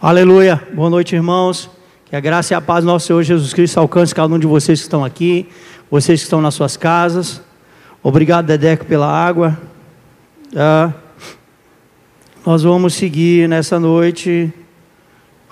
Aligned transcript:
Aleluia. 0.00 0.62
Boa 0.72 0.88
noite, 0.88 1.16
irmãos. 1.16 1.68
Que 2.06 2.14
a 2.14 2.20
graça 2.20 2.54
e 2.54 2.56
a 2.56 2.60
paz 2.60 2.84
do 2.84 2.86
nosso 2.86 3.08
Senhor 3.08 3.20
Jesus 3.24 3.52
Cristo 3.52 3.80
alcance 3.80 4.14
cada 4.14 4.32
um 4.32 4.38
de 4.38 4.46
vocês 4.46 4.78
que 4.78 4.84
estão 4.84 5.04
aqui, 5.04 5.48
vocês 5.90 6.20
que 6.20 6.24
estão 6.24 6.40
nas 6.40 6.54
suas 6.54 6.76
casas. 6.76 7.42
Obrigado, 8.00 8.46
Dedeco, 8.46 8.84
pela 8.84 9.08
água. 9.08 9.58
Ah, 10.54 10.92
nós 12.46 12.62
vamos 12.62 12.94
seguir 12.94 13.48
nessa 13.48 13.80
noite 13.80 14.54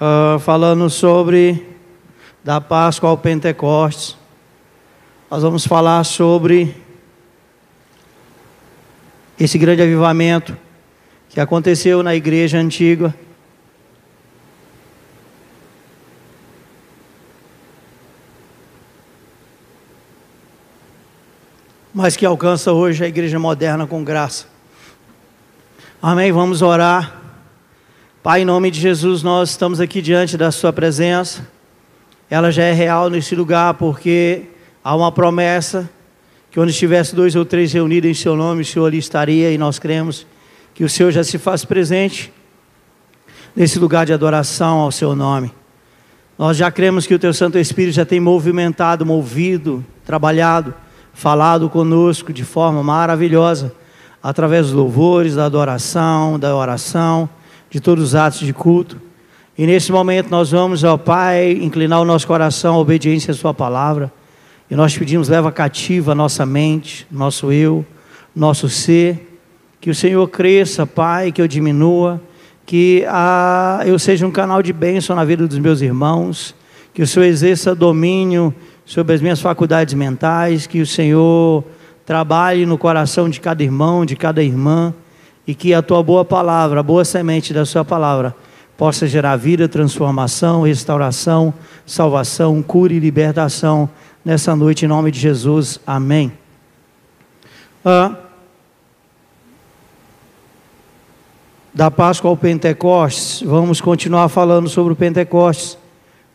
ah, 0.00 0.36
falando 0.38 0.88
sobre 0.88 1.66
da 2.44 2.60
Páscoa 2.60 3.10
ao 3.10 3.18
Pentecostes. 3.18 4.16
Nós 5.28 5.42
vamos 5.42 5.66
falar 5.66 6.04
sobre 6.04 6.72
esse 9.40 9.58
grande 9.58 9.82
avivamento 9.82 10.56
que 11.30 11.40
aconteceu 11.40 12.00
na 12.00 12.14
igreja 12.14 12.58
antiga 12.58 13.12
mas 21.96 22.14
que 22.14 22.26
alcança 22.26 22.74
hoje 22.74 23.02
a 23.02 23.08
igreja 23.08 23.38
moderna 23.38 23.86
com 23.86 24.04
graça. 24.04 24.44
Amém? 26.02 26.30
Vamos 26.30 26.60
orar. 26.60 27.22
Pai, 28.22 28.42
em 28.42 28.44
nome 28.44 28.70
de 28.70 28.78
Jesus, 28.78 29.22
nós 29.22 29.48
estamos 29.48 29.80
aqui 29.80 30.02
diante 30.02 30.36
da 30.36 30.50
Sua 30.52 30.74
presença. 30.74 31.48
Ela 32.28 32.50
já 32.50 32.64
é 32.64 32.72
real 32.74 33.08
nesse 33.08 33.34
lugar, 33.34 33.72
porque 33.74 34.42
há 34.84 34.94
uma 34.94 35.10
promessa 35.10 35.88
que 36.50 36.60
onde 36.60 36.70
estivesse 36.70 37.16
dois 37.16 37.34
ou 37.34 37.46
três 37.46 37.72
reunidos 37.72 38.10
em 38.10 38.12
Seu 38.12 38.36
nome, 38.36 38.60
o 38.60 38.64
Senhor 38.66 38.84
ali 38.84 38.98
estaria, 38.98 39.50
e 39.50 39.56
nós 39.56 39.78
cremos 39.78 40.26
que 40.74 40.84
o 40.84 40.90
Senhor 40.90 41.10
já 41.10 41.24
se 41.24 41.38
faz 41.38 41.64
presente 41.64 42.30
nesse 43.56 43.78
lugar 43.78 44.04
de 44.04 44.12
adoração 44.12 44.80
ao 44.80 44.92
Seu 44.92 45.16
nome. 45.16 45.50
Nós 46.38 46.58
já 46.58 46.70
cremos 46.70 47.06
que 47.06 47.14
o 47.14 47.18
Teu 47.18 47.32
Santo 47.32 47.58
Espírito 47.58 47.94
já 47.94 48.04
tem 48.04 48.20
movimentado, 48.20 49.06
movido, 49.06 49.82
trabalhado 50.04 50.74
falado 51.16 51.70
conosco 51.70 52.30
de 52.30 52.44
forma 52.44 52.82
maravilhosa, 52.82 53.72
através 54.22 54.66
dos 54.66 54.74
louvores, 54.74 55.34
da 55.34 55.46
adoração, 55.46 56.38
da 56.38 56.54
oração, 56.54 57.26
de 57.70 57.80
todos 57.80 58.04
os 58.04 58.14
atos 58.14 58.40
de 58.40 58.52
culto. 58.52 59.00
E 59.56 59.66
nesse 59.66 59.90
momento 59.90 60.28
nós 60.28 60.50
vamos, 60.50 60.84
ó 60.84 60.98
Pai, 60.98 61.52
inclinar 61.52 62.02
o 62.02 62.04
nosso 62.04 62.26
coração 62.26 62.74
à 62.74 62.78
obediência 62.78 63.32
à 63.32 63.34
Sua 63.34 63.54
palavra. 63.54 64.12
E 64.70 64.76
nós 64.76 64.96
pedimos, 64.96 65.30
leva 65.30 65.50
cativa 65.50 66.12
a 66.12 66.14
nossa 66.14 66.44
mente, 66.44 67.06
nosso 67.10 67.50
eu, 67.50 67.84
nosso 68.34 68.68
ser. 68.68 69.40
Que 69.80 69.88
o 69.88 69.94
Senhor 69.94 70.28
cresça, 70.28 70.86
Pai, 70.86 71.32
que 71.32 71.40
eu 71.40 71.48
diminua. 71.48 72.20
Que 72.66 73.06
ah, 73.08 73.80
eu 73.86 73.98
seja 73.98 74.26
um 74.26 74.30
canal 74.30 74.62
de 74.62 74.72
bênção 74.72 75.16
na 75.16 75.24
vida 75.24 75.46
dos 75.46 75.58
meus 75.58 75.80
irmãos. 75.80 76.54
Que 76.92 77.00
o 77.00 77.06
Senhor 77.06 77.24
exerça 77.24 77.74
domínio 77.74 78.54
sobre 78.86 79.12
as 79.14 79.20
minhas 79.20 79.40
faculdades 79.40 79.92
mentais, 79.94 80.66
que 80.66 80.80
o 80.80 80.86
Senhor 80.86 81.64
trabalhe 82.06 82.64
no 82.64 82.78
coração 82.78 83.28
de 83.28 83.40
cada 83.40 83.64
irmão, 83.64 84.06
de 84.06 84.14
cada 84.14 84.42
irmã, 84.42 84.94
e 85.44 85.54
que 85.54 85.74
a 85.74 85.82
tua 85.82 86.02
boa 86.04 86.24
palavra, 86.24 86.80
a 86.80 86.82
boa 86.82 87.04
semente 87.04 87.52
da 87.52 87.66
sua 87.66 87.84
palavra, 87.84 88.34
possa 88.76 89.06
gerar 89.06 89.36
vida, 89.36 89.68
transformação, 89.68 90.62
restauração, 90.62 91.52
salvação, 91.84 92.62
cura 92.62 92.92
e 92.92 93.00
libertação 93.00 93.90
nessa 94.24 94.54
noite, 94.54 94.84
em 94.84 94.88
nome 94.88 95.10
de 95.10 95.18
Jesus. 95.18 95.80
Amém. 95.84 96.32
Ah, 97.84 98.14
da 101.74 101.90
Páscoa 101.90 102.30
ao 102.30 102.36
Pentecostes, 102.36 103.42
vamos 103.42 103.80
continuar 103.80 104.28
falando 104.28 104.68
sobre 104.68 104.92
o 104.92 104.96
Pentecostes 104.96 105.76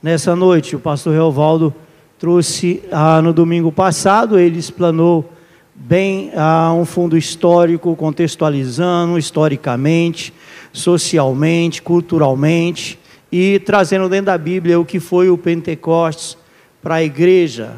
nessa 0.04 0.36
noite. 0.36 0.76
O 0.76 0.80
pastor 0.80 1.14
Reovaldo 1.14 1.74
trouxe 2.22 2.84
ah, 2.92 3.20
no 3.20 3.34
domingo 3.34 3.72
passado, 3.72 4.38
ele 4.38 4.60
explanou 4.60 5.34
bem 5.74 6.32
ah, 6.36 6.72
um 6.72 6.86
fundo 6.86 7.18
histórico, 7.18 7.96
contextualizando 7.96 9.18
historicamente, 9.18 10.32
socialmente, 10.72 11.82
culturalmente 11.82 13.00
e 13.32 13.58
trazendo 13.66 14.08
dentro 14.08 14.28
da 14.28 14.38
Bíblia 14.38 14.80
o 14.80 14.86
que 14.86 15.00
foi 15.00 15.32
o 15.32 15.38
Pentecostes 15.38 16.38
para 16.80 16.96
a 16.96 17.04
igreja. 17.04 17.78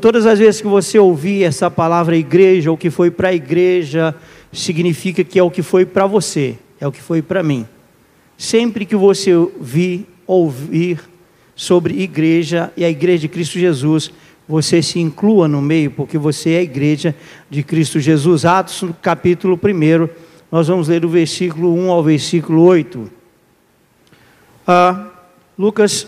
Todas 0.00 0.26
as 0.26 0.38
vezes 0.38 0.60
que 0.60 0.68
você 0.68 0.96
ouvir 1.00 1.42
essa 1.42 1.68
palavra 1.68 2.16
igreja, 2.16 2.70
o 2.70 2.76
que 2.76 2.88
foi 2.88 3.10
para 3.10 3.30
a 3.30 3.34
igreja, 3.34 4.14
significa 4.52 5.24
que 5.24 5.40
é 5.40 5.42
o 5.42 5.50
que 5.50 5.62
foi 5.62 5.84
para 5.84 6.06
você, 6.06 6.56
é 6.80 6.86
o 6.86 6.92
que 6.92 7.02
foi 7.02 7.20
para 7.20 7.42
mim. 7.42 7.66
Sempre 8.38 8.86
que 8.86 8.94
você 8.94 9.32
vir, 9.60 10.06
ouvir 10.24 11.00
sobre 11.60 12.00
igreja 12.00 12.72
e 12.74 12.86
a 12.86 12.88
igreja 12.88 13.18
de 13.18 13.28
Cristo 13.28 13.58
Jesus, 13.58 14.10
você 14.48 14.80
se 14.80 14.98
inclua 14.98 15.46
no 15.46 15.60
meio, 15.60 15.90
porque 15.90 16.16
você 16.16 16.52
é 16.52 16.58
a 16.60 16.62
igreja 16.62 17.14
de 17.50 17.62
Cristo 17.62 18.00
Jesus. 18.00 18.46
Atos, 18.46 18.82
capítulo 19.02 19.60
1, 19.62 20.08
nós 20.50 20.68
vamos 20.68 20.88
ler 20.88 21.00
do 21.00 21.08
versículo 21.10 21.74
1 21.74 21.90
ao 21.90 22.02
versículo 22.02 22.62
8. 22.62 23.10
Ah, 24.66 25.08
Lucas, 25.58 26.06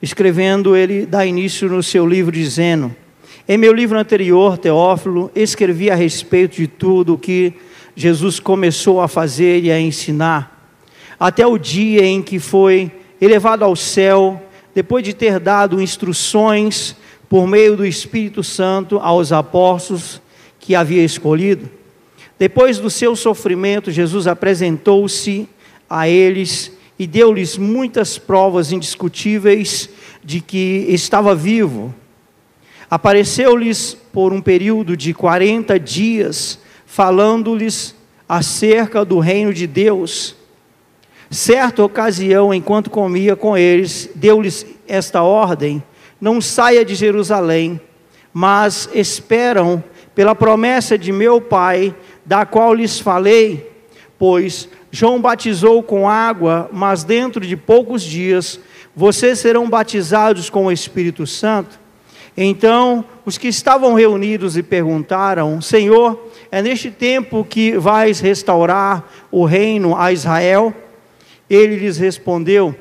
escrevendo, 0.00 0.74
ele 0.74 1.04
dá 1.04 1.26
início 1.26 1.68
no 1.68 1.82
seu 1.82 2.06
livro 2.06 2.32
dizendo: 2.32 2.96
Em 3.46 3.58
meu 3.58 3.74
livro 3.74 3.98
anterior, 3.98 4.56
Teófilo, 4.56 5.30
escrevi 5.34 5.90
a 5.90 5.94
respeito 5.94 6.56
de 6.56 6.66
tudo 6.66 7.12
o 7.12 7.18
que 7.18 7.52
Jesus 7.94 8.40
começou 8.40 9.02
a 9.02 9.08
fazer 9.08 9.62
e 9.62 9.70
a 9.70 9.78
ensinar, 9.78 10.72
até 11.20 11.46
o 11.46 11.58
dia 11.58 12.02
em 12.02 12.22
que 12.22 12.38
foi 12.38 12.90
elevado 13.20 13.62
ao 13.62 13.76
céu 13.76 14.42
depois 14.74 15.04
de 15.04 15.14
ter 15.14 15.38
dado 15.40 15.80
instruções 15.80 16.96
por 17.28 17.46
meio 17.46 17.76
do 17.76 17.86
Espírito 17.86 18.42
Santo 18.42 18.98
aos 18.98 19.32
apóstolos 19.32 20.20
que 20.58 20.74
havia 20.74 21.04
escolhido, 21.04 21.68
depois 22.40 22.78
do 22.78 22.88
seu 22.88 23.14
sofrimento, 23.14 23.90
Jesus 23.90 24.26
apresentou-se 24.26 25.46
a 25.88 26.08
eles 26.08 26.72
e 26.98 27.06
deu-lhes 27.06 27.58
muitas 27.58 28.16
provas 28.16 28.72
indiscutíveis 28.72 29.90
de 30.24 30.40
que 30.40 30.86
estava 30.88 31.34
vivo. 31.34 31.94
Apareceu-lhes 32.90 33.94
por 34.10 34.32
um 34.32 34.40
período 34.40 34.96
de 34.96 35.12
40 35.12 35.78
dias, 35.78 36.58
falando-lhes 36.86 37.94
acerca 38.26 39.04
do 39.04 39.18
reino 39.18 39.52
de 39.52 39.66
Deus 39.66 40.34
Certa 41.30 41.84
ocasião, 41.84 42.52
enquanto 42.52 42.90
comia 42.90 43.36
com 43.36 43.56
eles, 43.56 44.10
deu-lhes 44.16 44.66
esta 44.88 45.22
ordem: 45.22 45.80
Não 46.20 46.40
saia 46.40 46.84
de 46.84 46.96
Jerusalém, 46.96 47.80
mas 48.34 48.90
esperam 48.92 49.82
pela 50.12 50.34
promessa 50.34 50.98
de 50.98 51.12
meu 51.12 51.40
Pai, 51.40 51.94
da 52.26 52.44
qual 52.44 52.74
lhes 52.74 52.98
falei, 52.98 53.70
pois 54.18 54.68
João 54.90 55.20
batizou 55.20 55.84
com 55.84 56.08
água, 56.08 56.68
mas 56.72 57.04
dentro 57.04 57.46
de 57.46 57.56
poucos 57.56 58.02
dias 58.02 58.58
vocês 58.94 59.38
serão 59.38 59.70
batizados 59.70 60.50
com 60.50 60.66
o 60.66 60.72
Espírito 60.72 61.28
Santo. 61.28 61.78
Então 62.36 63.04
os 63.24 63.38
que 63.38 63.46
estavam 63.46 63.94
reunidos 63.94 64.56
e 64.56 64.64
perguntaram: 64.64 65.60
Senhor, 65.60 66.28
é 66.50 66.60
neste 66.60 66.90
tempo 66.90 67.46
que 67.48 67.78
vais 67.78 68.18
restaurar 68.18 69.08
o 69.30 69.44
reino 69.44 69.96
a 69.96 70.12
Israel? 70.12 70.74
Ele 71.50 71.74
lhes 71.74 71.98
respondeu: 71.98 72.74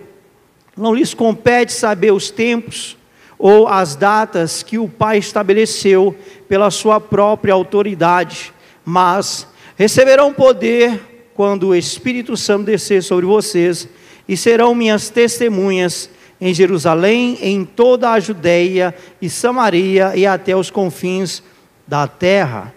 Não 0.78 0.94
lhes 0.94 1.16
compete 1.16 1.74
saber 1.74 2.13
os 2.13 2.30
tempos 2.30 2.96
ou 3.40 3.68
as 3.68 3.96
datas 3.96 4.62
que 4.62 4.78
o 4.78 4.88
Pai 4.88 5.18
estabeleceu 5.18 6.16
pela 6.47 6.69
sua 6.69 7.02
própria 7.02 7.53
autoridade, 7.53 8.53
mas 8.85 9.47
receberão 9.75 10.31
poder 10.31 11.02
quando 11.34 11.69
o 11.69 11.75
Espírito 11.75 12.38
Santo 12.38 12.66
descer 12.66 13.02
sobre 13.02 13.25
vocês 13.25 13.88
e 14.28 14.38
serão 14.38 14.75
minhas 14.75 15.09
testemunhas 15.09 16.09
em 16.40 16.53
Jerusalém, 16.53 17.38
em 17.41 17.66
toda 17.66 18.11
a 18.11 18.20
Judéia 18.20 18.93
e 19.22 19.29
Samaria 19.29 20.16
e 20.16 20.26
até 20.26 20.55
os 20.55 20.70
confins 20.70 21.41
da 21.88 22.08
terra. 22.08 22.73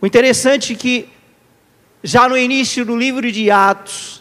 O 0.00 0.06
interessante 0.06 0.74
é 0.74 0.76
que 0.76 1.08
já 2.02 2.28
no 2.28 2.38
início 2.38 2.84
do 2.84 2.96
livro 2.96 3.30
de 3.30 3.50
Atos, 3.50 4.19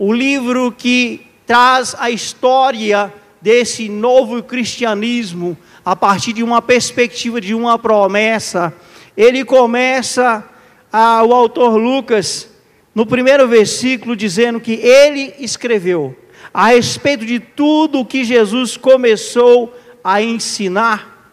o 0.00 0.14
livro 0.14 0.72
que 0.72 1.26
traz 1.46 1.94
a 1.98 2.10
história 2.10 3.12
desse 3.38 3.86
novo 3.86 4.42
cristianismo 4.42 5.54
a 5.84 5.94
partir 5.94 6.32
de 6.32 6.42
uma 6.42 6.62
perspectiva 6.62 7.38
de 7.38 7.54
uma 7.54 7.78
promessa. 7.78 8.72
Ele 9.14 9.44
começa 9.44 10.42
a, 10.90 11.22
o 11.22 11.34
autor 11.34 11.76
Lucas 11.76 12.48
no 12.94 13.04
primeiro 13.04 13.46
versículo 13.46 14.16
dizendo 14.16 14.58
que 14.58 14.72
ele 14.72 15.34
escreveu 15.38 16.16
a 16.52 16.68
respeito 16.68 17.26
de 17.26 17.38
tudo 17.38 18.00
o 18.00 18.06
que 18.06 18.24
Jesus 18.24 18.78
começou 18.78 19.70
a 20.02 20.22
ensinar. 20.22 21.30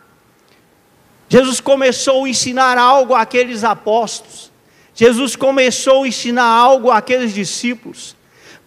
Jesus 1.29 1.61
começou 1.61 2.25
a 2.25 2.29
ensinar 2.29 2.77
algo 2.77 3.15
àqueles 3.15 3.63
apóstolos. 3.63 4.51
Jesus 4.93 5.37
começou 5.37 6.03
a 6.03 6.07
ensinar 6.09 6.43
algo 6.43 6.91
àqueles 6.91 7.33
discípulos. 7.33 8.16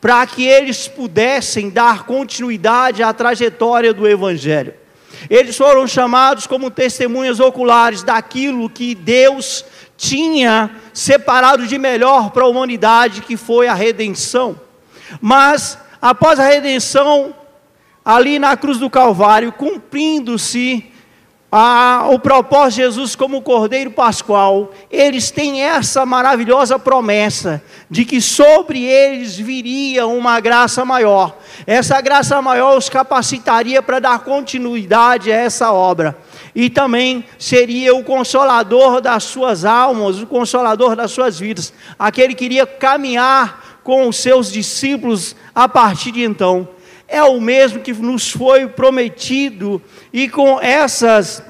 Para 0.01 0.27
que 0.27 0.45
eles 0.45 0.89
pudessem 0.89 1.69
dar 1.69 2.05
continuidade 2.05 3.03
à 3.03 3.13
trajetória 3.13 3.93
do 3.93 4.09
Evangelho. 4.09 4.75
Eles 5.29 5.57
foram 5.57 5.87
chamados 5.87 6.47
como 6.47 6.71
testemunhas 6.71 7.41
oculares 7.41 8.03
daquilo 8.03 8.71
que 8.71 8.95
Deus 8.95 9.65
tinha 9.97 10.71
separado 10.95 11.67
de 11.67 11.77
melhor 11.77 12.31
para 12.31 12.45
a 12.45 12.49
humanidade, 12.49 13.21
que 13.21 13.37
foi 13.37 13.69
a 13.69 13.75
redenção. 13.75 14.59
Mas, 15.21 15.77
após 16.01 16.41
a 16.41 16.47
redenção, 16.47 17.35
ali 18.03 18.39
na 18.39 18.57
cruz 18.57 18.79
do 18.79 18.89
Calvário, 18.89 19.53
cumprindo-se 19.53 20.91
o 22.13 22.19
propósito 22.19 22.71
de 22.71 22.83
Jesus 22.83 23.17
como 23.17 23.43
Cordeiro 23.43 23.91
Pascual, 23.91 24.71
eles 24.91 25.33
têm 25.33 25.63
essa 25.63 26.07
maravilhosa 26.07 26.79
promessa 26.79 27.61
de 27.91 28.05
que 28.05 28.21
sobre 28.21 28.85
eles 28.85 29.37
viria 29.37 30.07
uma 30.07 30.39
graça 30.39 30.85
maior. 30.85 31.37
Essa 31.67 32.01
graça 32.01 32.41
maior 32.41 32.79
os 32.79 32.89
capacitaria 32.89 33.83
para 33.83 33.99
dar 33.99 34.21
continuidade 34.21 35.33
a 35.33 35.37
essa 35.37 35.73
obra. 35.73 36.17
E 36.55 36.71
também 36.71 37.25
seria 37.37 37.97
o 37.97 38.05
consolador 38.05 39.01
das 39.01 39.25
suas 39.25 39.65
almas, 39.65 40.21
o 40.21 40.27
consolador 40.27 40.95
das 40.95 41.11
suas 41.11 41.39
vidas, 41.39 41.73
aquele 41.99 42.35
que 42.35 42.45
iria 42.45 42.65
caminhar 42.65 43.81
com 43.83 44.07
os 44.07 44.17
seus 44.17 44.53
discípulos 44.53 45.35
a 45.53 45.69
partir 45.69 46.13
de 46.13 46.23
então 46.23 46.69
é 47.11 47.23
o 47.25 47.41
mesmo 47.41 47.81
que 47.81 47.93
nos 47.93 48.31
foi 48.31 48.69
prometido, 48.69 49.83
e 50.13 50.29
com 50.29 50.61
essas 50.61 51.43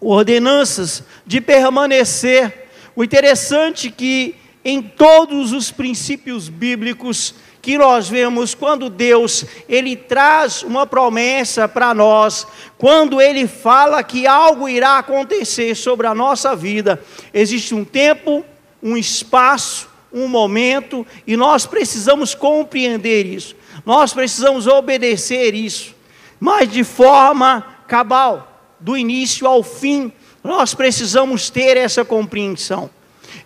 ordenanças 0.00 1.02
de 1.26 1.40
permanecer. 1.40 2.68
O 2.94 3.02
interessante 3.02 3.88
é 3.88 3.90
que 3.90 4.36
em 4.64 4.80
todos 4.80 5.52
os 5.52 5.72
princípios 5.72 6.48
bíblicos 6.48 7.34
que 7.60 7.76
nós 7.76 8.08
vemos 8.08 8.54
quando 8.54 8.88
Deus 8.88 9.44
ele 9.68 9.96
traz 9.96 10.62
uma 10.62 10.86
promessa 10.86 11.66
para 11.66 11.92
nós, 11.92 12.46
quando 12.78 13.20
ele 13.20 13.48
fala 13.48 14.02
que 14.02 14.26
algo 14.26 14.68
irá 14.68 14.98
acontecer 14.98 15.74
sobre 15.74 16.06
a 16.06 16.14
nossa 16.14 16.54
vida, 16.54 17.02
existe 17.32 17.74
um 17.74 17.84
tempo, 17.84 18.44
um 18.82 18.96
espaço, 18.96 19.88
um 20.12 20.28
momento 20.28 21.04
e 21.26 21.36
nós 21.36 21.66
precisamos 21.66 22.34
compreender 22.34 23.26
isso. 23.26 23.56
Nós 23.84 24.12
precisamos 24.12 24.66
obedecer 24.66 25.54
isso, 25.54 25.94
mas 26.38 26.70
de 26.70 26.84
forma 26.84 27.64
cabal, 27.86 28.50
do 28.80 28.96
início 28.96 29.46
ao 29.46 29.62
fim. 29.62 30.12
Nós 30.42 30.74
precisamos 30.74 31.48
ter 31.48 31.76
essa 31.76 32.04
compreensão. 32.04 32.90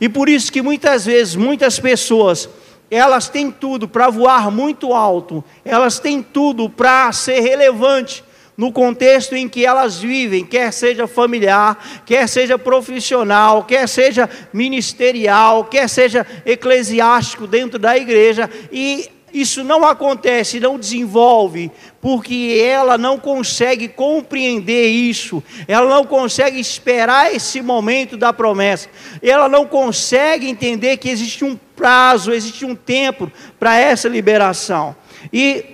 E 0.01 0.09
por 0.09 0.29
isso 0.29 0.53
que 0.53 0.63
muitas 0.63 1.07
vezes, 1.07 1.37
muitas 1.37 1.79
pessoas, 1.79 2.49
elas 2.91 3.29
têm 3.29 3.51
tudo 3.51 3.87
para 3.87 4.11
voar 4.11 4.51
muito 4.51 4.93
alto, 4.93 5.45
elas 5.65 5.99
têm 5.99 6.23
tudo 6.23 6.69
para 6.71 7.13
ser 7.13 7.41
relevante 7.41 8.25
no 8.57 8.73
contexto 8.73 9.37
em 9.37 9.49
que 9.49 9.65
elas 9.65 9.99
vivem, 9.99 10.45
quer 10.45 10.73
seja 10.73 11.07
familiar, 11.07 12.03
quer 12.05 12.29
seja 12.29 12.59
profissional, 12.59 13.63
quer 13.63 13.89
seja 13.89 14.29
ministerial, 14.53 15.65
quer 15.67 15.89
seja 15.89 16.27
eclesiástico 16.45 17.47
dentro 17.47 17.79
da 17.79 17.97
igreja, 17.97 18.51
e 18.73 19.09
isso 19.33 19.63
não 19.63 19.85
acontece, 19.85 20.61
não 20.61 20.79
desenvolve, 20.79 21.71
porque 22.01 22.61
ela 22.65 22.97
não 22.97 23.19
consegue 23.19 23.89
compreender 23.89 24.87
isso, 24.87 25.43
ela 25.67 25.89
não 25.89 26.05
consegue 26.05 26.59
esperar 26.59 27.35
esse 27.35 27.61
momento 27.61 28.17
da 28.17 28.33
promessa, 28.33 28.89
ela 29.23 29.49
não 29.49 29.67
consegue 29.67 30.49
entender 30.49 30.97
que 30.97 31.09
existe 31.09 31.45
um 31.45 31.59
prazo, 31.77 32.33
existe 32.33 32.65
um 32.65 32.75
tempo 32.75 33.31
para 33.59 33.77
essa 33.77 34.09
liberação. 34.09 34.97
E 35.33 35.65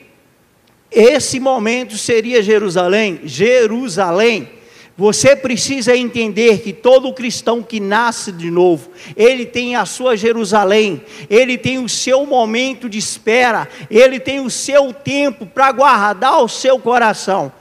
esse 0.90 1.40
momento 1.40 1.96
seria 1.96 2.42
Jerusalém, 2.42 3.20
Jerusalém 3.24 4.48
você 4.96 5.34
precisa 5.34 5.96
entender 5.96 6.60
que 6.60 6.72
todo 6.72 7.12
cristão 7.12 7.62
que 7.62 7.80
nasce 7.80 8.30
de 8.30 8.50
novo, 8.50 8.90
ele 9.16 9.44
tem 9.44 9.74
a 9.74 9.84
sua 9.84 10.16
Jerusalém, 10.16 11.02
ele 11.28 11.58
tem 11.58 11.78
o 11.78 11.88
seu 11.88 12.24
momento 12.24 12.88
de 12.88 12.98
espera, 12.98 13.68
ele 13.90 14.20
tem 14.20 14.40
o 14.40 14.50
seu 14.50 14.92
tempo 14.92 15.46
para 15.46 15.72
guardar 15.72 16.40
o 16.40 16.48
seu 16.48 16.78
coração. 16.78 17.52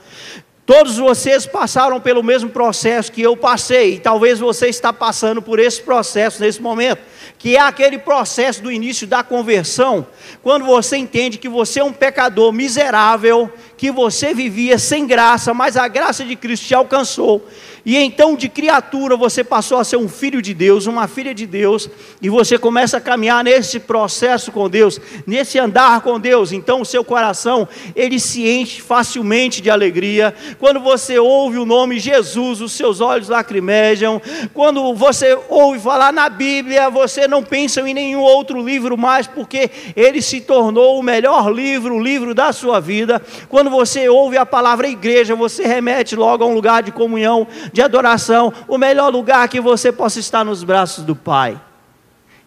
Todos 0.66 0.96
vocês 0.96 1.44
passaram 1.44 2.00
pelo 2.00 2.22
mesmo 2.22 2.48
processo 2.48 3.12
que 3.12 3.20
eu 3.20 3.36
passei, 3.36 3.96
e 3.96 3.98
talvez 3.98 4.38
você 4.40 4.68
está 4.68 4.94
passando 4.94 5.42
por 5.42 5.58
esse 5.58 5.82
processo 5.82 6.40
nesse 6.40 6.60
momento 6.60 7.02
que 7.38 7.56
é 7.56 7.60
aquele 7.60 7.98
processo 7.98 8.62
do 8.62 8.72
início 8.72 9.06
da 9.06 9.22
conversão, 9.22 10.06
quando 10.42 10.64
você 10.64 10.96
entende 10.96 11.36
que 11.36 11.48
você 11.48 11.80
é 11.80 11.84
um 11.84 11.92
pecador 11.92 12.50
miserável, 12.54 13.52
que 13.76 13.90
você 13.90 14.32
vivia 14.32 14.78
sem 14.78 15.06
graça, 15.06 15.52
mas 15.52 15.76
a 15.76 15.86
graça 15.86 16.24
de 16.24 16.36
Cristo 16.36 16.66
te 16.66 16.74
alcançou. 16.74 17.46
E 17.84 17.96
então, 17.98 18.34
de 18.34 18.48
criatura, 18.48 19.14
você 19.14 19.44
passou 19.44 19.78
a 19.78 19.84
ser 19.84 19.98
um 19.98 20.08
filho 20.08 20.40
de 20.40 20.54
Deus, 20.54 20.86
uma 20.86 21.06
filha 21.06 21.34
de 21.34 21.46
Deus, 21.46 21.88
e 22.22 22.30
você 22.30 22.56
começa 22.56 22.96
a 22.96 23.00
caminhar 23.00 23.44
nesse 23.44 23.78
processo 23.78 24.50
com 24.50 24.70
Deus, 24.70 24.98
nesse 25.26 25.58
andar 25.58 26.00
com 26.00 26.18
Deus. 26.18 26.50
Então, 26.50 26.80
o 26.80 26.84
seu 26.84 27.04
coração, 27.04 27.68
ele 27.94 28.18
se 28.18 28.48
enche 28.48 28.80
facilmente 28.80 29.60
de 29.60 29.68
alegria. 29.68 30.34
Quando 30.58 30.80
você 30.80 31.18
ouve 31.18 31.58
o 31.58 31.66
nome 31.66 31.98
Jesus, 31.98 32.62
os 32.62 32.72
seus 32.72 33.02
olhos 33.02 33.28
lacrimejam. 33.28 34.20
Quando 34.54 34.94
você 34.94 35.38
ouve 35.50 35.78
falar 35.78 36.12
na 36.12 36.30
Bíblia, 36.30 36.88
você 36.88 37.28
não 37.28 37.42
pensa 37.42 37.82
em 37.82 37.92
nenhum 37.92 38.20
outro 38.20 38.62
livro 38.62 38.96
mais, 38.96 39.26
porque 39.26 39.70
ele 39.94 40.22
se 40.22 40.40
tornou 40.40 40.98
o 40.98 41.02
melhor 41.02 41.52
livro, 41.52 41.96
o 41.96 42.02
livro 42.02 42.34
da 42.34 42.50
sua 42.50 42.80
vida. 42.80 43.20
Quando 43.50 43.68
você 43.68 44.08
ouve 44.08 44.38
a 44.38 44.46
palavra 44.46 44.88
igreja, 44.88 45.34
você 45.34 45.66
remete 45.66 46.16
logo 46.16 46.42
a 46.42 46.46
um 46.46 46.54
lugar 46.54 46.82
de 46.82 46.90
comunhão, 46.90 47.46
de 47.74 47.82
adoração, 47.82 48.52
o 48.68 48.78
melhor 48.78 49.12
lugar 49.12 49.48
que 49.48 49.60
você 49.60 49.90
possa 49.90 50.20
estar 50.20 50.44
nos 50.44 50.62
braços 50.62 51.02
do 51.02 51.16
Pai. 51.16 51.60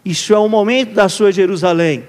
Isso 0.03 0.33
é 0.33 0.37
o 0.37 0.47
momento 0.47 0.93
da 0.93 1.09
sua 1.09 1.33
Jerusalém. 1.33 2.07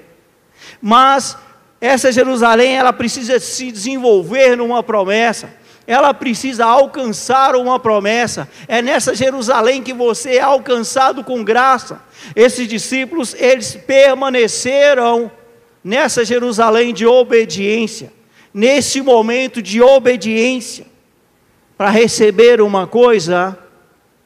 Mas 0.81 1.37
essa 1.81 2.13
Jerusalém, 2.13 2.77
ela 2.77 2.93
precisa 2.93 3.37
se 3.37 3.73
desenvolver 3.73 4.55
numa 4.55 4.81
promessa. 4.81 5.49
Ela 5.85 6.13
precisa 6.13 6.65
alcançar 6.65 7.57
uma 7.57 7.77
promessa. 7.77 8.47
É 8.69 8.81
nessa 8.81 9.13
Jerusalém 9.13 9.83
que 9.83 9.93
você 9.93 10.37
é 10.37 10.41
alcançado 10.41 11.21
com 11.21 11.43
graça. 11.43 12.01
Esses 12.33 12.69
discípulos, 12.69 13.35
eles 13.37 13.75
permaneceram 13.85 15.29
nessa 15.83 16.23
Jerusalém 16.23 16.93
de 16.93 17.05
obediência, 17.05 18.13
nesse 18.53 19.01
momento 19.01 19.61
de 19.61 19.81
obediência 19.81 20.87
para 21.79 21.91
receber 21.91 22.59
uma 22.59 22.85
coisa 22.85 23.57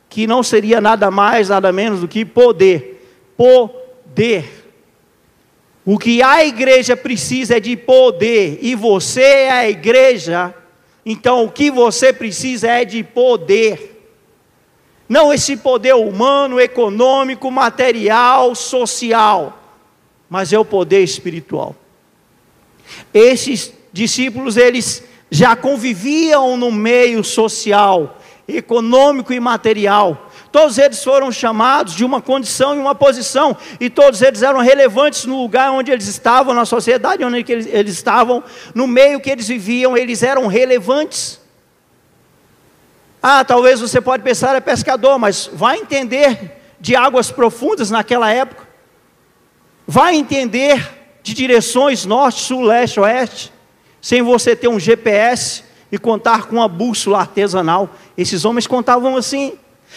que 0.10 0.26
não 0.26 0.42
seria 0.42 0.82
nada 0.82 1.12
mais, 1.12 1.50
nada 1.50 1.72
menos 1.72 2.00
do 2.00 2.08
que 2.08 2.26
poder. 2.26 3.08
Poder. 3.38 4.72
O 5.86 6.00
que 6.00 6.24
a 6.24 6.44
igreja 6.44 6.98
precisa 6.98 7.58
é 7.58 7.60
de 7.60 7.78
poder, 7.78 8.58
e 8.60 8.74
você 8.74 9.22
é 9.22 9.52
a 9.52 9.70
igreja, 9.70 10.52
então 11.06 11.46
o 11.46 11.52
que 11.52 11.70
você 11.70 12.12
precisa 12.12 12.70
é 12.70 12.84
de 12.84 13.04
poder. 13.04 14.04
Não 15.08 15.32
esse 15.32 15.56
poder 15.56 15.94
humano, 15.94 16.60
econômico, 16.60 17.52
material, 17.52 18.56
social, 18.56 19.62
mas 20.28 20.52
é 20.52 20.58
o 20.58 20.66
poder 20.66 21.04
espiritual. 21.04 21.76
Esses 23.14 23.72
discípulos, 23.94 24.58
eles 24.58 25.04
já 25.34 25.56
conviviam 25.56 26.56
no 26.56 26.72
meio 26.72 27.24
social, 27.24 28.20
econômico 28.48 29.34
e 29.34 29.40
material. 29.40 30.30
Todos 30.52 30.78
eles 30.78 31.04
foram 31.04 31.32
chamados 31.32 31.96
de 31.96 32.06
uma 32.06 32.22
condição 32.22 32.76
e 32.76 32.78
uma 32.78 32.94
posição, 32.94 33.58
e 33.80 33.90
todos 33.90 34.22
eles 34.22 34.44
eram 34.44 34.60
relevantes 34.60 35.26
no 35.26 35.42
lugar 35.42 35.72
onde 35.72 35.92
eles 35.92 36.06
estavam, 36.06 36.54
na 36.54 36.66
sociedade 36.66 37.26
onde 37.26 37.52
eles, 37.52 37.66
eles 37.66 37.94
estavam, 37.94 38.44
no 38.76 38.86
meio 38.86 39.20
que 39.20 39.28
eles 39.28 39.48
viviam, 39.48 39.98
eles 39.98 40.22
eram 40.22 40.46
relevantes. 40.46 41.42
Ah, 43.20 43.44
talvez 43.44 43.80
você 43.80 44.00
pode 44.00 44.22
pensar 44.22 44.56
é 44.56 44.60
pescador, 44.60 45.18
mas 45.18 45.50
vai 45.52 45.80
entender 45.80 46.62
de 46.80 46.96
águas 46.96 47.32
profundas 47.32 47.90
naquela 47.90 48.32
época. 48.32 48.68
Vai 49.88 50.14
entender 50.14 50.88
de 51.24 51.34
direções 51.34 52.06
norte, 52.06 52.40
sul, 52.40 52.62
leste, 52.62 53.00
oeste 53.00 53.52
sem 54.04 54.22
você 54.22 54.54
ter 54.54 54.68
um 54.68 54.78
GPS 54.78 55.64
e 55.90 55.98
contar 55.98 56.48
com 56.48 56.58
uma 56.58 56.68
bússola 56.68 57.20
artesanal. 57.20 57.90
Esses 58.18 58.44
homens 58.44 58.68
contavam 58.68 59.16
assim. 59.16 59.54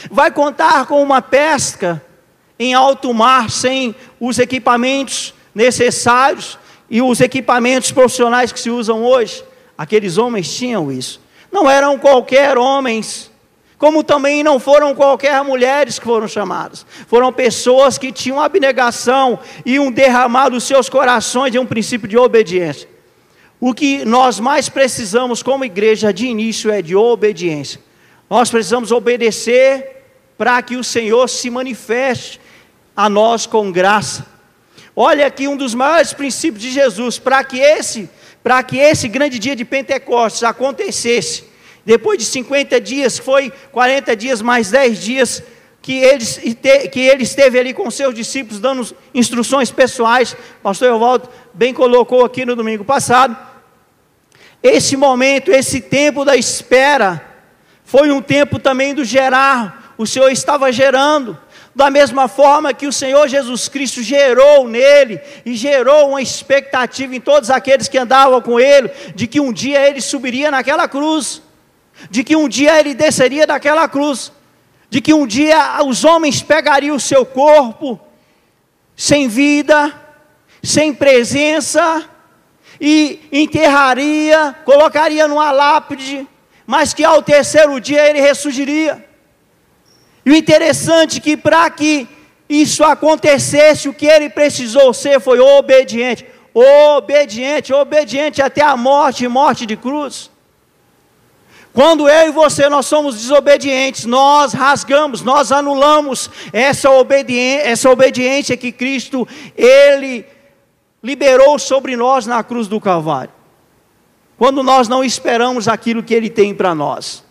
Vai 0.08 0.30
contar 0.30 0.86
com 0.86 1.02
uma 1.02 1.20
pesca 1.20 2.00
em 2.56 2.72
alto 2.72 3.12
mar 3.12 3.50
sem 3.50 3.96
os 4.20 4.38
equipamentos 4.38 5.34
necessários 5.52 6.56
e 6.88 7.02
os 7.02 7.20
equipamentos 7.20 7.90
profissionais 7.90 8.52
que 8.52 8.60
se 8.60 8.70
usam 8.70 9.02
hoje. 9.02 9.42
Aqueles 9.76 10.18
homens 10.18 10.54
tinham 10.54 10.92
isso. 10.92 11.20
Não 11.50 11.68
eram 11.68 11.98
qualquer 11.98 12.56
homens, 12.56 13.28
Como 13.76 14.04
também 14.04 14.42
não 14.42 14.58
foram 14.58 14.94
qualquer 14.94 15.42
mulheres 15.44 15.98
que 15.98 16.04
foram 16.06 16.26
chamadas, 16.26 16.86
foram 17.06 17.30
pessoas 17.30 17.98
que 17.98 18.10
tinham 18.10 18.40
abnegação 18.40 19.38
e 19.66 19.78
um 19.78 19.90
derramar 19.90 20.48
dos 20.48 20.64
seus 20.64 20.88
corações 20.88 21.52
de 21.52 21.58
um 21.58 21.66
princípio 21.66 22.08
de 22.08 22.16
obediência. 22.16 22.95
O 23.60 23.72
que 23.72 24.04
nós 24.04 24.38
mais 24.38 24.68
precisamos 24.68 25.42
como 25.42 25.64
igreja 25.64 26.12
de 26.12 26.26
início 26.26 26.70
é 26.70 26.82
de 26.82 26.94
obediência. 26.94 27.80
Nós 28.28 28.50
precisamos 28.50 28.92
obedecer 28.92 30.04
para 30.36 30.60
que 30.60 30.76
o 30.76 30.84
Senhor 30.84 31.28
se 31.28 31.48
manifeste 31.48 32.40
a 32.94 33.08
nós 33.08 33.46
com 33.46 33.72
graça. 33.72 34.26
Olha 34.94 35.26
aqui 35.26 35.48
um 35.48 35.56
dos 35.56 35.74
maiores 35.74 36.12
princípios 36.12 36.62
de 36.62 36.70
Jesus, 36.70 37.18
para 37.18 37.42
que 37.44 37.58
esse, 37.58 38.08
para 38.42 38.62
que 38.62 38.76
esse 38.78 39.08
grande 39.08 39.38
dia 39.38 39.56
de 39.56 39.64
Pentecostes 39.64 40.42
acontecesse, 40.42 41.44
depois 41.84 42.18
de 42.18 42.24
50 42.24 42.80
dias, 42.80 43.18
foi 43.18 43.52
40 43.72 44.16
dias 44.16 44.42
mais 44.42 44.70
10 44.70 45.00
dias 45.00 45.42
que 45.86 45.98
ele, 45.98 46.24
que 46.90 46.98
ele 46.98 47.22
esteve 47.22 47.60
ali 47.60 47.72
com 47.72 47.88
seus 47.92 48.12
discípulos 48.12 48.58
dando 48.58 48.84
instruções 49.14 49.70
pessoais. 49.70 50.36
Pastor 50.60 50.88
Evaldo 50.88 51.28
bem 51.54 51.72
colocou 51.72 52.24
aqui 52.24 52.44
no 52.44 52.56
domingo 52.56 52.84
passado. 52.84 53.36
Esse 54.60 54.96
momento, 54.96 55.52
esse 55.52 55.80
tempo 55.80 56.24
da 56.24 56.34
espera, 56.34 57.24
foi 57.84 58.10
um 58.10 58.20
tempo 58.20 58.58
também 58.58 58.96
do 58.96 59.04
gerar. 59.04 59.94
O 59.96 60.04
Senhor 60.08 60.28
estava 60.28 60.72
gerando 60.72 61.38
da 61.72 61.88
mesma 61.88 62.26
forma 62.26 62.74
que 62.74 62.88
o 62.88 62.92
Senhor 62.92 63.28
Jesus 63.28 63.68
Cristo 63.68 64.02
gerou 64.02 64.66
nele 64.66 65.20
e 65.44 65.54
gerou 65.54 66.08
uma 66.08 66.20
expectativa 66.20 67.14
em 67.14 67.20
todos 67.20 67.48
aqueles 67.48 67.86
que 67.86 67.96
andavam 67.96 68.42
com 68.42 68.58
ele, 68.58 68.90
de 69.14 69.28
que 69.28 69.38
um 69.38 69.52
dia 69.52 69.88
ele 69.88 70.00
subiria 70.00 70.50
naquela 70.50 70.88
cruz, 70.88 71.40
de 72.10 72.24
que 72.24 72.34
um 72.34 72.48
dia 72.48 72.76
ele 72.80 72.92
desceria 72.92 73.46
daquela 73.46 73.86
cruz, 73.86 74.32
de 74.88 75.00
que 75.00 75.12
um 75.12 75.26
dia 75.26 75.82
os 75.84 76.04
homens 76.04 76.42
pegariam 76.42 76.96
o 76.96 77.00
seu 77.00 77.26
corpo, 77.26 78.00
sem 78.96 79.28
vida, 79.28 79.92
sem 80.62 80.94
presença, 80.94 82.08
e 82.80 83.20
enterraria, 83.32 84.54
colocaria 84.64 85.26
numa 85.26 85.50
lápide, 85.50 86.26
mas 86.66 86.92
que 86.92 87.04
ao 87.04 87.22
terceiro 87.22 87.80
dia 87.80 88.08
ele 88.08 88.20
ressurgiria. 88.20 89.04
E 90.24 90.30
o 90.30 90.36
interessante 90.36 91.18
é 91.18 91.20
que 91.20 91.36
para 91.36 91.68
que 91.70 92.08
isso 92.48 92.84
acontecesse, 92.84 93.88
o 93.88 93.94
que 93.94 94.06
ele 94.06 94.28
precisou 94.28 94.92
ser 94.92 95.20
foi 95.20 95.38
obediente. 95.38 96.26
Obediente, 96.52 97.72
obediente 97.72 98.40
até 98.40 98.62
a 98.62 98.76
morte, 98.76 99.28
morte 99.28 99.66
de 99.66 99.76
cruz. 99.76 100.30
Quando 101.76 102.08
eu 102.08 102.28
e 102.28 102.30
você 102.30 102.70
nós 102.70 102.86
somos 102.86 103.16
desobedientes, 103.16 104.06
nós 104.06 104.54
rasgamos, 104.54 105.20
nós 105.20 105.52
anulamos 105.52 106.30
essa 106.50 106.90
obediência, 106.90 107.68
essa 107.68 107.90
obediência 107.90 108.56
que 108.56 108.72
Cristo 108.72 109.28
ele 109.54 110.24
liberou 111.02 111.58
sobre 111.58 111.94
nós 111.94 112.24
na 112.24 112.42
cruz 112.42 112.66
do 112.66 112.80
Calvário. 112.80 113.30
Quando 114.38 114.62
nós 114.62 114.88
não 114.88 115.04
esperamos 115.04 115.68
aquilo 115.68 116.02
que 116.02 116.14
ele 116.14 116.30
tem 116.30 116.54
para 116.54 116.74
nós. 116.74 117.22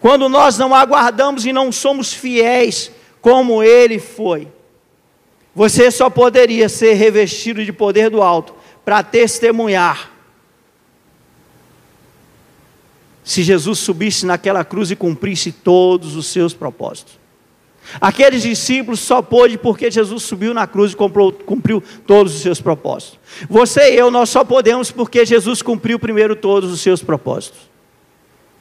Quando 0.00 0.28
nós 0.28 0.58
não 0.58 0.74
aguardamos 0.74 1.46
e 1.46 1.52
não 1.52 1.70
somos 1.70 2.12
fiéis 2.12 2.90
como 3.20 3.62
ele 3.62 4.00
foi, 4.00 4.48
você 5.54 5.88
só 5.88 6.10
poderia 6.10 6.68
ser 6.68 6.94
revestido 6.94 7.64
de 7.64 7.72
poder 7.72 8.10
do 8.10 8.20
alto 8.20 8.56
para 8.84 9.04
testemunhar. 9.04 10.13
Se 13.24 13.42
Jesus 13.42 13.80
subisse 13.80 14.24
naquela 14.24 14.64
cruz 14.64 14.92
e 14.92 14.96
cumprisse 14.96 15.50
todos 15.50 16.14
os 16.14 16.26
seus 16.26 16.54
propósitos. 16.54 17.18
Aqueles 18.00 18.42
discípulos 18.42 19.00
só 19.00 19.20
pôde 19.20 19.58
porque 19.58 19.90
Jesus 19.90 20.22
subiu 20.22 20.54
na 20.54 20.66
cruz 20.66 20.92
e 20.92 20.96
cumpriu, 20.96 21.32
cumpriu 21.32 21.82
todos 22.06 22.34
os 22.34 22.42
seus 22.42 22.60
propósitos. 22.60 23.18
Você 23.48 23.94
e 23.94 23.98
eu, 23.98 24.10
nós 24.10 24.28
só 24.28 24.44
podemos 24.44 24.90
porque 24.90 25.26
Jesus 25.26 25.62
cumpriu 25.62 25.98
primeiro 25.98 26.36
todos 26.36 26.70
os 26.70 26.80
seus 26.80 27.02
propósitos 27.02 27.74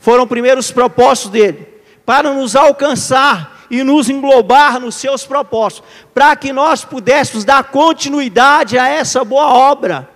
foram 0.04 0.28
primeiros 0.28 0.70
propósitos 0.70 1.32
dele, 1.32 1.66
para 2.06 2.34
nos 2.34 2.58
alcançar 2.58 3.66
e 3.72 3.86
nos 3.86 4.10
englobar 4.10 4.78
nos 4.78 4.96
seus 4.96 5.26
propósitos, 5.26 5.88
para 6.14 6.36
que 6.36 6.52
nós 6.52 6.84
pudéssemos 6.84 7.46
dar 7.46 7.64
continuidade 7.64 8.78
a 8.78 8.86
essa 8.86 9.24
boa 9.24 9.48
obra. 9.54 10.10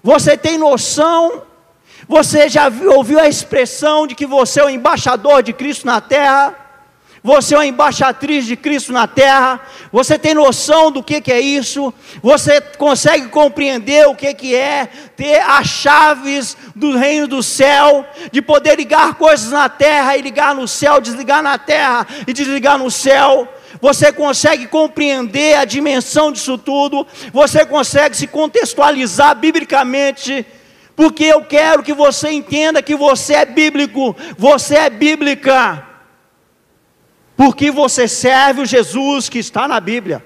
Você 0.00 0.36
tem 0.36 0.56
noção? 0.56 1.42
Você 2.08 2.48
já 2.48 2.70
ouviu 2.94 3.18
a 3.18 3.28
expressão 3.28 4.06
de 4.06 4.14
que 4.14 4.26
você 4.26 4.60
é 4.60 4.64
o 4.64 4.70
embaixador 4.70 5.42
de 5.42 5.52
Cristo 5.52 5.86
na 5.86 6.00
terra? 6.00 6.66
Você 7.26 7.56
é 7.56 7.58
uma 7.58 7.66
embaixatriz 7.66 8.46
de 8.46 8.54
Cristo 8.54 8.92
na 8.92 9.08
terra. 9.08 9.60
Você 9.90 10.16
tem 10.16 10.32
noção 10.32 10.92
do 10.92 11.02
que, 11.02 11.20
que 11.20 11.32
é 11.32 11.40
isso? 11.40 11.92
Você 12.22 12.60
consegue 12.60 13.26
compreender 13.30 14.06
o 14.06 14.14
que, 14.14 14.32
que 14.32 14.54
é 14.54 14.86
ter 15.16 15.40
as 15.40 15.66
chaves 15.66 16.56
do 16.76 16.96
reino 16.96 17.26
do 17.26 17.42
céu, 17.42 18.06
de 18.30 18.40
poder 18.40 18.76
ligar 18.76 19.14
coisas 19.14 19.50
na 19.50 19.68
terra 19.68 20.16
e 20.16 20.22
ligar 20.22 20.54
no 20.54 20.68
céu, 20.68 21.00
desligar 21.00 21.42
na 21.42 21.58
terra 21.58 22.06
e 22.28 22.32
desligar 22.32 22.78
no 22.78 22.92
céu? 22.92 23.48
Você 23.80 24.12
consegue 24.12 24.68
compreender 24.68 25.56
a 25.56 25.64
dimensão 25.64 26.30
disso 26.30 26.56
tudo? 26.56 27.04
Você 27.32 27.66
consegue 27.66 28.16
se 28.16 28.28
contextualizar 28.28 29.34
biblicamente? 29.34 30.46
Porque 30.96 31.24
eu 31.24 31.44
quero 31.44 31.82
que 31.82 31.92
você 31.92 32.30
entenda 32.30 32.82
que 32.82 32.96
você 32.96 33.34
é 33.34 33.44
bíblico, 33.44 34.16
você 34.36 34.76
é 34.76 34.90
bíblica 34.90 35.86
porque 37.36 37.70
você 37.70 38.08
serve 38.08 38.62
o 38.62 38.66
Jesus 38.66 39.28
que 39.28 39.38
está 39.38 39.68
na 39.68 39.78
Bíblia. 39.78 40.24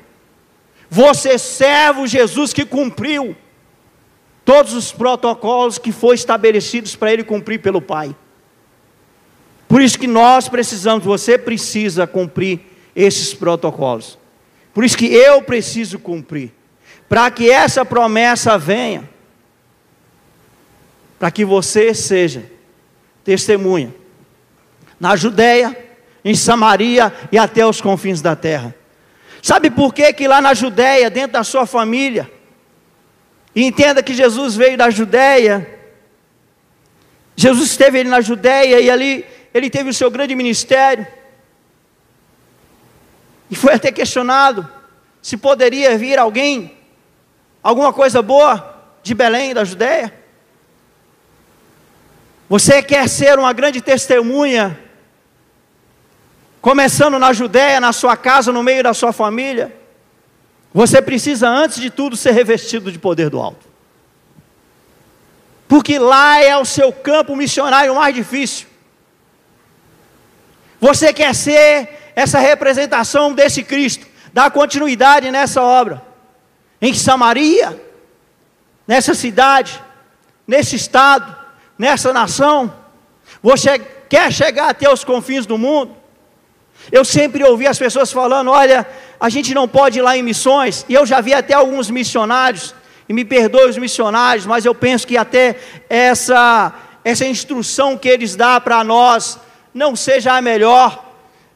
Você 0.89 1.39
serve 1.39 2.03
o 2.03 2.07
Jesus 2.07 2.53
que 2.53 2.65
cumpriu 2.65 3.37
todos 4.45 4.73
os 4.73 4.93
protocolos 4.93 5.77
que 5.77 5.93
foram 5.93 6.15
estabelecidos 6.15 6.95
para 6.95 7.13
ele 7.13 7.25
cumprir 7.25 7.61
pelo 7.61 7.83
Pai. 7.83 8.15
Por 9.69 9.83
isso 9.83 9.99
que 9.99 10.07
nós 10.07 10.49
precisamos, 10.49 11.05
você 11.05 11.37
precisa 11.37 12.07
cumprir 12.07 12.61
esses 12.95 13.35
protocolos. 13.35 14.19
Por 14.73 14.85
isso 14.85 14.97
que 14.97 15.07
eu 15.07 15.43
preciso 15.43 15.99
cumprir. 15.99 16.53
Para 17.09 17.31
que 17.31 17.51
essa 17.51 17.85
promessa 17.85 18.57
venha. 18.57 19.09
Para 21.21 21.31
que 21.31 21.45
você 21.45 21.95
seja 21.95 22.51
testemunha. 23.23 23.95
Na 24.99 25.15
Judéia, 25.15 25.77
em 26.25 26.35
Samaria 26.35 27.13
e 27.31 27.37
até 27.37 27.65
os 27.65 27.81
confins 27.81 28.23
da 28.23 28.35
terra. 28.35 28.75
Sabe 29.43 29.71
por 29.71 29.95
que 29.95 30.13
que 30.15 30.27
lá 30.27 30.41
na 30.41 30.55
Judéia, 30.55 31.11
dentro 31.11 31.33
da 31.33 31.45
sua 31.45 31.67
família, 31.67 32.31
e 33.55 33.65
entenda 33.65 34.03
que 34.03 34.15
Jesus 34.15 34.57
veio 34.57 34.79
da 34.79 34.89
Judéia, 34.89 35.79
Jesus 37.37 37.71
esteve 37.71 38.01
ali 38.01 38.09
na 38.09 38.23
Judéia 38.23 38.81
e 38.81 38.91
ali 38.91 39.25
ele 39.53 39.69
teve 39.69 39.91
o 39.91 39.95
seu 39.95 40.11
grande 40.11 40.35
ministério, 40.35 41.07
e 43.51 43.55
foi 43.55 43.75
até 43.75 43.93
questionado 43.93 44.67
se 45.21 45.37
poderia 45.37 45.99
vir 45.99 46.19
alguém, 46.19 46.79
alguma 47.63 47.93
coisa 47.93 48.23
boa 48.23 48.83
de 49.03 49.13
Belém, 49.15 49.53
da 49.53 49.65
Judéia. 49.65 50.20
Você 52.51 52.83
quer 52.83 53.09
ser 53.09 53.39
uma 53.39 53.53
grande 53.53 53.81
testemunha 53.81 54.77
começando 56.61 57.17
na 57.17 57.33
Judéia, 57.33 57.79
na 57.79 57.93
sua 57.93 58.17
casa, 58.17 58.51
no 58.51 58.61
meio 58.61 58.83
da 58.83 58.93
sua 58.93 59.13
família, 59.13 59.73
você 60.75 61.01
precisa, 61.01 61.49
antes 61.49 61.81
de 61.81 61.91
tudo, 61.91 62.17
ser 62.17 62.33
revestido 62.33 62.91
de 62.91 62.99
poder 62.99 63.31
do 63.31 63.41
alto. 63.41 63.69
Porque 65.69 65.97
lá 65.97 66.43
é 66.43 66.59
o 66.59 66.65
seu 66.65 66.93
campo 66.93 67.37
missionário 67.37 67.95
mais 67.95 68.13
difícil. 68.13 68.67
Você 70.81 71.13
quer 71.13 71.33
ser 71.37 72.13
essa 72.17 72.41
representação 72.41 73.33
desse 73.33 73.63
Cristo, 73.63 74.05
dar 74.33 74.51
continuidade 74.51 75.31
nessa 75.31 75.63
obra. 75.63 76.03
Em 76.83 76.93
Samaria, 76.95 77.81
nessa 78.89 79.15
cidade, 79.15 79.81
nesse 80.49 80.75
estado, 80.75 81.40
nessa 81.81 82.13
nação, 82.13 82.71
você 83.43 83.79
quer 84.07 84.31
chegar 84.31 84.69
até 84.69 84.93
os 84.93 85.03
confins 85.03 85.47
do 85.47 85.57
mundo. 85.57 85.97
Eu 86.93 87.07
sempre 87.07 87.43
ouvi 87.43 87.67
as 87.67 87.79
pessoas 87.79 88.13
falando: 88.13 88.51
olha, 88.51 88.87
a 89.19 89.31
gente 89.31 89.55
não 89.55 89.67
pode 89.67 89.99
ir 89.99 90.03
lá 90.03 90.15
em 90.15 90.23
missões, 90.23 90.85
e 90.91 90.93
eu 90.93 91.07
já 91.07 91.23
vi 91.23 91.33
até 91.33 91.55
alguns 91.55 91.89
missionários, 91.89 92.75
e 93.09 93.15
me 93.15 93.25
perdoe 93.25 93.71
os 93.71 93.79
missionários, 93.79 94.45
mas 94.45 94.67
eu 94.67 94.75
penso 94.75 95.07
que 95.07 95.17
até 95.17 95.57
essa, 95.89 96.71
essa 97.03 97.25
instrução 97.25 97.97
que 97.97 98.11
eles 98.11 98.37
dão 98.37 98.61
para 98.61 98.85
nós 98.85 99.39
não 99.73 99.97
seja 99.97 100.35
a 100.35 100.43
melhor, 100.43 101.03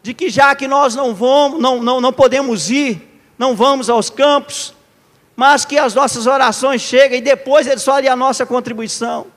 de 0.03 0.15
que 0.15 0.31
já 0.31 0.55
que 0.55 0.67
nós 0.67 0.95
não 0.95 1.15
vamos, 1.15 1.61
não, 1.61 1.83
não, 1.83 2.01
não 2.01 2.13
podemos 2.15 2.71
ir, 2.71 3.21
não 3.39 3.55
vamos 3.55 3.91
aos 3.91 4.09
campos, 4.09 4.73
mas 5.37 5.67
que 5.67 5.77
as 5.77 5.95
nossas 5.95 6.27
orações 6.27 6.81
cheguem 6.81 7.19
e 7.19 7.23
depois 7.23 7.67
eles 7.67 7.85
falem 7.85 8.09
a 8.09 8.17
nossa 8.17 8.47
contribuição. 8.47 9.35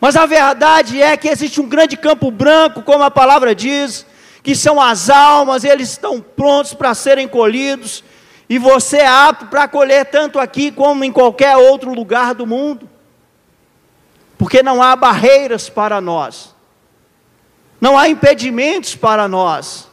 Mas 0.00 0.14
a 0.16 0.26
verdade 0.26 1.02
é 1.02 1.16
que 1.16 1.28
existe 1.28 1.60
um 1.60 1.68
grande 1.68 1.96
campo 1.96 2.30
branco, 2.30 2.82
como 2.82 3.02
a 3.02 3.10
palavra 3.10 3.54
diz, 3.54 4.06
que 4.42 4.54
são 4.54 4.80
as 4.80 5.10
almas, 5.10 5.64
eles 5.64 5.90
estão 5.90 6.20
prontos 6.20 6.72
para 6.72 6.94
serem 6.94 7.26
colhidos, 7.26 8.04
e 8.48 8.58
você 8.58 8.98
é 8.98 9.06
apto 9.06 9.46
para 9.46 9.68
colher 9.68 10.06
tanto 10.06 10.38
aqui 10.38 10.70
como 10.70 11.04
em 11.04 11.12
qualquer 11.12 11.56
outro 11.56 11.92
lugar 11.92 12.34
do 12.34 12.46
mundo, 12.46 12.88
porque 14.38 14.62
não 14.62 14.82
há 14.82 14.94
barreiras 14.94 15.68
para 15.68 16.00
nós, 16.00 16.54
não 17.80 17.98
há 17.98 18.08
impedimentos 18.08 18.94
para 18.94 19.26
nós, 19.26 19.88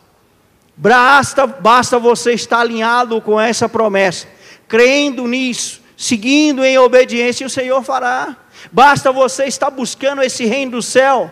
basta, 0.77 1.47
basta 1.47 1.97
você 1.97 2.33
estar 2.33 2.59
alinhado 2.59 3.19
com 3.21 3.41
essa 3.41 3.67
promessa, 3.67 4.27
crendo 4.67 5.27
nisso, 5.27 5.81
seguindo 5.97 6.63
em 6.63 6.77
obediência, 6.77 7.43
e 7.43 7.47
o 7.47 7.49
Senhor 7.49 7.83
fará. 7.83 8.37
Basta 8.71 9.11
você 9.11 9.45
estar 9.45 9.69
buscando 9.69 10.21
esse 10.21 10.45
reino 10.45 10.71
do 10.71 10.81
céu, 10.81 11.31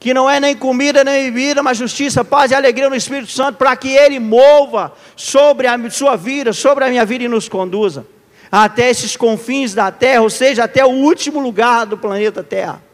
que 0.00 0.12
não 0.12 0.28
é 0.28 0.40
nem 0.40 0.56
comida 0.56 1.04
nem 1.04 1.30
bebida, 1.30 1.62
mas 1.62 1.78
justiça, 1.78 2.24
paz 2.24 2.50
e 2.50 2.54
alegria 2.54 2.90
no 2.90 2.96
Espírito 2.96 3.30
Santo, 3.30 3.56
para 3.56 3.76
que 3.76 3.88
Ele 3.88 4.18
mova 4.18 4.92
sobre 5.16 5.66
a 5.66 5.90
sua 5.90 6.16
vida, 6.16 6.52
sobre 6.52 6.84
a 6.84 6.88
minha 6.88 7.04
vida 7.04 7.24
e 7.24 7.28
nos 7.28 7.48
conduza 7.48 8.06
até 8.52 8.90
esses 8.90 9.16
confins 9.16 9.72
da 9.72 9.90
terra, 9.90 10.20
ou 10.20 10.28
seja, 10.28 10.64
até 10.64 10.84
o 10.84 10.90
último 10.90 11.40
lugar 11.40 11.86
do 11.86 11.96
planeta 11.96 12.44
Terra. 12.44 12.84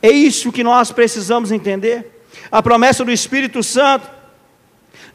É 0.00 0.08
isso 0.08 0.50
que 0.50 0.64
nós 0.64 0.90
precisamos 0.90 1.52
entender. 1.52 2.22
A 2.50 2.62
promessa 2.62 3.04
do 3.04 3.12
Espírito 3.12 3.62
Santo 3.62 4.08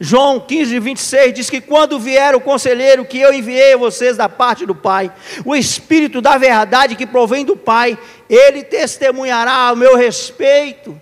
João 0.03 0.39
15, 0.39 0.79
26 0.79 1.31
diz 1.31 1.48
que 1.48 1.62
quando 1.62 2.00
vier 2.00 2.34
o 2.34 2.41
conselheiro 2.41 3.05
que 3.05 3.20
eu 3.20 3.31
enviei 3.31 3.74
a 3.74 3.77
vocês 3.77 4.17
da 4.17 4.27
parte 4.27 4.65
do 4.65 4.74
Pai, 4.74 5.13
o 5.46 5.55
Espírito 5.55 6.20
da 6.20 6.39
verdade 6.39 6.96
que 6.96 7.05
provém 7.05 7.46
do 7.46 7.55
Pai, 7.55 7.96
ele 8.27 8.63
testemunhará 8.63 9.53
ao 9.53 9.75
meu 9.75 9.96
respeito. 9.96 11.00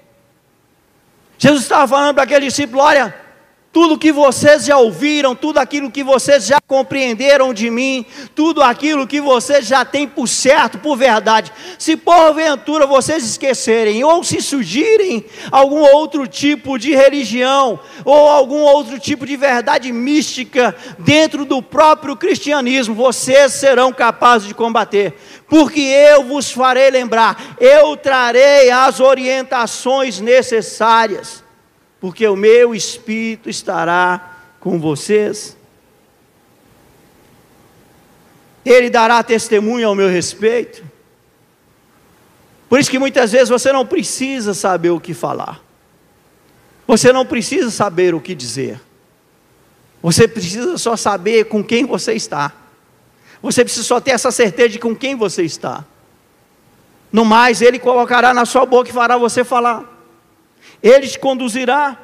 Jesus 1.38 1.64
estava 1.64 1.88
falando 1.88 2.16
para 2.16 2.26
aquele 2.26 2.48
discípulo: 2.48 2.82
olha, 2.82 3.16
tudo 3.72 4.00
que 4.00 4.12
vocês 4.12 4.66
já 4.66 4.78
ouviram, 4.78 5.36
tudo 5.36 5.60
aquilo 5.60 5.92
que 5.92 6.04
vocês 6.04 6.46
já 6.46 6.60
compreenderam 6.60 7.54
de 7.54 7.70
mim, 7.70 8.04
tudo 8.34 8.64
aquilo 8.64 9.06
que 9.06 9.22
vocês 9.22 9.68
já 9.68 9.86
têm 9.86 10.08
por 10.08 10.28
certo, 10.28 10.80
por 10.80 10.98
verdade, 10.98 11.52
se 11.78 11.96
porventura 11.96 12.88
vocês 12.88 13.24
esquecerem 13.24 14.04
ou 14.04 14.24
se 14.24 14.42
surgirem 14.42 15.24
algum 15.52 15.82
outro 15.82 16.28
tipo 16.28 16.80
de 16.80 16.96
religião 16.96 17.80
ou 18.04 18.30
algum 18.30 18.62
outro 18.62 19.00
tipo 19.00 19.26
de 19.26 19.38
verdade 19.38 19.92
mística 19.92 20.76
dentro 20.98 21.46
do 21.46 21.62
próprio 21.62 22.16
cristianismo, 22.16 22.96
vocês 22.96 23.54
serão 23.54 23.94
capazes 23.94 24.48
de 24.48 24.56
combater, 24.56 25.14
porque 25.48 25.80
eu 25.80 26.24
vos 26.24 26.52
farei 26.52 26.90
lembrar, 26.90 27.56
eu 27.60 27.96
trarei 27.96 28.72
as 28.72 29.00
orientações 29.00 30.20
necessárias 30.20 31.49
porque 32.00 32.28
o 32.28 32.36
meu 32.36 32.74
espírito 32.74 33.50
estará 33.50 34.38
com 34.60 34.80
vocês. 34.80 35.58
Ele 38.66 38.90
dará 38.90 39.22
testemunho 39.24 39.88
ao 39.88 39.96
meu 39.96 40.08
respeito. 40.08 40.84
Por 42.70 42.80
isso 42.80 42.92
que 42.92 43.00
muitas 43.00 43.32
vezes 43.32 43.50
você 43.50 43.72
não 43.74 43.86
precisa 43.86 44.54
saber 44.54 44.92
o 44.92 45.00
que 45.00 45.14
falar. 45.14 45.62
Você 46.88 47.12
não 47.12 47.26
precisa 47.26 47.72
saber 47.72 48.14
o 48.14 48.22
que 48.22 48.36
dizer. 48.36 48.80
Você 50.02 50.28
precisa 50.28 50.78
só 50.78 50.96
saber 50.96 51.46
com 51.46 51.64
quem 51.64 51.86
você 51.86 52.14
está. 52.14 52.54
Você 53.42 53.64
precisa 53.64 53.86
só 53.86 54.00
ter 54.00 54.12
essa 54.12 54.32
certeza 54.32 54.70
de 54.70 54.80
com 54.80 54.96
quem 54.96 55.16
você 55.16 55.44
está. 55.44 55.84
No 57.12 57.26
mais, 57.26 57.62
Ele 57.62 57.80
colocará 57.80 58.34
na 58.34 58.46
sua 58.46 58.66
boca 58.66 58.90
e 58.90 58.94
fará 58.94 59.18
você 59.18 59.44
falar. 59.44 59.99
Ele 60.82 61.08
te 61.08 61.20
conduzirá. 61.20 61.98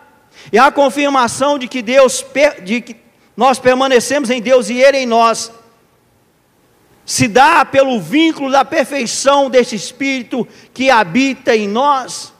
E 0.51 0.57
a 0.57 0.71
confirmação 0.71 1.57
de 1.57 1.67
que 1.67 1.81
Deus, 1.81 2.25
de 2.63 2.81
que 2.81 2.95
nós 3.35 3.59
permanecemos 3.59 4.29
em 4.29 4.41
Deus 4.41 4.69
e 4.69 4.77
Ele 4.77 4.97
em 4.99 5.05
nós, 5.05 5.51
se 7.05 7.27
dá 7.27 7.63
pelo 7.63 7.99
vínculo 8.01 8.51
da 8.51 8.65
perfeição 8.65 9.49
desse 9.49 9.75
Espírito 9.75 10.47
que 10.73 10.89
habita 10.89 11.55
em 11.55 11.67
nós. 11.67 12.33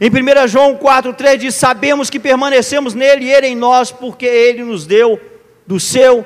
Em 0.00 0.08
1 0.08 0.48
João 0.48 0.76
4,3 0.76 1.36
diz: 1.36 1.54
Sabemos 1.56 2.08
que 2.08 2.20
permanecemos 2.20 2.94
nele 2.94 3.26
e 3.26 3.32
ele 3.32 3.48
em 3.48 3.56
nós, 3.56 3.90
porque 3.90 4.26
ele 4.26 4.62
nos 4.62 4.86
deu 4.86 5.20
do 5.66 5.80
seu 5.80 6.24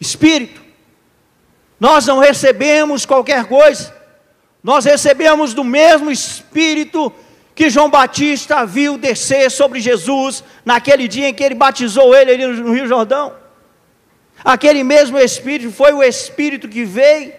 Espírito. 0.00 0.62
Nós 1.78 2.06
não 2.06 2.18
recebemos 2.18 3.04
qualquer 3.04 3.44
coisa, 3.46 3.94
nós 4.62 4.84
recebemos 4.84 5.52
do 5.52 5.64
mesmo 5.64 6.10
Espírito 6.10 7.12
que 7.54 7.70
João 7.70 7.88
Batista 7.88 8.66
viu 8.66 8.98
descer 8.98 9.50
sobre 9.50 9.80
Jesus 9.80 10.42
naquele 10.64 11.06
dia 11.06 11.28
em 11.28 11.34
que 11.34 11.44
ele 11.44 11.54
batizou 11.54 12.14
ele 12.14 12.32
ali 12.32 12.46
no 12.46 12.72
Rio 12.72 12.88
Jordão. 12.88 13.32
Aquele 14.44 14.82
mesmo 14.82 15.18
Espírito 15.18 15.72
foi 15.72 15.92
o 15.92 16.02
Espírito 16.02 16.68
que 16.68 16.84
veio 16.84 17.32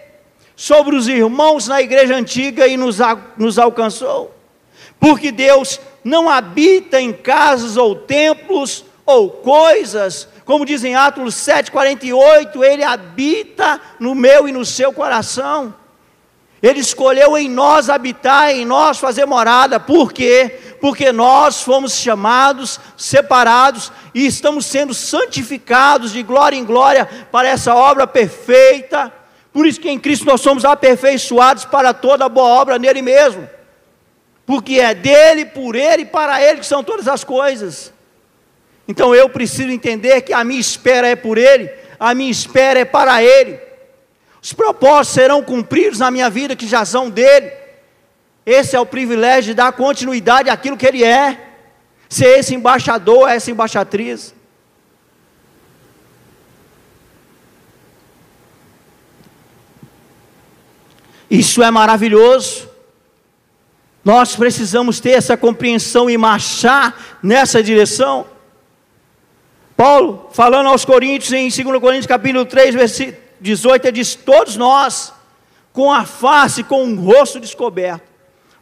sobre 0.56 0.96
os 0.96 1.06
irmãos 1.06 1.68
na 1.68 1.82
igreja 1.82 2.16
antiga 2.16 2.66
e 2.66 2.76
nos, 2.76 2.96
nos 3.36 3.58
alcançou. 3.58 4.34
Porque 4.98 5.30
Deus 5.30 5.78
não 6.02 6.30
habita 6.30 7.00
em 7.00 7.12
casas 7.12 7.76
ou 7.76 7.94
templos 7.94 8.84
ou 9.04 9.30
coisas, 9.30 10.28
como 10.44 10.64
dizem 10.64 10.96
Atos 10.96 11.34
7,48, 11.34 12.62
Ele 12.64 12.82
habita 12.82 13.80
no 14.00 14.14
meu 14.14 14.48
e 14.48 14.52
no 14.52 14.64
seu 14.64 14.92
coração. 14.92 15.74
Ele 16.62 16.80
escolheu 16.80 17.36
em 17.36 17.48
nós 17.48 17.90
habitar, 17.90 18.50
em 18.50 18.64
nós 18.64 18.98
fazer 18.98 19.26
morada. 19.26 19.78
Por 19.78 20.12
quê? 20.12 20.58
Porque 20.80 21.12
nós 21.12 21.62
fomos 21.62 21.94
chamados, 21.94 22.80
separados 22.96 23.92
e 24.14 24.26
estamos 24.26 24.64
sendo 24.66 24.94
santificados 24.94 26.12
de 26.12 26.22
glória 26.22 26.56
em 26.56 26.64
glória 26.64 27.06
para 27.30 27.48
essa 27.48 27.74
obra 27.74 28.06
perfeita. 28.06 29.12
Por 29.52 29.66
isso 29.66 29.80
que 29.80 29.90
em 29.90 29.98
Cristo 29.98 30.26
nós 30.26 30.40
somos 30.40 30.64
aperfeiçoados 30.64 31.64
para 31.66 31.92
toda 31.92 32.28
boa 32.28 32.48
obra 32.48 32.78
nele 32.78 33.02
mesmo. 33.02 33.48
Porque 34.46 34.80
é 34.80 34.94
dele, 34.94 35.44
por 35.44 35.74
ele 35.74 36.02
e 36.02 36.06
para 36.06 36.42
ele 36.42 36.60
que 36.60 36.66
são 36.66 36.82
todas 36.82 37.08
as 37.08 37.24
coisas. 37.24 37.92
Então 38.88 39.14
eu 39.14 39.28
preciso 39.28 39.70
entender 39.70 40.22
que 40.22 40.32
a 40.32 40.44
minha 40.44 40.60
espera 40.60 41.08
é 41.08 41.16
por 41.16 41.36
ele, 41.36 41.70
a 41.98 42.14
minha 42.14 42.30
espera 42.30 42.80
é 42.80 42.84
para 42.84 43.22
ele. 43.22 43.65
Os 44.46 44.52
propósitos 44.52 45.14
serão 45.14 45.42
cumpridos 45.42 45.98
na 45.98 46.08
minha 46.08 46.30
vida 46.30 46.54
que 46.54 46.68
já 46.68 46.84
são 46.84 47.10
dele. 47.10 47.50
Esse 48.46 48.76
é 48.76 48.80
o 48.80 48.86
privilégio 48.86 49.50
de 49.50 49.54
dar 49.54 49.72
continuidade 49.72 50.48
àquilo 50.48 50.76
que 50.76 50.86
ele 50.86 51.02
é. 51.02 51.48
Ser 52.08 52.38
esse 52.38 52.54
embaixador, 52.54 53.28
essa 53.28 53.50
embaixatriz. 53.50 54.32
Isso 61.28 61.60
é 61.60 61.70
maravilhoso. 61.72 62.70
Nós 64.04 64.36
precisamos 64.36 65.00
ter 65.00 65.10
essa 65.10 65.36
compreensão 65.36 66.08
e 66.08 66.16
marchar 66.16 67.18
nessa 67.20 67.60
direção. 67.60 68.28
Paulo, 69.76 70.30
falando 70.32 70.68
aos 70.68 70.84
Coríntios, 70.84 71.32
em 71.32 71.48
2 71.48 71.80
Coríntios 71.80 72.06
capítulo 72.06 72.44
3, 72.44 72.76
versículo 72.76 73.25
18, 73.40 73.84
ele 73.86 73.92
diz: 73.92 74.14
Todos 74.14 74.56
nós, 74.56 75.12
com 75.72 75.92
a 75.92 76.04
face, 76.04 76.62
com 76.62 76.84
o 76.84 77.00
rosto 77.00 77.38
descoberto, 77.38 78.02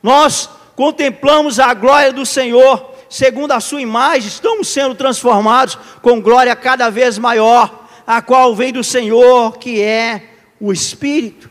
nós 0.03 0.49
contemplamos 0.75 1.59
a 1.59 1.73
glória 1.73 2.13
do 2.13 2.27
Senhor, 2.27 2.91
segundo 3.09 3.53
a 3.53 3.61
Sua 3.61 3.81
imagem, 3.81 4.29
estamos 4.29 4.69
sendo 4.69 4.95
transformados 4.95 5.79
com 6.03 6.21
glória 6.21 6.55
cada 6.57 6.91
vez 6.91 7.19
maior, 7.19 7.87
a 8.07 8.21
qual 8.21 8.55
vem 8.55 8.73
do 8.73 8.83
Senhor, 8.83 9.57
que 9.59 9.81
é 9.81 10.31
o 10.61 10.73
Espírito. 10.73 11.51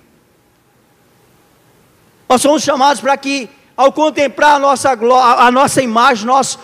Nós 2.28 2.42
somos 2.42 2.64
chamados 2.64 3.00
para 3.00 3.16
que, 3.16 3.50
ao 3.78 3.92
contemplar 3.92 4.56
a 4.56 4.60
nossa, 4.60 4.92
a 4.92 5.52
nossa 5.52 5.82
imagem, 5.82 6.26
nós 6.26 6.58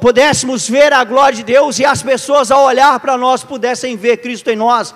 pudéssemos 0.00 0.68
ver 0.68 0.92
a 0.92 1.04
glória 1.04 1.36
de 1.36 1.42
Deus 1.42 1.78
e 1.78 1.86
as 1.86 2.02
pessoas, 2.02 2.50
ao 2.50 2.64
olhar 2.64 2.98
para 3.00 3.16
nós, 3.16 3.42
pudessem 3.42 3.96
ver 3.96 4.18
Cristo 4.18 4.50
em 4.50 4.56
nós 4.56 4.94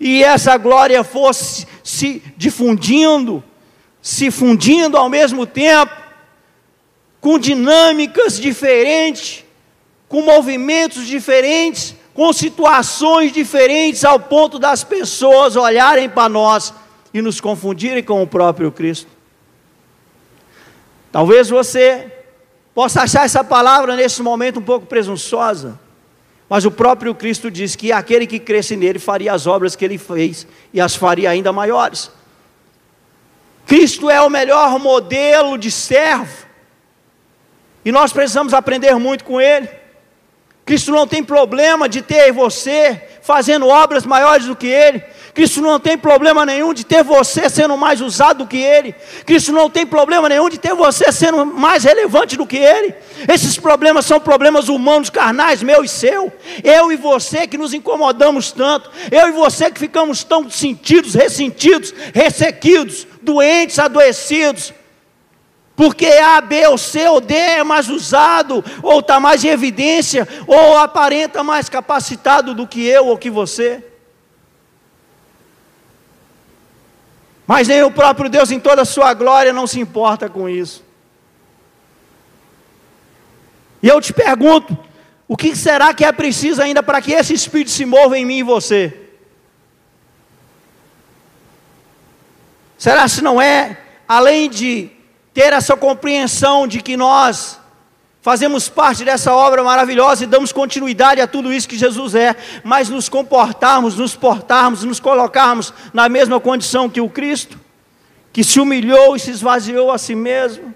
e 0.00 0.22
essa 0.22 0.56
glória 0.56 1.02
fosse 1.04 1.66
se 1.82 2.22
difundindo, 2.36 3.42
se 4.00 4.30
fundindo 4.30 4.96
ao 4.96 5.08
mesmo 5.08 5.46
tempo, 5.46 5.92
com 7.20 7.38
dinâmicas 7.38 8.38
diferentes, 8.38 9.44
com 10.08 10.22
movimentos 10.22 11.06
diferentes, 11.06 11.94
com 12.12 12.32
situações 12.32 13.32
diferentes, 13.32 14.04
ao 14.04 14.20
ponto 14.20 14.58
das 14.58 14.84
pessoas 14.84 15.56
olharem 15.56 16.08
para 16.08 16.28
nós 16.28 16.72
e 17.12 17.20
nos 17.20 17.40
confundirem 17.40 18.02
com 18.02 18.22
o 18.22 18.26
próprio 18.26 18.70
Cristo. 18.70 19.10
Talvez 21.10 21.48
você 21.48 22.12
possa 22.74 23.02
achar 23.02 23.24
essa 23.24 23.44
palavra 23.44 23.94
nesse 23.94 24.20
momento 24.20 24.58
um 24.58 24.62
pouco 24.62 24.84
presunçosa. 24.84 25.78
Mas 26.48 26.64
o 26.64 26.70
próprio 26.70 27.14
Cristo 27.14 27.50
diz 27.50 27.74
que 27.74 27.90
aquele 27.90 28.26
que 28.26 28.38
cresce 28.38 28.76
nele 28.76 28.98
faria 28.98 29.32
as 29.32 29.46
obras 29.46 29.74
que 29.74 29.84
ele 29.84 29.98
fez 29.98 30.46
e 30.72 30.80
as 30.80 30.94
faria 30.94 31.30
ainda 31.30 31.52
maiores. 31.52 32.10
Cristo 33.66 34.10
é 34.10 34.20
o 34.20 34.28
melhor 34.28 34.78
modelo 34.78 35.56
de 35.56 35.70
servo. 35.70 36.46
E 37.84 37.92
nós 37.92 38.12
precisamos 38.12 38.54
aprender 38.54 38.94
muito 38.96 39.24
com 39.24 39.40
Ele. 39.40 39.68
Cristo 40.64 40.92
não 40.92 41.06
tem 41.06 41.22
problema 41.22 41.88
de 41.88 42.00
ter 42.00 42.32
você 42.32 43.02
fazendo 43.20 43.68
obras 43.68 44.06
maiores 44.06 44.46
do 44.46 44.56
que 44.56 44.66
Ele. 44.66 45.02
Cristo 45.34 45.60
não 45.60 45.78
tem 45.78 45.98
problema 45.98 46.46
nenhum 46.46 46.72
de 46.72 46.84
ter 46.84 47.02
você 47.02 47.50
sendo 47.50 47.76
mais 47.76 48.00
usado 48.00 48.38
do 48.38 48.46
que 48.46 48.56
Ele. 48.56 48.94
Cristo 49.26 49.52
não 49.52 49.68
tem 49.68 49.84
problema 49.84 50.28
nenhum 50.28 50.48
de 50.48 50.58
ter 50.58 50.74
você 50.74 51.12
sendo 51.12 51.44
mais 51.44 51.84
relevante 51.84 52.36
do 52.36 52.46
que 52.46 52.56
Ele. 52.56 52.94
Esses 53.28 53.58
problemas 53.58 54.06
são 54.06 54.18
problemas 54.18 54.68
humanos, 54.68 55.10
carnais, 55.10 55.62
meu 55.62 55.84
e 55.84 55.88
seu. 55.88 56.32
Eu 56.62 56.90
e 56.90 56.96
você 56.96 57.46
que 57.46 57.58
nos 57.58 57.74
incomodamos 57.74 58.50
tanto. 58.50 58.90
Eu 59.10 59.28
e 59.28 59.32
você 59.32 59.70
que 59.70 59.80
ficamos 59.80 60.24
tão 60.24 60.48
sentidos, 60.48 61.14
ressentidos, 61.14 61.92
ressequidos, 62.14 63.06
doentes, 63.20 63.78
adoecidos 63.78 64.72
porque 65.76 66.06
A, 66.06 66.40
B 66.40 66.66
ou 66.68 66.78
C 66.78 67.08
ou 67.08 67.20
D 67.20 67.34
é 67.34 67.64
mais 67.64 67.88
usado, 67.88 68.64
ou 68.82 69.00
está 69.00 69.18
mais 69.18 69.42
em 69.42 69.48
evidência, 69.48 70.26
ou 70.46 70.78
aparenta 70.78 71.42
mais 71.42 71.68
capacitado 71.68 72.54
do 72.54 72.66
que 72.66 72.86
eu 72.86 73.06
ou 73.06 73.18
que 73.18 73.28
você. 73.28 73.84
Mas 77.46 77.68
nem 77.68 77.82
o 77.82 77.90
próprio 77.90 78.30
Deus, 78.30 78.50
em 78.50 78.60
toda 78.60 78.82
a 78.82 78.86
sua 78.86 79.12
glória, 79.12 79.52
não 79.52 79.66
se 79.66 79.80
importa 79.80 80.28
com 80.28 80.48
isso. 80.48 80.82
E 83.82 83.88
eu 83.88 84.00
te 84.00 84.12
pergunto: 84.12 84.78
o 85.26 85.36
que 85.36 85.54
será 85.56 85.92
que 85.92 86.04
é 86.04 86.12
preciso 86.12 86.62
ainda 86.62 86.82
para 86.82 87.02
que 87.02 87.12
esse 87.12 87.34
Espírito 87.34 87.70
se 87.70 87.84
mova 87.84 88.16
em 88.16 88.24
mim 88.24 88.38
e 88.38 88.42
você? 88.42 89.00
Será 92.78 93.08
se 93.08 93.22
não 93.22 93.40
é, 93.40 93.78
além 94.06 94.48
de 94.48 94.93
ter 95.34 95.52
essa 95.52 95.76
compreensão 95.76 96.66
de 96.66 96.80
que 96.80 96.96
nós 96.96 97.58
fazemos 98.22 98.68
parte 98.68 99.04
dessa 99.04 99.34
obra 99.34 99.64
maravilhosa 99.64 100.24
e 100.24 100.28
damos 100.28 100.52
continuidade 100.52 101.20
a 101.20 101.26
tudo 101.26 101.52
isso 101.52 101.68
que 101.68 101.76
Jesus 101.76 102.14
é, 102.14 102.34
mas 102.62 102.88
nos 102.88 103.08
comportarmos, 103.08 103.96
nos 103.96 104.14
portarmos, 104.14 104.84
nos 104.84 105.00
colocarmos 105.00 105.74
na 105.92 106.08
mesma 106.08 106.38
condição 106.38 106.88
que 106.88 107.00
o 107.00 107.08
Cristo, 107.10 107.60
que 108.32 108.44
se 108.44 108.60
humilhou 108.60 109.16
e 109.16 109.20
se 109.20 109.32
esvaziou 109.32 109.90
a 109.90 109.98
si 109.98 110.14
mesmo. 110.14 110.72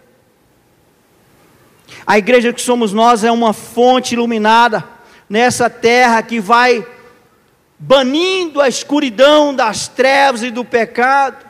A 2.04 2.18
igreja 2.18 2.52
que 2.52 2.60
somos 2.60 2.92
nós 2.92 3.22
é 3.22 3.30
uma 3.30 3.52
fonte 3.52 4.14
iluminada 4.14 4.84
nessa 5.30 5.70
terra 5.70 6.20
que 6.22 6.40
vai 6.40 6.86
banindo 7.78 8.60
a 8.60 8.68
escuridão 8.68 9.54
das 9.54 9.86
trevas 9.86 10.42
e 10.42 10.50
do 10.50 10.64
pecado. 10.64 11.46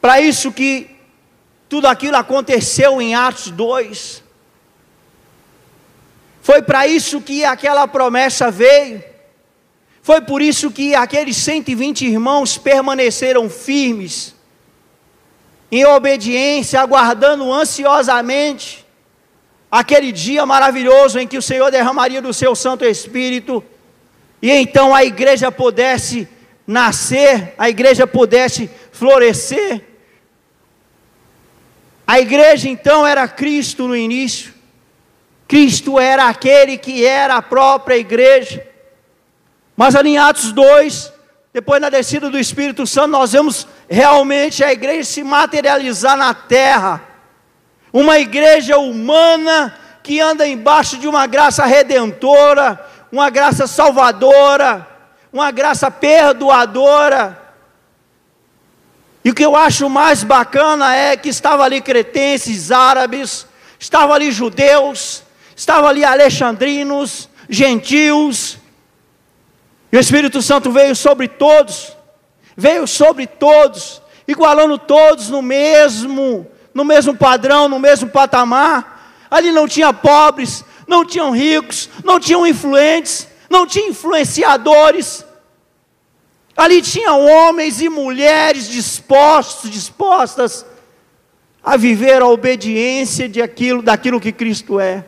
Para 0.00 0.20
isso 0.20 0.50
que 0.50 0.95
tudo 1.68 1.86
aquilo 1.86 2.16
aconteceu 2.16 3.00
em 3.00 3.14
Atos 3.14 3.50
2. 3.50 4.22
Foi 6.40 6.62
para 6.62 6.86
isso 6.86 7.20
que 7.20 7.44
aquela 7.44 7.88
promessa 7.88 8.50
veio. 8.50 9.02
Foi 10.00 10.20
por 10.20 10.40
isso 10.40 10.70
que 10.70 10.94
aqueles 10.94 11.36
120 11.38 12.06
irmãos 12.06 12.56
permaneceram 12.56 13.50
firmes, 13.50 14.36
em 15.72 15.84
obediência, 15.84 16.80
aguardando 16.80 17.52
ansiosamente 17.52 18.86
aquele 19.68 20.12
dia 20.12 20.46
maravilhoso 20.46 21.18
em 21.18 21.26
que 21.26 21.36
o 21.36 21.42
Senhor 21.42 21.72
derramaria 21.72 22.22
do 22.22 22.32
seu 22.32 22.54
Santo 22.54 22.84
Espírito, 22.84 23.64
e 24.40 24.48
então 24.48 24.94
a 24.94 25.04
igreja 25.04 25.50
pudesse 25.50 26.28
nascer, 26.64 27.54
a 27.58 27.68
igreja 27.68 28.06
pudesse 28.06 28.70
florescer. 28.92 29.85
A 32.06 32.20
igreja 32.20 32.68
então 32.68 33.06
era 33.06 33.26
Cristo 33.26 33.88
no 33.88 33.96
início. 33.96 34.54
Cristo 35.48 35.98
era 35.98 36.28
aquele 36.28 36.78
que 36.78 37.04
era 37.04 37.36
a 37.36 37.42
própria 37.42 37.96
igreja. 37.96 38.66
Mas 39.76 39.94
ali 39.94 40.10
em 40.10 40.18
Atos 40.18 40.52
2, 40.52 41.12
depois 41.52 41.80
na 41.80 41.88
descida 41.88 42.30
do 42.30 42.38
Espírito 42.38 42.86
Santo, 42.86 43.08
nós 43.08 43.32
vemos 43.32 43.66
realmente 43.88 44.62
a 44.62 44.72
igreja 44.72 45.04
se 45.04 45.22
materializar 45.24 46.16
na 46.16 46.32
terra. 46.32 47.02
Uma 47.92 48.18
igreja 48.18 48.78
humana 48.78 49.76
que 50.02 50.20
anda 50.20 50.46
embaixo 50.46 50.98
de 50.98 51.08
uma 51.08 51.26
graça 51.26 51.64
redentora, 51.66 52.84
uma 53.10 53.30
graça 53.30 53.66
salvadora, 53.66 54.86
uma 55.32 55.50
graça 55.50 55.90
perdoadora. 55.90 57.45
E 59.26 59.30
o 59.30 59.34
que 59.34 59.44
eu 59.44 59.56
acho 59.56 59.90
mais 59.90 60.22
bacana 60.22 60.94
é 60.94 61.16
que 61.16 61.28
estava 61.28 61.64
ali 61.64 61.80
cretenses, 61.80 62.70
árabes, 62.70 63.44
estavam 63.76 64.14
ali 64.14 64.30
judeus, 64.30 65.24
estavam 65.56 65.88
ali 65.88 66.04
alexandrinos, 66.04 67.28
gentios. 67.50 68.56
E 69.90 69.96
o 69.96 69.98
Espírito 69.98 70.40
Santo 70.40 70.70
veio 70.70 70.94
sobre 70.94 71.26
todos, 71.26 71.92
veio 72.56 72.86
sobre 72.86 73.26
todos, 73.26 74.00
igualando 74.28 74.78
todos 74.78 75.28
no 75.28 75.42
mesmo, 75.42 76.46
no 76.72 76.84
mesmo 76.84 77.16
padrão, 77.16 77.68
no 77.68 77.80
mesmo 77.80 78.08
patamar. 78.08 79.26
Ali 79.28 79.50
não 79.50 79.66
tinha 79.66 79.92
pobres, 79.92 80.64
não 80.86 81.04
tinham 81.04 81.32
ricos, 81.32 81.90
não 82.04 82.20
tinham 82.20 82.46
influentes, 82.46 83.26
não 83.50 83.66
tinha 83.66 83.88
influenciadores. 83.88 85.25
Ali 86.56 86.80
tinham 86.80 87.26
homens 87.26 87.82
e 87.82 87.88
mulheres 87.88 88.68
dispostos, 88.68 89.70
dispostas 89.70 90.64
a 91.62 91.76
viver 91.76 92.22
a 92.22 92.26
obediência 92.26 93.28
de 93.28 93.42
aquilo, 93.42 93.82
daquilo 93.82 94.20
que 94.20 94.32
Cristo 94.32 94.80
é. 94.80 95.04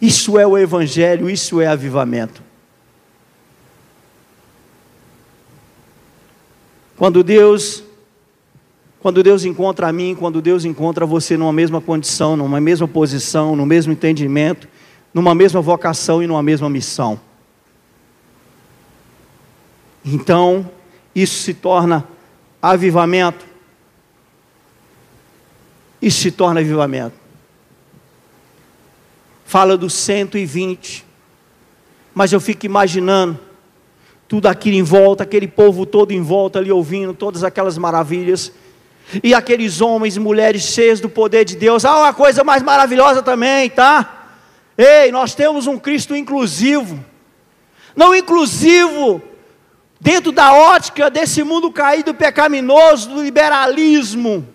Isso 0.00 0.38
é 0.38 0.46
o 0.46 0.56
Evangelho, 0.56 1.28
isso 1.28 1.60
é 1.60 1.66
avivamento. 1.66 2.42
Quando 6.96 7.22
Deus, 7.22 7.82
quando 9.00 9.22
Deus 9.22 9.44
encontra 9.44 9.88
a 9.88 9.92
mim, 9.92 10.14
quando 10.14 10.40
Deus 10.40 10.64
encontra 10.64 11.04
você 11.04 11.36
numa 11.36 11.52
mesma 11.52 11.80
condição, 11.80 12.36
numa 12.36 12.60
mesma 12.60 12.86
posição, 12.86 13.56
no 13.56 13.66
mesmo 13.66 13.92
entendimento, 13.92 14.68
numa 15.12 15.34
mesma 15.34 15.60
vocação 15.60 16.22
e 16.22 16.26
numa 16.26 16.42
mesma 16.42 16.70
missão. 16.70 17.20
Então, 20.04 20.70
isso 21.14 21.42
se 21.42 21.54
torna 21.54 22.06
avivamento. 22.60 23.44
Isso 26.00 26.20
se 26.20 26.30
torna 26.30 26.60
avivamento. 26.60 27.16
Fala 29.44 29.76
dos 29.76 29.94
120. 29.94 31.04
Mas 32.14 32.32
eu 32.32 32.40
fico 32.40 32.66
imaginando 32.66 33.38
tudo 34.28 34.46
aquilo 34.46 34.76
em 34.76 34.82
volta, 34.82 35.22
aquele 35.22 35.48
povo 35.48 35.86
todo 35.86 36.12
em 36.12 36.20
volta 36.20 36.58
ali 36.58 36.70
ouvindo 36.70 37.14
todas 37.14 37.42
aquelas 37.42 37.78
maravilhas. 37.78 38.52
E 39.22 39.34
aqueles 39.34 39.80
homens 39.80 40.16
e 40.16 40.20
mulheres 40.20 40.62
cheios 40.62 41.00
do 41.00 41.08
poder 41.08 41.44
de 41.44 41.56
Deus. 41.56 41.84
Ah, 41.84 41.98
uma 41.98 42.14
coisa 42.14 42.44
mais 42.44 42.62
maravilhosa 42.62 43.22
também, 43.22 43.70
tá? 43.70 44.28
Ei, 44.76 45.12
nós 45.12 45.34
temos 45.34 45.66
um 45.66 45.78
Cristo 45.78 46.16
inclusivo. 46.16 47.02
Não 47.94 48.14
inclusivo 48.14 49.22
dentro 50.04 50.30
da 50.30 50.52
ótica 50.52 51.08
desse 51.08 51.42
mundo 51.42 51.72
caído 51.72 52.12
pecaminoso, 52.12 53.08
do 53.08 53.22
liberalismo, 53.22 54.46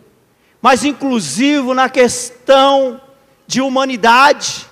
mas 0.62 0.86
inclusivo 0.86 1.74
na 1.74 1.90
questão 1.90 3.02
de 3.48 3.60
humanidade, 3.60 4.68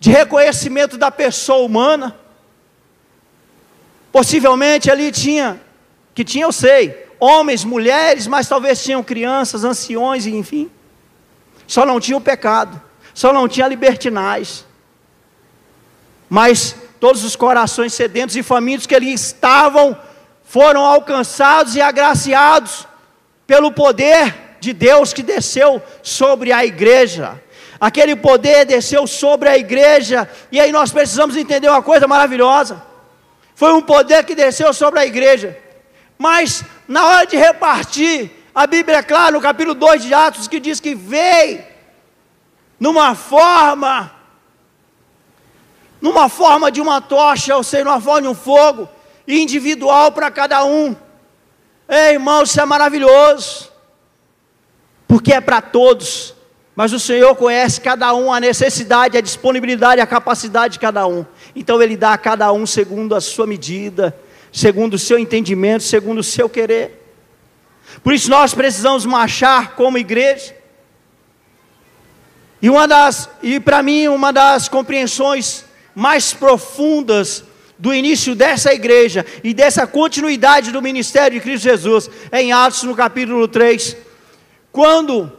de 0.00 0.10
reconhecimento 0.10 0.96
da 0.96 1.10
pessoa 1.10 1.66
humana. 1.66 2.16
Possivelmente 4.10 4.90
ali 4.90 5.12
tinha, 5.12 5.60
que 6.14 6.24
tinha 6.24 6.46
eu 6.46 6.52
sei, 6.52 7.06
homens, 7.20 7.62
mulheres, 7.62 8.26
mas 8.26 8.48
talvez 8.48 8.82
tinham 8.82 9.02
crianças, 9.02 9.64
anciões, 9.64 10.26
enfim. 10.26 10.70
Só 11.66 11.84
não 11.84 12.00
tinha 12.00 12.16
o 12.16 12.22
pecado, 12.22 12.80
só 13.12 13.34
não 13.34 13.46
tinha 13.46 13.68
libertinais. 13.68 14.64
Mas 16.26 16.74
todos 17.04 17.22
os 17.22 17.36
corações 17.36 17.92
sedentos 17.92 18.34
e 18.34 18.42
famintos 18.42 18.86
que 18.86 18.94
ali 18.94 19.12
estavam 19.12 19.94
foram 20.42 20.82
alcançados 20.82 21.76
e 21.76 21.82
agraciados 21.82 22.88
pelo 23.46 23.70
poder 23.70 24.56
de 24.58 24.72
Deus 24.72 25.12
que 25.12 25.22
desceu 25.22 25.82
sobre 26.02 26.50
a 26.50 26.64
igreja. 26.64 27.38
Aquele 27.78 28.16
poder 28.16 28.64
desceu 28.64 29.06
sobre 29.06 29.50
a 29.50 29.58
igreja, 29.58 30.26
e 30.50 30.58
aí 30.58 30.72
nós 30.72 30.92
precisamos 30.92 31.36
entender 31.36 31.68
uma 31.68 31.82
coisa 31.82 32.08
maravilhosa. 32.08 32.82
Foi 33.54 33.74
um 33.74 33.82
poder 33.82 34.24
que 34.24 34.34
desceu 34.34 34.72
sobre 34.72 35.00
a 35.00 35.04
igreja, 35.04 35.58
mas 36.16 36.64
na 36.88 37.04
hora 37.04 37.26
de 37.26 37.36
repartir, 37.36 38.30
a 38.54 38.66
Bíblia 38.66 39.00
é 39.00 39.02
clara 39.02 39.32
no 39.32 39.42
capítulo 39.42 39.74
2 39.74 40.04
de 40.04 40.14
Atos 40.14 40.48
que 40.48 40.58
diz 40.58 40.80
que 40.80 40.94
veio 40.94 41.62
numa 42.80 43.14
forma 43.14 44.10
numa 46.04 46.28
forma 46.28 46.70
de 46.70 46.82
uma 46.82 47.00
tocha, 47.00 47.56
ou 47.56 47.62
seja, 47.62 47.82
numa 47.82 47.98
forma 47.98 48.20
de 48.20 48.28
um 48.28 48.34
fogo, 48.34 48.86
individual 49.26 50.12
para 50.12 50.30
cada 50.30 50.62
um. 50.62 50.94
Ei, 51.88 52.12
irmão, 52.12 52.42
isso 52.42 52.60
é 52.60 52.64
maravilhoso, 52.66 53.72
porque 55.08 55.32
é 55.32 55.40
para 55.40 55.62
todos, 55.62 56.34
mas 56.76 56.92
o 56.92 57.00
Senhor 57.00 57.34
conhece 57.36 57.80
cada 57.80 58.12
um, 58.12 58.30
a 58.30 58.38
necessidade, 58.38 59.16
a 59.16 59.20
disponibilidade, 59.22 59.98
a 59.98 60.06
capacidade 60.06 60.74
de 60.74 60.78
cada 60.78 61.06
um, 61.06 61.24
então 61.56 61.80
Ele 61.80 61.96
dá 61.96 62.12
a 62.12 62.18
cada 62.18 62.52
um 62.52 62.66
segundo 62.66 63.14
a 63.14 63.20
sua 63.22 63.46
medida, 63.46 64.14
segundo 64.52 64.94
o 64.94 64.98
seu 64.98 65.18
entendimento, 65.18 65.84
segundo 65.84 66.18
o 66.18 66.22
seu 66.22 66.50
querer. 66.50 67.02
Por 68.02 68.12
isso 68.12 68.28
nós 68.28 68.52
precisamos 68.52 69.06
marchar 69.06 69.74
como 69.74 69.96
igreja. 69.96 70.54
E 72.60 72.68
uma 72.68 72.86
das, 72.86 73.30
e 73.42 73.58
para 73.58 73.82
mim, 73.82 74.06
uma 74.08 74.34
das 74.34 74.68
compreensões 74.68 75.64
mais 75.94 76.32
profundas 76.32 77.44
do 77.78 77.92
início 77.92 78.34
dessa 78.34 78.72
igreja 78.72 79.24
e 79.42 79.52
dessa 79.52 79.86
continuidade 79.86 80.70
do 80.70 80.82
ministério 80.82 81.38
de 81.38 81.44
Cristo 81.44 81.64
Jesus 81.64 82.10
é 82.30 82.42
em 82.42 82.52
Atos 82.52 82.82
no 82.84 82.94
capítulo 82.94 83.46
3, 83.46 83.96
quando 84.72 85.32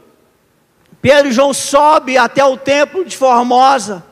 Pedro 1.02 1.30
e 1.30 1.34
João 1.34 1.54
sobe 1.54 2.18
até 2.18 2.44
o 2.44 2.58
templo 2.58 3.06
de 3.06 3.16
Formosa, 3.16 4.04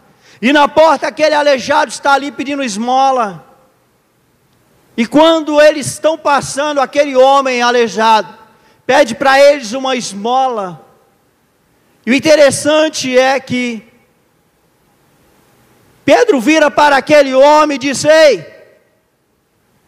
e 0.42 0.52
na 0.52 0.68
porta 0.68 1.08
aquele 1.08 1.36
aleijado 1.36 1.90
está 1.90 2.14
ali 2.14 2.32
pedindo 2.32 2.64
esmola. 2.64 3.46
E 4.96 5.08
quando 5.08 5.62
eles 5.62 5.88
estão 5.88 6.18
passando, 6.18 6.82
aquele 6.82 7.16
homem 7.16 7.62
aleijado 7.62 8.38
pede 8.86 9.16
para 9.16 9.40
eles 9.40 9.72
uma 9.72 9.96
esmola. 9.96 10.86
E 12.06 12.12
o 12.12 12.14
interessante 12.14 13.18
é 13.18 13.40
que 13.40 13.93
Pedro 16.06 16.40
vira 16.40 16.70
para 16.70 16.98
aquele 16.98 17.34
homem 17.34 17.76
e 17.76 17.80
diz: 17.80 18.04
Ei, 18.04 18.46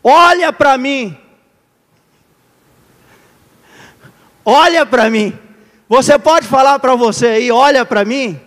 olha 0.03 0.53
para 0.53 0.77
mim, 0.77 1.17
olha 4.43 4.85
para 4.85 5.09
mim. 5.09 5.37
Você 5.87 6.17
pode 6.17 6.47
falar 6.47 6.79
para 6.79 6.95
você 6.95 7.27
aí, 7.27 7.51
olha 7.51 7.85
para 7.85 8.03
mim? 8.03 8.39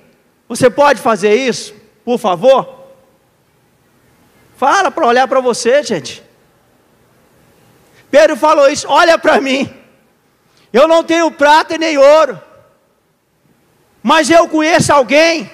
Você 0.48 0.68
pode 0.68 1.00
fazer 1.00 1.34
isso, 1.34 1.74
por 2.04 2.18
favor? 2.18 2.78
Fala 4.56 4.90
para 4.90 5.06
olhar 5.06 5.28
para 5.28 5.40
você, 5.40 5.82
gente. 5.82 6.22
Pedro 8.10 8.36
falou 8.36 8.68
isso, 8.68 8.86
olha 8.88 9.18
para 9.18 9.40
mim. 9.40 9.72
Eu 10.72 10.88
não 10.88 11.04
tenho 11.04 11.30
prata 11.30 11.78
nem 11.78 11.96
ouro, 11.96 12.40
mas 14.02 14.30
eu 14.30 14.48
conheço 14.48 14.92
alguém, 14.92 15.50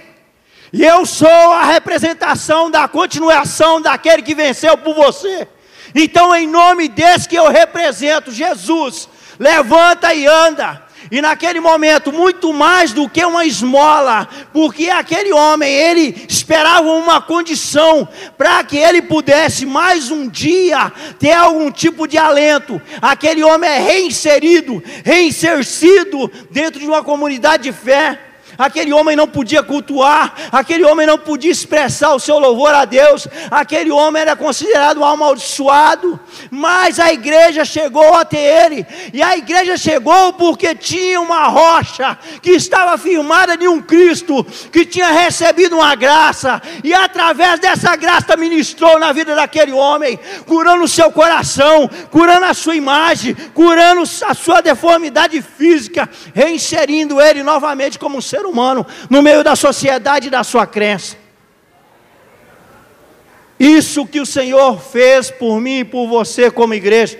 e 0.74 0.84
eu 0.84 1.06
sou 1.06 1.28
a 1.28 1.66
representação 1.66 2.68
da 2.68 2.88
continuação 2.88 3.80
daquele 3.80 4.22
que 4.22 4.34
venceu 4.34 4.76
por 4.76 4.92
você. 4.92 5.46
Então, 5.94 6.34
em 6.34 6.48
nome 6.48 6.88
desse 6.88 7.28
que 7.28 7.36
eu 7.36 7.48
represento, 7.48 8.32
Jesus, 8.32 9.08
levanta 9.38 10.12
e 10.12 10.26
anda. 10.26 10.82
E 11.12 11.22
naquele 11.22 11.60
momento, 11.60 12.12
muito 12.12 12.52
mais 12.52 12.92
do 12.92 13.08
que 13.08 13.24
uma 13.24 13.46
esmola, 13.46 14.28
porque 14.52 14.90
aquele 14.90 15.32
homem, 15.32 15.72
ele 15.72 16.26
esperava 16.28 16.90
uma 16.90 17.22
condição 17.22 18.08
para 18.36 18.64
que 18.64 18.76
ele 18.76 19.00
pudesse 19.00 19.64
mais 19.64 20.10
um 20.10 20.28
dia 20.28 20.92
ter 21.20 21.34
algum 21.34 21.70
tipo 21.70 22.08
de 22.08 22.18
alento. 22.18 22.82
Aquele 23.00 23.44
homem 23.44 23.70
é 23.70 23.78
reinserido, 23.78 24.82
reinsercido 25.04 26.28
dentro 26.50 26.80
de 26.80 26.86
uma 26.86 27.04
comunidade 27.04 27.62
de 27.62 27.72
fé 27.72 28.33
aquele 28.56 28.92
homem 28.92 29.16
não 29.16 29.26
podia 29.26 29.62
cultuar, 29.62 30.34
aquele 30.52 30.84
homem 30.84 31.06
não 31.06 31.18
podia 31.18 31.50
expressar 31.50 32.14
o 32.14 32.20
seu 32.20 32.38
louvor 32.38 32.74
a 32.74 32.84
Deus, 32.84 33.26
aquele 33.50 33.90
homem 33.90 34.22
era 34.22 34.36
considerado 34.36 35.00
um 35.00 35.04
amaldiçoado, 35.04 36.18
mas 36.50 37.00
a 37.00 37.12
igreja 37.12 37.64
chegou 37.64 38.14
até 38.14 38.64
ele, 38.64 38.86
e 39.12 39.22
a 39.22 39.36
igreja 39.36 39.76
chegou 39.76 40.32
porque 40.34 40.74
tinha 40.74 41.20
uma 41.20 41.48
rocha 41.48 42.16
que 42.42 42.50
estava 42.50 42.96
firmada 42.98 43.56
de 43.56 43.66
um 43.66 43.80
Cristo 43.80 44.44
que 44.72 44.84
tinha 44.84 45.10
recebido 45.10 45.76
uma 45.76 45.94
graça, 45.94 46.60
e 46.82 46.94
através 46.94 47.60
dessa 47.60 47.96
graça 47.96 48.36
ministrou 48.36 48.98
na 48.98 49.12
vida 49.12 49.34
daquele 49.34 49.72
homem, 49.72 50.18
curando 50.46 50.84
o 50.84 50.88
seu 50.88 51.10
coração, 51.10 51.88
curando 52.10 52.46
a 52.46 52.54
sua 52.54 52.76
imagem, 52.76 53.34
curando 53.52 54.02
a 54.26 54.34
sua 54.34 54.60
deformidade 54.60 55.40
física, 55.42 56.08
reinserindo 56.34 57.20
ele 57.20 57.42
novamente 57.42 57.98
como 57.98 58.18
um 58.18 58.20
ser 58.20 58.43
ser 58.44 58.46
humano 58.46 58.86
no 59.08 59.22
meio 59.22 59.42
da 59.42 59.56
sociedade 59.56 60.28
e 60.28 60.30
da 60.30 60.44
sua 60.44 60.66
crença. 60.66 61.16
Isso 63.58 64.06
que 64.06 64.20
o 64.20 64.26
Senhor 64.26 64.80
fez 64.80 65.30
por 65.30 65.60
mim 65.60 65.78
e 65.78 65.84
por 65.84 66.06
você 66.06 66.50
como 66.50 66.74
igreja. 66.74 67.18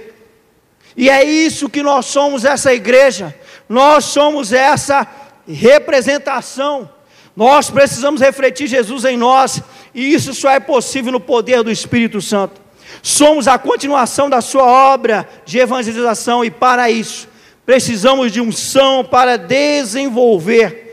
E 0.97 1.09
é 1.09 1.25
isso 1.25 1.69
que 1.69 1.83
nós 1.83 2.07
somos 2.07 2.45
essa 2.45 2.75
igreja. 2.75 3.35
Nós 3.69 4.05
somos 4.05 4.53
essa 4.53 5.07
representação. 5.49 6.91
Nós 7.35 7.71
precisamos 7.71 8.21
refletir 8.21 8.69
Jesus 8.69 9.05
em 9.05 9.17
nós, 9.17 9.61
e 9.93 10.15
isso 10.15 10.33
só 10.33 10.51
é 10.51 10.61
possível 10.61 11.11
no 11.11 11.19
poder 11.19 11.65
do 11.65 11.71
Espírito 11.71 12.21
Santo. 12.21 12.61
Somos 13.03 13.49
a 13.49 13.59
continuação 13.59 14.31
da 14.31 14.41
sua 14.41 14.65
obra 14.65 15.29
de 15.45 15.59
evangelização 15.59 16.45
e 16.45 16.51
para 16.51 16.89
isso 16.91 17.29
precisamos 17.67 18.31
de 18.31 18.41
unção 18.41 19.05
para 19.05 19.37
desenvolver 19.37 20.84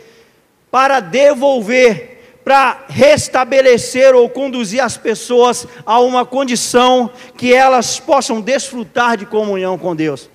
para 0.72 1.02
devolver, 1.02 2.40
para 2.44 2.86
restabelecer 2.88 4.16
ou 4.16 4.28
conduzir 4.30 4.82
as 4.82 4.98
pessoas 4.98 5.68
a 5.86 6.00
uma 6.00 6.26
condição 6.26 7.12
que 7.38 7.54
elas 7.54 8.00
possam 8.00 8.42
desfrutar 8.42 9.18
de 9.18 9.26
comunhão 9.26 9.78
com 9.78 9.96
Deus. 9.96 10.30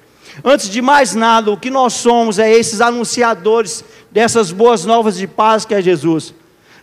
Antes 0.45 0.69
de 0.69 0.83
mais 0.83 1.15
nada, 1.15 1.51
o 1.51 1.57
que 1.57 1.71
nós 1.71 1.95
somos 1.95 2.39
é 2.39 2.53
esses 2.53 2.81
anunciadores 2.81 3.83
dessas 4.11 4.53
boas 4.53 4.85
novas 4.85 5.17
de 5.17 5.27
paz 5.27 5.65
que 5.65 5.75
é 5.75 5.81
Jesus. 5.81 6.35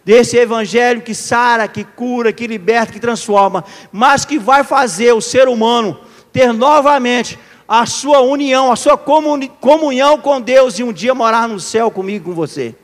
Desse 0.03 0.35
evangelho 0.35 1.01
que 1.01 1.13
sara, 1.13 1.67
que 1.67 1.83
cura, 1.83 2.33
que 2.33 2.47
liberta, 2.47 2.91
que 2.91 2.99
transforma, 2.99 3.63
mas 3.91 4.25
que 4.25 4.39
vai 4.39 4.63
fazer 4.63 5.13
o 5.13 5.21
ser 5.21 5.47
humano 5.47 5.97
ter 6.33 6.51
novamente 6.51 7.39
a 7.67 7.85
sua 7.85 8.19
união, 8.19 8.71
a 8.71 8.75
sua 8.75 8.97
comunhão 8.97 10.17
com 10.17 10.41
Deus 10.41 10.79
e 10.79 10.83
um 10.83 10.91
dia 10.91 11.13
morar 11.13 11.47
no 11.47 11.59
céu 11.59 11.89
comigo, 11.89 12.25
com 12.25 12.35
você. 12.35 12.75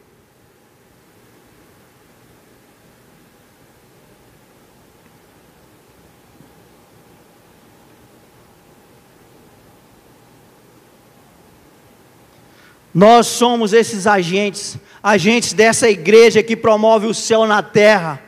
Nós 12.99 13.27
somos 13.27 13.71
esses 13.71 14.05
agentes, 14.05 14.77
agentes 15.01 15.53
dessa 15.53 15.89
igreja 15.89 16.43
que 16.43 16.53
promove 16.53 17.07
o 17.07 17.13
céu 17.13 17.47
na 17.47 17.63
terra. 17.63 18.21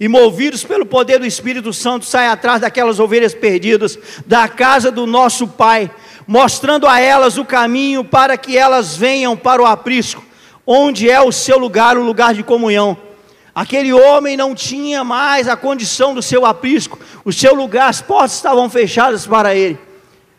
E 0.00 0.08
movidos 0.08 0.64
pelo 0.64 0.84
poder 0.84 1.20
do 1.20 1.26
Espírito 1.26 1.72
Santo, 1.72 2.04
sai 2.04 2.26
atrás 2.26 2.60
daquelas 2.60 2.98
ovelhas 2.98 3.32
perdidas 3.32 3.96
da 4.26 4.48
casa 4.48 4.90
do 4.90 5.06
nosso 5.06 5.46
Pai, 5.46 5.88
mostrando 6.26 6.88
a 6.88 6.98
elas 6.98 7.38
o 7.38 7.44
caminho 7.44 8.02
para 8.02 8.36
que 8.36 8.58
elas 8.58 8.96
venham 8.96 9.36
para 9.36 9.62
o 9.62 9.64
aprisco, 9.64 10.24
onde 10.66 11.08
é 11.08 11.20
o 11.20 11.30
seu 11.30 11.56
lugar, 11.56 11.96
o 11.96 12.02
lugar 12.02 12.34
de 12.34 12.42
comunhão. 12.42 12.98
Aquele 13.54 13.92
homem 13.92 14.36
não 14.36 14.56
tinha 14.56 15.04
mais 15.04 15.46
a 15.46 15.56
condição 15.56 16.12
do 16.12 16.20
seu 16.20 16.44
aprisco, 16.44 16.98
o 17.24 17.32
seu 17.32 17.54
lugar, 17.54 17.90
as 17.90 18.02
portas 18.02 18.34
estavam 18.34 18.68
fechadas 18.68 19.24
para 19.24 19.54
ele. 19.54 19.78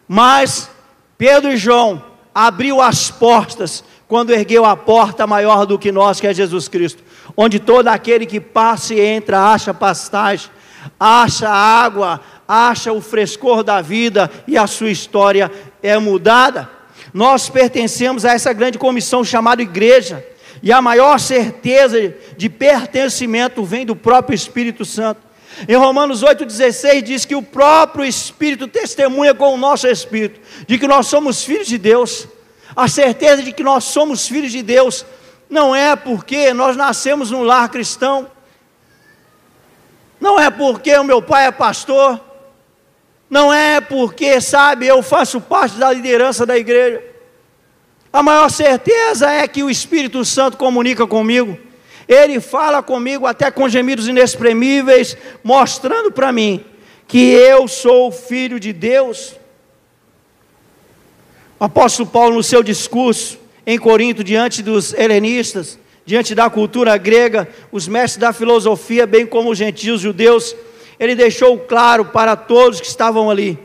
Mas 0.10 0.70
Pedro 1.18 1.54
e 1.54 1.56
João 1.56 2.04
abriu 2.40 2.80
as 2.80 3.10
portas 3.10 3.84
quando 4.08 4.30
ergueu 4.30 4.64
a 4.64 4.78
porta 4.78 5.26
maior 5.26 5.66
do 5.66 5.80
que 5.80 5.92
nós, 5.92 6.20
que 6.20 6.28
é 6.28 6.34
Jesus 6.36 6.68
Cristo, 6.68 7.04
onde 7.36 7.58
todo 7.60 7.88
aquele 7.88 8.28
que 8.28 8.40
passa 8.40 8.94
e 8.94 9.00
entra 9.00 9.52
acha 9.52 9.74
pastagem, 9.74 10.52
acha 11.00 11.50
água, 11.50 12.22
acha 12.48 12.94
o 12.94 13.02
frescor 13.02 13.64
da 13.64 13.82
vida 13.82 14.30
e 14.48 14.56
a 14.56 14.68
sua 14.68 14.92
história 14.92 15.52
é 15.82 15.98
mudada. 15.98 16.70
Nós 17.12 17.50
pertencemos 17.50 18.24
a 18.24 18.34
essa 18.34 18.54
grande 18.54 18.78
comissão 18.78 19.24
chamada 19.24 19.64
igreja, 19.64 20.24
e 20.62 20.72
a 20.72 20.80
maior 20.80 21.20
certeza 21.20 22.14
de 22.38 22.50
pertencimento 22.50 23.64
vem 23.64 23.84
do 23.84 23.96
próprio 23.96 24.36
Espírito 24.36 24.86
Santo. 24.86 25.22
Em 25.68 25.76
Romanos 25.76 26.24
8,16 26.24 27.02
diz 27.02 27.26
que 27.26 27.36
o 27.36 27.42
próprio 27.42 28.04
Espírito 28.04 28.68
testemunha 28.68 29.34
com 29.34 29.54
o 29.54 29.58
nosso 29.58 29.88
Espírito, 29.88 30.40
de 30.68 30.78
que 30.78 30.88
nós 30.88 31.08
somos 31.08 31.44
filhos 31.44 31.68
de 31.68 31.78
Deus. 31.78 32.28
A 32.76 32.88
certeza 32.88 33.42
de 33.42 33.52
que 33.52 33.64
nós 33.64 33.86
somos 33.86 34.28
filhos 34.28 34.52
de 34.52 34.62
Deus 34.62 35.06
não 35.50 35.76
é 35.76 35.96
porque 35.96 36.54
nós 36.54 36.76
nascemos 36.76 37.32
num 37.32 37.44
lar 37.44 37.70
cristão, 37.70 38.30
não 40.20 40.40
é 40.40 40.50
porque 40.50 40.96
o 40.98 41.04
meu 41.04 41.22
pai 41.22 41.48
é 41.48 41.52
pastor, 41.52 42.20
não 43.30 43.54
é 43.54 43.80
porque, 43.82 44.40
sabe, 44.42 44.88
eu 44.88 45.02
faço 45.02 45.40
parte 45.42 45.76
da 45.78 45.92
liderança 45.92 46.46
da 46.46 46.58
igreja. 46.58 47.04
A 48.12 48.24
maior 48.24 48.50
certeza 48.50 49.30
é 49.30 49.48
que 49.48 49.64
o 49.64 49.70
Espírito 49.70 50.24
Santo 50.24 50.58
comunica 50.58 51.06
comigo. 51.06 51.58
Ele 52.08 52.40
fala 52.40 52.82
comigo 52.82 53.26
até 53.26 53.52
com 53.52 53.68
gemidos 53.68 54.08
inexprimíveis, 54.08 55.18
mostrando 55.44 56.12
para 56.12 56.32
mim 56.32 56.64
que 57.08 57.32
eu 57.32 57.68
sou 57.68 58.12
filho 58.12 58.60
de 58.60 58.72
Deus. 58.72 59.36
O 61.60 61.66
apóstolo 61.66 62.08
Paulo, 62.08 62.36
no 62.36 62.44
seu 62.44 62.64
discurso 62.64 63.38
em 63.66 63.78
Corinto, 63.78 64.24
diante 64.24 64.64
dos 64.64 64.94
helenistas, 64.94 65.78
diante 66.06 66.34
da 66.34 66.50
cultura 66.50 66.96
grega, 66.98 67.50
os 67.72 67.88
mestres 67.88 68.22
da 68.22 68.32
filosofia, 68.32 69.06
bem 69.06 69.26
como 69.26 69.52
os 69.52 69.58
gentios 69.58 70.00
judeus, 70.00 70.56
ele 71.00 71.16
deixou 71.16 71.58
claro 71.60 72.06
para 72.06 72.36
todos 72.36 72.80
que 72.80 72.88
estavam 72.88 73.30
ali 73.30 73.60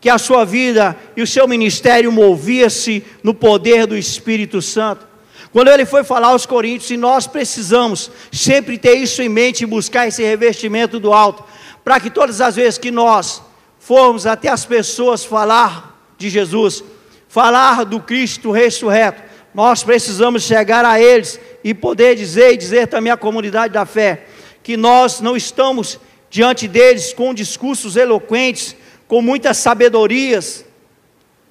que 0.00 0.08
a 0.08 0.16
sua 0.16 0.44
vida 0.44 0.96
e 1.14 1.20
o 1.20 1.26
seu 1.26 1.46
ministério 1.46 2.10
movia-se 2.10 3.04
no 3.22 3.34
poder 3.34 3.86
do 3.86 3.96
Espírito 3.96 4.62
Santo. 4.62 5.06
Quando 5.52 5.68
ele 5.68 5.84
foi 5.84 6.04
falar 6.04 6.28
aos 6.28 6.46
Coríntios, 6.46 6.90
e 6.90 6.96
nós 6.96 7.26
precisamos 7.26 8.10
sempre 8.30 8.78
ter 8.78 8.94
isso 8.94 9.20
em 9.20 9.28
mente 9.28 9.62
e 9.62 9.66
buscar 9.66 10.06
esse 10.06 10.22
revestimento 10.22 11.00
do 11.00 11.12
alto, 11.12 11.44
para 11.82 11.98
que 11.98 12.08
todas 12.08 12.40
as 12.40 12.54
vezes 12.56 12.78
que 12.78 12.90
nós 12.90 13.42
formos 13.78 14.26
até 14.26 14.48
as 14.48 14.64
pessoas 14.64 15.24
falar 15.24 16.00
de 16.16 16.30
Jesus, 16.30 16.84
falar 17.28 17.84
do 17.84 17.98
Cristo 17.98 18.52
ressurreto, 18.52 19.22
nós 19.52 19.82
precisamos 19.82 20.44
chegar 20.44 20.84
a 20.84 21.00
eles 21.00 21.40
e 21.64 21.74
poder 21.74 22.14
dizer 22.14 22.52
e 22.52 22.56
dizer 22.56 22.86
também 22.86 23.12
à 23.12 23.16
comunidade 23.16 23.72
da 23.72 23.84
fé 23.84 24.26
que 24.62 24.76
nós 24.76 25.20
não 25.20 25.36
estamos 25.36 25.98
diante 26.28 26.68
deles 26.68 27.12
com 27.12 27.34
discursos 27.34 27.96
eloquentes, 27.96 28.76
com 29.08 29.20
muitas 29.20 29.56
sabedorias, 29.56 30.64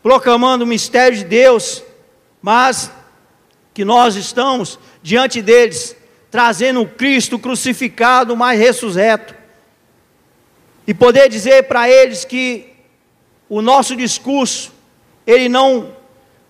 proclamando 0.01 0.63
o 0.63 0.67
mistério 0.67 1.17
de 1.17 1.25
Deus, 1.25 1.83
mas 2.41 2.89
que 3.79 3.85
nós 3.85 4.17
estamos 4.17 4.77
diante 5.01 5.41
deles, 5.41 5.95
trazendo 6.29 6.81
o 6.81 6.85
Cristo 6.85 7.39
crucificado, 7.39 8.35
mas 8.35 8.59
ressurreto, 8.59 9.33
e 10.85 10.93
poder 10.93 11.29
dizer 11.29 11.63
para 11.63 11.89
eles 11.89 12.25
que 12.25 12.73
o 13.47 13.61
nosso 13.61 13.95
discurso, 13.95 14.73
ele 15.25 15.47
não 15.47 15.95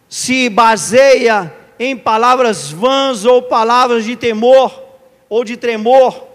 se 0.10 0.50
baseia 0.50 1.54
em 1.78 1.96
palavras 1.96 2.72
vãs 2.72 3.26
ou 3.26 3.44
palavras 3.44 4.06
de 4.06 4.16
temor 4.16 4.84
ou 5.30 5.44
de 5.44 5.56
tremor, 5.56 6.26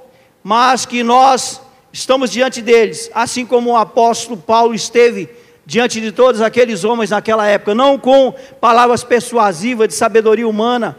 mas 0.44 0.86
que 0.86 1.02
nós 1.02 1.60
estamos 1.92 2.30
diante 2.30 2.62
deles, 2.62 3.10
assim 3.12 3.44
como 3.44 3.72
o 3.72 3.76
apóstolo 3.76 4.36
Paulo 4.36 4.72
esteve 4.72 5.28
diante 5.66 6.00
de 6.00 6.12
todos 6.12 6.40
aqueles 6.40 6.84
homens 6.84 7.10
naquela 7.10 7.46
época, 7.46 7.74
não 7.74 7.98
com 7.98 8.34
palavras 8.60 9.02
persuasivas 9.02 9.88
de 9.88 9.94
sabedoria 9.94 10.46
humana, 10.46 10.98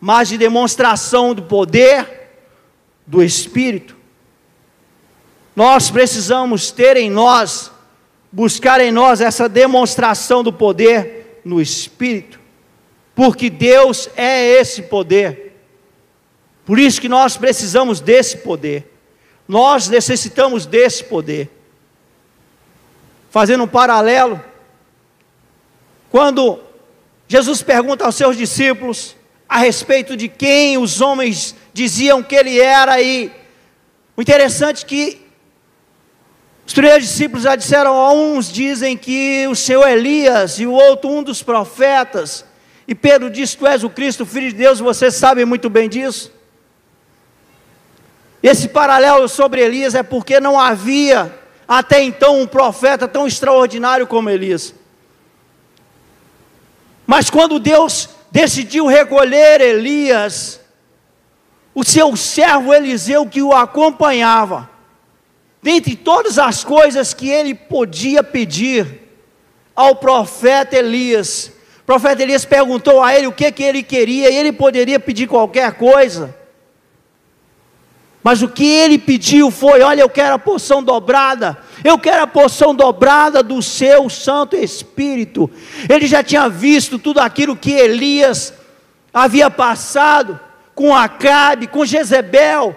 mas 0.00 0.28
de 0.28 0.38
demonstração 0.38 1.34
do 1.34 1.42
poder 1.42 2.30
do 3.06 3.22
Espírito. 3.22 3.96
Nós 5.54 5.90
precisamos 5.90 6.70
ter 6.70 6.96
em 6.96 7.10
nós, 7.10 7.70
buscar 8.30 8.80
em 8.80 8.92
nós 8.92 9.20
essa 9.20 9.48
demonstração 9.48 10.42
do 10.42 10.52
poder 10.52 11.40
no 11.44 11.60
Espírito, 11.60 12.38
porque 13.14 13.50
Deus 13.50 14.08
é 14.16 14.60
esse 14.60 14.82
poder. 14.82 15.56
Por 16.64 16.78
isso 16.78 17.00
que 17.00 17.08
nós 17.08 17.36
precisamos 17.36 17.98
desse 17.98 18.36
poder. 18.38 18.94
Nós 19.48 19.88
necessitamos 19.88 20.66
desse 20.66 21.02
poder. 21.02 21.50
Fazendo 23.30 23.64
um 23.64 23.68
paralelo, 23.68 24.42
quando 26.10 26.60
Jesus 27.26 27.62
pergunta 27.62 28.04
aos 28.04 28.14
seus 28.14 28.36
discípulos 28.36 29.14
a 29.48 29.58
respeito 29.58 30.16
de 30.16 30.28
quem 30.28 30.78
os 30.78 31.00
homens 31.00 31.54
diziam 31.72 32.22
que 32.22 32.34
ele 32.34 32.58
era, 32.58 33.00
e 33.00 33.30
o 34.16 34.22
interessante 34.22 34.84
é 34.84 34.88
que 34.88 35.28
os 36.66 36.74
primeiros 36.74 37.06
discípulos 37.06 37.44
já 37.44 37.56
disseram, 37.56 38.14
uns 38.14 38.52
dizem 38.52 38.96
que 38.96 39.46
o 39.48 39.54
Senhor 39.54 39.88
Elias, 39.88 40.58
e 40.58 40.66
o 40.66 40.72
outro 40.72 41.10
um 41.10 41.22
dos 41.22 41.42
profetas, 41.42 42.44
e 42.86 42.94
Pedro 42.94 43.30
disse: 43.30 43.56
Tu 43.56 43.66
és 43.66 43.84
o 43.84 43.90
Cristo, 43.90 44.24
filho 44.26 44.50
de 44.50 44.56
Deus, 44.56 44.80
vocês 44.80 45.14
sabem 45.14 45.44
muito 45.44 45.68
bem 45.68 45.88
disso. 45.88 46.32
Esse 48.42 48.68
paralelo 48.68 49.28
sobre 49.28 49.60
Elias 49.60 49.94
é 49.94 50.02
porque 50.02 50.40
não 50.40 50.58
havia 50.58 51.34
até 51.68 52.02
então 52.02 52.40
um 52.40 52.46
profeta 52.46 53.06
tão 53.06 53.26
extraordinário 53.26 54.06
como 54.06 54.30
Elias. 54.30 54.74
Mas 57.06 57.28
quando 57.28 57.58
Deus 57.58 58.08
decidiu 58.30 58.86
recolher 58.86 59.60
Elias, 59.60 60.60
o 61.74 61.84
seu 61.84 62.16
servo 62.16 62.72
Eliseu 62.72 63.26
que 63.26 63.42
o 63.42 63.52
acompanhava, 63.52 64.68
dentre 65.62 65.94
todas 65.94 66.38
as 66.38 66.64
coisas 66.64 67.12
que 67.12 67.28
ele 67.28 67.54
podia 67.54 68.22
pedir 68.22 69.02
ao 69.76 69.96
profeta 69.96 70.76
Elias, 70.76 71.52
o 71.80 71.84
profeta 71.84 72.22
Elias 72.22 72.44
perguntou 72.44 73.02
a 73.02 73.14
ele 73.14 73.26
o 73.26 73.32
que, 73.32 73.52
que 73.52 73.62
ele 73.62 73.82
queria, 73.82 74.30
e 74.30 74.36
ele 74.36 74.52
poderia 74.52 74.98
pedir 74.98 75.26
qualquer 75.26 75.72
coisa. 75.72 76.34
Mas 78.28 78.42
o 78.42 78.48
que 78.48 78.66
ele 78.66 78.98
pediu 78.98 79.50
foi: 79.50 79.80
olha, 79.80 80.02
eu 80.02 80.08
quero 80.10 80.34
a 80.34 80.38
porção 80.38 80.82
dobrada, 80.82 81.56
eu 81.82 81.98
quero 81.98 82.24
a 82.24 82.26
porção 82.26 82.74
dobrada 82.74 83.42
do 83.42 83.62
seu 83.62 84.10
Santo 84.10 84.54
Espírito. 84.54 85.50
Ele 85.88 86.06
já 86.06 86.22
tinha 86.22 86.46
visto 86.46 86.98
tudo 86.98 87.20
aquilo 87.20 87.56
que 87.56 87.72
Elias 87.72 88.52
havia 89.14 89.50
passado 89.50 90.38
com 90.74 90.94
Acabe, 90.94 91.68
com 91.68 91.86
Jezebel, 91.86 92.76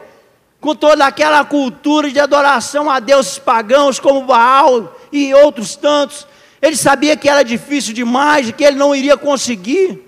com 0.62 0.74
toda 0.74 1.06
aquela 1.06 1.44
cultura 1.44 2.10
de 2.10 2.18
adoração 2.22 2.90
a 2.90 3.02
deuses 3.02 3.38
pagãos 3.38 4.00
como 4.00 4.26
Baal 4.26 4.98
e 5.12 5.34
outros 5.34 5.76
tantos. 5.76 6.26
Ele 6.62 6.78
sabia 6.78 7.18
que 7.18 7.28
era 7.28 7.44
difícil 7.44 7.94
demais, 7.94 8.50
que 8.52 8.64
ele 8.64 8.78
não 8.78 8.96
iria 8.96 9.18
conseguir. 9.18 10.02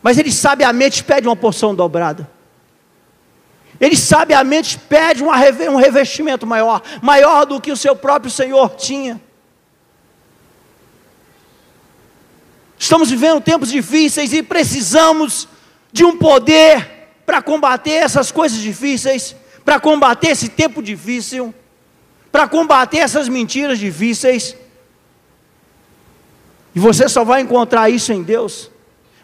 Mas 0.00 0.16
ele 0.16 0.30
sabiamente 0.30 1.02
pede 1.02 1.26
uma 1.26 1.34
porção 1.34 1.74
dobrada. 1.74 2.31
Ele 3.80 3.96
sabiamente 3.96 4.78
pede 4.78 5.22
um 5.22 5.76
revestimento 5.76 6.46
maior, 6.46 6.82
maior 7.00 7.44
do 7.44 7.60
que 7.60 7.72
o 7.72 7.76
seu 7.76 7.96
próprio 7.96 8.30
Senhor 8.30 8.76
tinha. 8.76 9.20
Estamos 12.82 13.10
vivendo 13.10 13.40
tempos 13.40 13.70
difíceis 13.70 14.32
e 14.32 14.42
precisamos 14.42 15.46
de 15.92 16.04
um 16.04 16.18
poder 16.18 16.90
para 17.24 17.40
combater 17.40 17.92
essas 17.92 18.32
coisas 18.32 18.58
difíceis, 18.58 19.36
para 19.64 19.78
combater 19.78 20.30
esse 20.30 20.48
tempo 20.48 20.82
difícil, 20.82 21.54
para 22.32 22.48
combater 22.48 22.98
essas 22.98 23.28
mentiras 23.28 23.78
difíceis. 23.78 24.56
E 26.74 26.80
você 26.80 27.08
só 27.08 27.22
vai 27.24 27.42
encontrar 27.42 27.88
isso 27.88 28.12
em 28.12 28.24
Deus. 28.24 28.71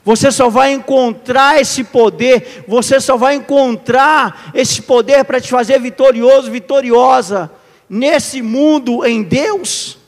Você 0.09 0.33
só 0.33 0.49
vai 0.49 0.73
encontrar 0.73 1.61
esse 1.61 1.85
poder, 1.85 2.64
você 2.66 2.99
só 2.99 3.18
vai 3.18 3.35
encontrar 3.35 4.51
esse 4.55 4.81
poder 4.81 5.23
para 5.23 5.38
te 5.38 5.51
fazer 5.51 5.79
vitorioso, 5.79 6.51
vitoriosa 6.51 7.51
nesse 7.90 8.40
mundo 8.40 9.05
em 9.05 9.23
Deus. 9.23 9.99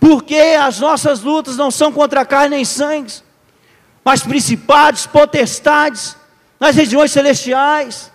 Porque 0.00 0.38
as 0.58 0.80
nossas 0.80 1.20
lutas 1.20 1.58
não 1.58 1.70
são 1.70 1.92
contra 1.92 2.24
carne 2.24 2.56
nem 2.56 2.64
sangue, 2.64 3.12
mas 4.02 4.22
principados, 4.22 5.06
potestades, 5.06 6.16
nas 6.58 6.74
regiões 6.74 7.12
celestiais. 7.12 8.10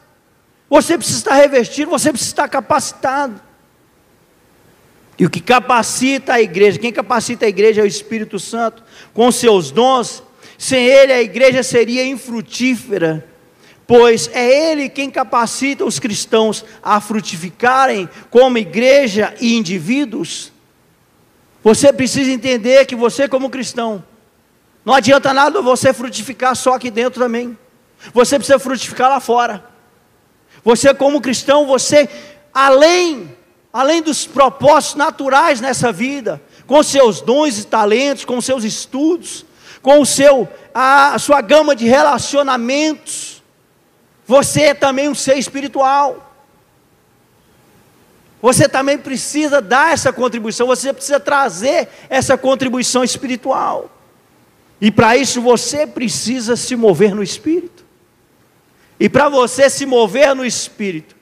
Você 0.68 0.98
precisa 0.98 1.20
estar 1.20 1.36
revestido, 1.36 1.92
você 1.92 2.10
precisa 2.10 2.32
estar 2.32 2.48
capacitado. 2.48 3.40
E 5.20 5.24
o 5.24 5.30
que 5.30 5.40
capacita 5.40 6.34
a 6.34 6.42
igreja, 6.42 6.80
quem 6.80 6.92
capacita 6.92 7.46
a 7.46 7.50
igreja 7.50 7.82
é 7.82 7.84
o 7.84 7.88
Espírito 7.88 8.40
Santo, 8.40 8.84
com 9.14 9.32
seus 9.32 9.70
dons, 9.70 10.24
sem 10.62 10.86
ele, 10.86 11.12
a 11.12 11.20
igreja 11.20 11.64
seria 11.64 12.06
infrutífera, 12.06 13.28
pois 13.88 14.30
é 14.32 14.70
ele 14.70 14.90
quem 14.90 15.10
capacita 15.10 15.84
os 15.84 15.98
cristãos 15.98 16.64
a 16.84 17.02
frutificarem 17.02 18.08
como 18.30 18.60
igreja 18.60 19.34
e 19.42 19.58
indivíduos. 19.58 20.52
Você 21.64 21.92
precisa 21.92 22.30
entender 22.30 22.86
que 22.86 22.96
você, 22.96 23.28
como 23.28 23.50
cristão, 23.50 24.04
não 24.86 24.94
adianta 24.94 25.34
nada 25.34 25.64
você 25.64 25.92
frutificar 25.94 26.56
só 26.56 26.76
aqui 26.76 26.92
dentro 26.92 27.24
também. 27.24 27.58
Você 28.14 28.38
precisa 28.38 28.60
frutificar 28.60 29.10
lá 29.10 29.20
fora. 29.20 29.66
Você, 30.64 30.94
como 30.94 31.22
cristão, 31.22 31.66
você, 31.66 32.08
além, 32.54 33.36
além 33.74 34.00
dos 34.04 34.28
propósitos 34.28 34.96
naturais 34.96 35.60
nessa 35.60 35.92
vida, 35.92 36.40
com 36.68 36.84
seus 36.84 37.20
dons 37.20 37.58
e 37.58 37.66
talentos, 37.66 38.26
com 38.26 38.40
seus 38.40 38.64
estudos, 38.64 39.44
com 39.82 40.02
o 40.02 40.06
seu, 40.06 40.48
a, 40.74 41.16
a 41.16 41.20
sua 41.20 41.42
gama 41.42 41.76
de 41.76 41.88
relacionamentos. 41.88 43.42
Você 44.26 44.62
é 44.62 44.74
também 44.74 45.10
um 45.10 45.16
ser 45.16 45.38
espiritual. 45.38 46.32
Você 48.42 48.68
também 48.68 48.98
precisa 48.98 49.62
dar 49.62 49.94
essa 49.94 50.12
contribuição, 50.12 50.66
você 50.66 50.92
precisa 50.92 51.20
trazer 51.20 51.88
essa 52.10 52.38
contribuição 52.38 53.04
espiritual. 53.04 53.90
E 54.80 54.90
para 54.90 55.16
isso 55.16 55.40
você 55.42 55.86
precisa 55.86 56.56
se 56.56 56.76
mover 56.76 57.14
no 57.14 57.22
espírito. 57.22 57.86
E 59.00 59.08
para 59.08 59.30
você 59.30 59.70
se 59.70 59.86
mover 59.86 60.36
no 60.36 60.44
espírito, 60.44 61.16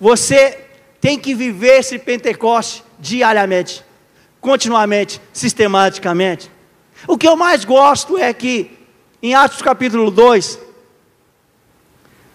você 0.00 0.58
tem 1.00 1.18
que 1.18 1.34
viver 1.34 1.80
esse 1.80 1.98
Pentecoste 1.98 2.84
diariamente. 2.98 3.84
continuamente, 4.40 5.20
sistematicamente. 5.32 6.50
O 7.06 7.18
que 7.18 7.26
eu 7.26 7.36
mais 7.36 7.64
gosto 7.64 8.16
é 8.16 8.32
que, 8.32 8.70
em 9.22 9.34
Atos 9.34 9.60
capítulo 9.60 10.10
2, 10.10 10.58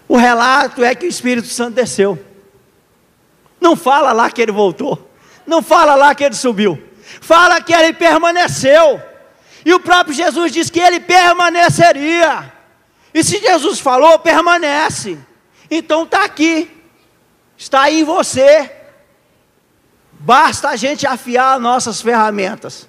o 0.07 0.17
relato 0.17 0.83
é 0.83 0.93
que 0.93 1.05
o 1.05 1.09
Espírito 1.09 1.47
Santo 1.47 1.75
desceu. 1.75 2.17
Não 3.59 3.75
fala 3.75 4.11
lá 4.11 4.29
que 4.29 4.41
ele 4.41 4.51
voltou. 4.51 5.09
Não 5.45 5.61
fala 5.61 5.95
lá 5.95 6.13
que 6.13 6.23
ele 6.23 6.35
subiu. 6.35 6.81
Fala 7.21 7.61
que 7.61 7.73
ele 7.73 7.93
permaneceu. 7.93 9.01
E 9.65 9.73
o 9.73 9.79
próprio 9.79 10.15
Jesus 10.15 10.51
disse 10.51 10.71
que 10.71 10.79
ele 10.79 10.99
permaneceria. 10.99 12.53
E 13.13 13.23
se 13.23 13.39
Jesus 13.39 13.79
falou, 13.79 14.19
permanece. 14.19 15.17
Então 15.71 16.03
está 16.03 16.23
aqui. 16.23 16.71
Está 17.57 17.83
aí 17.83 18.01
em 18.01 18.03
você. 18.03 18.71
Basta 20.13 20.69
a 20.69 20.75
gente 20.75 21.07
afiar 21.07 21.59
nossas 21.59 22.01
ferramentas 22.01 22.87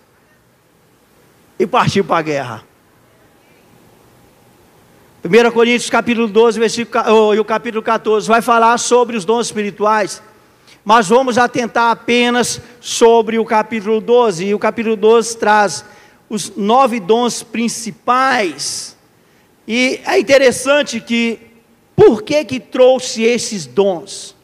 e 1.58 1.66
partir 1.66 2.02
para 2.02 2.18
a 2.18 2.22
guerra. 2.22 2.64
1 5.24 5.50
Coríntios 5.50 5.90
capítulo 5.90 6.28
12, 6.28 6.60
versículo, 6.60 7.34
e 7.34 7.40
o 7.40 7.44
capítulo 7.44 7.82
14 7.82 8.28
vai 8.28 8.40
falar 8.40 8.78
sobre 8.78 9.16
os 9.16 9.24
dons 9.24 9.46
espirituais, 9.46 10.22
mas 10.84 11.08
vamos 11.08 11.36
atentar 11.36 11.90
apenas 11.90 12.60
sobre 12.80 13.38
o 13.38 13.44
capítulo 13.44 14.00
12, 14.00 14.46
e 14.46 14.54
o 14.54 14.58
capítulo 14.58 14.96
12 14.96 15.36
traz 15.36 15.84
os 16.30 16.54
nove 16.56 17.00
dons 17.00 17.42
principais, 17.42 18.96
e 19.66 20.00
é 20.06 20.18
interessante 20.18 21.00
que, 21.00 21.40
por 21.94 22.22
que 22.22 22.44
que 22.44 22.60
trouxe 22.60 23.22
esses 23.22 23.66
dons? 23.66 24.34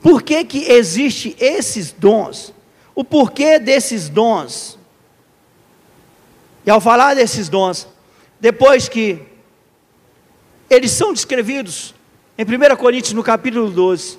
Por 0.00 0.22
que 0.22 0.44
que 0.44 0.70
existe 0.70 1.36
esses 1.38 1.92
dons? 1.92 2.54
O 2.94 3.04
porquê 3.04 3.58
desses 3.58 4.08
dons? 4.08 4.78
E 6.64 6.70
ao 6.70 6.80
falar 6.80 7.14
desses 7.14 7.48
dons, 7.48 7.88
depois 8.40 8.88
que 8.88 9.20
eles 10.70 10.90
são 10.92 11.12
descrevidos 11.12 11.94
em 12.38 12.44
1 12.44 12.76
Coríntios, 12.76 13.12
no 13.12 13.22
capítulo 13.22 13.68
12. 13.70 14.18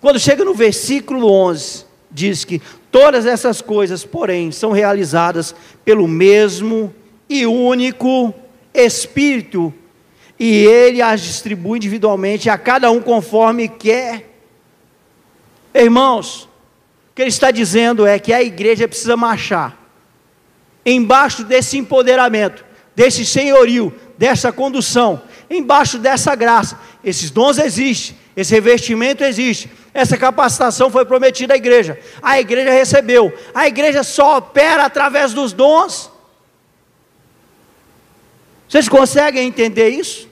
Quando 0.00 0.18
chega 0.18 0.44
no 0.44 0.54
versículo 0.54 1.30
11, 1.30 1.84
diz 2.10 2.44
que 2.44 2.62
todas 2.90 3.26
essas 3.26 3.60
coisas, 3.60 4.04
porém, 4.04 4.50
são 4.50 4.72
realizadas 4.72 5.54
pelo 5.84 6.06
mesmo 6.08 6.94
e 7.28 7.46
único 7.46 8.32
Espírito, 8.72 9.72
e 10.38 10.64
ele 10.64 11.00
as 11.00 11.20
distribui 11.20 11.78
individualmente 11.78 12.50
a 12.50 12.58
cada 12.58 12.90
um 12.90 13.00
conforme 13.00 13.68
quer. 13.68 14.30
Irmãos, 15.72 16.44
o 16.44 17.14
que 17.14 17.22
ele 17.22 17.28
está 17.28 17.50
dizendo 17.50 18.04
é 18.04 18.18
que 18.18 18.32
a 18.32 18.42
igreja 18.42 18.88
precisa 18.88 19.16
marchar 19.16 19.83
embaixo 20.84 21.44
desse 21.44 21.78
empoderamento, 21.78 22.64
desse 22.94 23.24
senhorio, 23.24 23.92
dessa 24.18 24.52
condução, 24.52 25.22
embaixo 25.48 25.98
dessa 25.98 26.34
graça. 26.34 26.78
Esses 27.02 27.30
dons 27.30 27.58
existem, 27.58 28.16
esse 28.36 28.52
revestimento 28.52 29.24
existe, 29.24 29.70
essa 29.92 30.16
capacitação 30.16 30.90
foi 30.90 31.04
prometida 31.04 31.54
à 31.54 31.56
igreja. 31.56 31.98
A 32.20 32.40
igreja 32.40 32.70
recebeu. 32.70 33.32
A 33.54 33.66
igreja 33.66 34.02
só 34.02 34.38
opera 34.38 34.84
através 34.84 35.32
dos 35.32 35.52
dons. 35.52 36.10
Vocês 38.68 38.88
conseguem 38.88 39.46
entender 39.46 39.90
isso? 39.90 40.28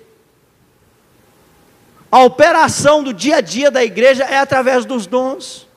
A 2.11 2.21
operação 2.25 3.03
do 3.03 3.15
dia 3.15 3.37
a 3.37 3.41
dia 3.41 3.71
da 3.71 3.85
igreja 3.85 4.25
é 4.25 4.37
através 4.37 4.85
dos 4.85 5.07
dons. 5.07 5.69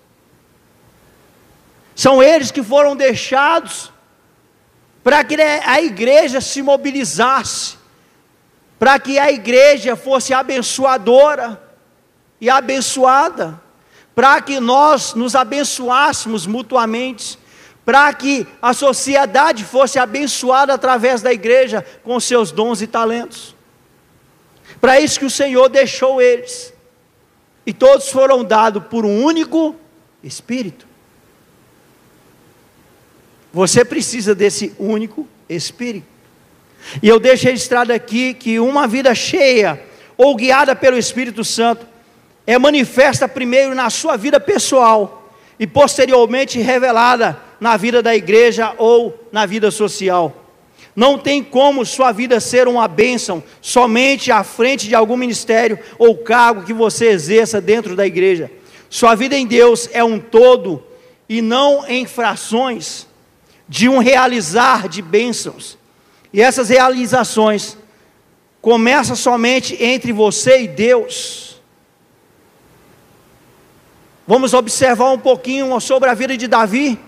São 1.96 2.22
eles 2.22 2.52
que 2.52 2.62
foram 2.64 2.96
deixados 2.96 3.92
para 5.06 5.24
que 5.24 5.40
a 5.40 5.82
igreja 5.82 6.42
se 6.42 6.62
mobilizasse 6.62 7.86
para 8.78 9.00
que 9.00 9.18
a 9.18 9.32
igreja 9.32 9.96
fosse 9.96 10.34
abençoadora 10.34 11.62
e 12.40 12.50
abençoada, 12.50 13.60
para 14.14 14.42
que 14.42 14.60
nós 14.60 15.14
nos 15.14 15.36
abençoássemos 15.36 16.46
mutuamente, 16.46 17.40
para 17.86 18.14
que 18.14 18.46
a 18.62 18.74
sociedade 18.74 19.64
fosse 19.64 20.00
abençoada 20.00 20.74
através 20.74 21.22
da 21.22 21.32
igreja 21.32 21.86
com 22.04 22.20
seus 22.20 22.52
dons 22.52 22.82
e 22.82 22.88
talentos. 22.88 23.56
Para 24.82 25.00
isso 25.00 25.20
que 25.20 25.26
o 25.26 25.32
Senhor 25.32 25.70
deixou 25.70 26.22
eles. 26.22 26.74
E 27.66 27.74
todos 27.74 28.10
foram 28.10 28.44
dados 28.44 28.84
por 28.90 29.06
um 29.06 29.24
único 29.24 29.76
Espírito. 30.24 30.88
Você 33.56 33.86
precisa 33.86 34.36
desse 34.36 34.74
único 34.78 35.26
Espírito. 35.48 36.06
E 37.02 37.08
eu 37.08 37.22
deixo 37.22 37.46
registrado 37.46 37.94
aqui 37.94 38.34
que 38.34 38.60
uma 38.60 38.86
vida 38.86 39.16
cheia 39.16 39.82
ou 40.18 40.36
guiada 40.36 40.76
pelo 40.76 40.98
Espírito 40.98 41.42
Santo 41.42 41.88
é 42.46 42.60
manifesta 42.60 43.30
primeiro 43.30 43.74
na 43.74 43.90
sua 43.90 44.18
vida 44.18 44.42
pessoal 44.42 45.32
e 45.58 45.66
posteriormente 45.66 46.60
revelada 46.60 47.40
na 47.58 47.78
vida 47.78 48.04
da 48.04 48.14
igreja 48.14 48.74
ou 48.78 49.18
na 49.32 49.46
vida 49.46 49.72
social. 49.72 50.36
Não 50.94 51.18
tem 51.18 51.42
como 51.42 51.86
sua 51.86 52.12
vida 52.12 52.42
ser 52.42 52.68
uma 52.68 52.90
bênção 52.90 53.42
somente 53.62 54.34
à 54.34 54.44
frente 54.44 54.86
de 54.86 54.96
algum 54.96 55.16
ministério 55.16 55.80
ou 55.98 56.18
cargo 56.18 56.64
que 56.64 56.74
você 56.74 57.06
exerça 57.06 57.62
dentro 57.62 57.96
da 57.96 58.06
igreja. 58.06 58.52
Sua 58.90 59.16
vida 59.16 59.38
em 59.38 59.48
Deus 59.48 59.90
é 59.94 60.04
um 60.04 60.20
todo 60.20 60.84
e 61.30 61.42
não 61.42 61.88
em 61.88 62.06
frações 62.06 63.08
de 63.68 63.90
um 63.90 64.00
realizar 64.00 64.88
de 64.88 65.02
bênçãos. 65.02 65.78
E 66.32 66.42
essas 66.42 66.70
realizações 66.70 67.78
começam 68.62 69.16
somente 69.16 69.82
entre 69.84 70.12
você 70.12 70.62
e 70.62 70.68
Deus. 70.68 71.62
Vamos 74.28 74.54
observar 74.54 75.12
um 75.12 75.20
pouquinho 75.20 75.80
sobre 75.80 76.10
a 76.10 76.14
vida 76.14 76.36
de 76.36 76.48
Davi. 76.48 77.00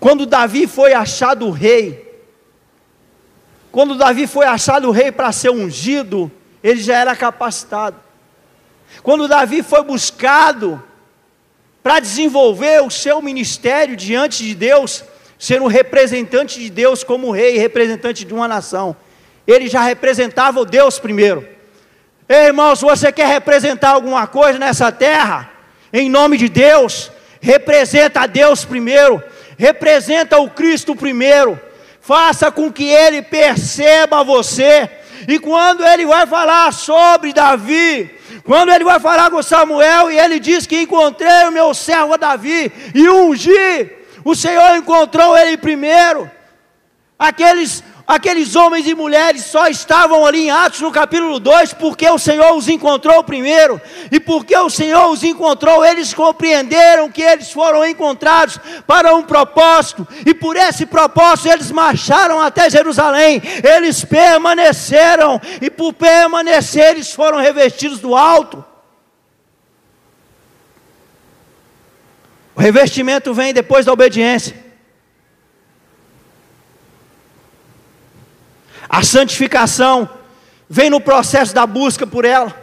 Quando 0.00 0.26
Davi 0.26 0.66
foi 0.66 0.92
achado 0.92 1.50
rei, 1.50 2.04
quando 3.70 3.96
Davi 3.96 4.26
foi 4.26 4.46
achado 4.46 4.90
rei 4.90 5.12
para 5.12 5.30
ser 5.32 5.50
ungido, 5.50 6.30
ele 6.62 6.80
já 6.80 6.96
era 6.96 7.14
capacitado. 7.14 7.96
Quando 9.02 9.28
Davi 9.28 9.62
foi 9.62 9.82
buscado 9.82 10.82
para 11.86 12.00
desenvolver 12.00 12.82
o 12.82 12.90
seu 12.90 13.22
ministério 13.22 13.94
diante 13.94 14.42
de 14.42 14.56
Deus, 14.56 15.04
ser 15.38 15.62
um 15.62 15.68
representante 15.68 16.58
de 16.58 16.68
Deus 16.68 17.04
como 17.04 17.30
rei, 17.30 17.58
representante 17.58 18.24
de 18.24 18.34
uma 18.34 18.48
nação. 18.48 18.96
Ele 19.46 19.68
já 19.68 19.82
representava 19.82 20.58
o 20.58 20.64
Deus 20.64 20.98
primeiro. 20.98 21.46
Ei, 22.28 22.46
irmãos, 22.46 22.80
você 22.80 23.12
quer 23.12 23.28
representar 23.28 23.90
alguma 23.90 24.26
coisa 24.26 24.58
nessa 24.58 24.90
terra? 24.90 25.48
Em 25.92 26.10
nome 26.10 26.36
de 26.36 26.48
Deus, 26.48 27.12
representa 27.40 28.22
a 28.22 28.26
Deus 28.26 28.64
primeiro, 28.64 29.22
representa 29.56 30.40
o 30.40 30.50
Cristo 30.50 30.96
primeiro. 30.96 31.56
Faça 32.00 32.50
com 32.50 32.72
que 32.72 32.88
ele 32.88 33.22
perceba 33.22 34.24
você. 34.24 34.90
E 35.28 35.38
quando 35.38 35.86
ele 35.86 36.04
vai 36.04 36.26
falar 36.26 36.72
sobre 36.72 37.32
Davi, 37.32 38.15
quando 38.46 38.72
ele 38.72 38.84
vai 38.84 39.00
falar 39.00 39.30
com 39.30 39.42
Samuel 39.42 40.10
e 40.10 40.18
ele 40.18 40.38
diz 40.38 40.66
que 40.66 40.82
encontrei 40.82 41.48
o 41.48 41.52
meu 41.52 41.74
servo 41.74 42.16
Davi 42.16 42.72
e 42.94 43.08
ungi, 43.08 43.90
o 44.24 44.36
Senhor 44.36 44.76
encontrou 44.76 45.36
ele 45.36 45.56
primeiro. 45.56 46.30
Aqueles, 47.18 47.82
aqueles 48.06 48.54
homens 48.54 48.86
e 48.86 48.94
mulheres 48.94 49.44
só 49.44 49.66
estavam 49.66 50.24
ali 50.24 50.46
em 50.46 50.50
Atos 50.50 50.80
no 50.80 50.92
capítulo 50.92 51.40
2 51.40 51.72
porque 51.74 52.08
o 52.08 52.18
Senhor 52.18 52.52
os 52.54 52.68
encontrou 52.68 53.24
primeiro. 53.24 53.80
E 54.12 54.20
porque 54.20 54.56
o 54.56 54.70
Senhor 54.70 55.10
os 55.10 55.24
encontrou, 55.24 55.84
eles 55.84 56.14
compreenderam 56.14 57.10
que 57.10 57.22
eles 57.22 57.50
foram 57.50 57.84
encontrados 57.84 58.58
para 58.86 59.14
um 59.14 59.22
propósito. 59.22 60.06
E 60.24 60.32
por 60.32 60.56
esse 60.56 60.86
propósito 60.86 61.48
eles 61.48 61.70
marcharam 61.70 62.40
até 62.40 62.70
Jerusalém. 62.70 63.42
Eles 63.62 64.04
permaneceram. 64.04 65.40
E 65.60 65.70
por 65.70 65.92
permanecer, 65.92 66.90
eles 66.90 67.12
foram 67.12 67.38
revestidos 67.38 67.98
do 67.98 68.14
alto. 68.14 68.64
O 72.54 72.60
revestimento 72.60 73.34
vem 73.34 73.52
depois 73.52 73.84
da 73.84 73.92
obediência. 73.92 74.65
A 78.88 79.02
santificação 79.02 80.08
vem 80.68 80.90
no 80.90 81.00
processo 81.00 81.54
da 81.54 81.66
busca 81.66 82.06
por 82.06 82.24
ela. 82.24 82.54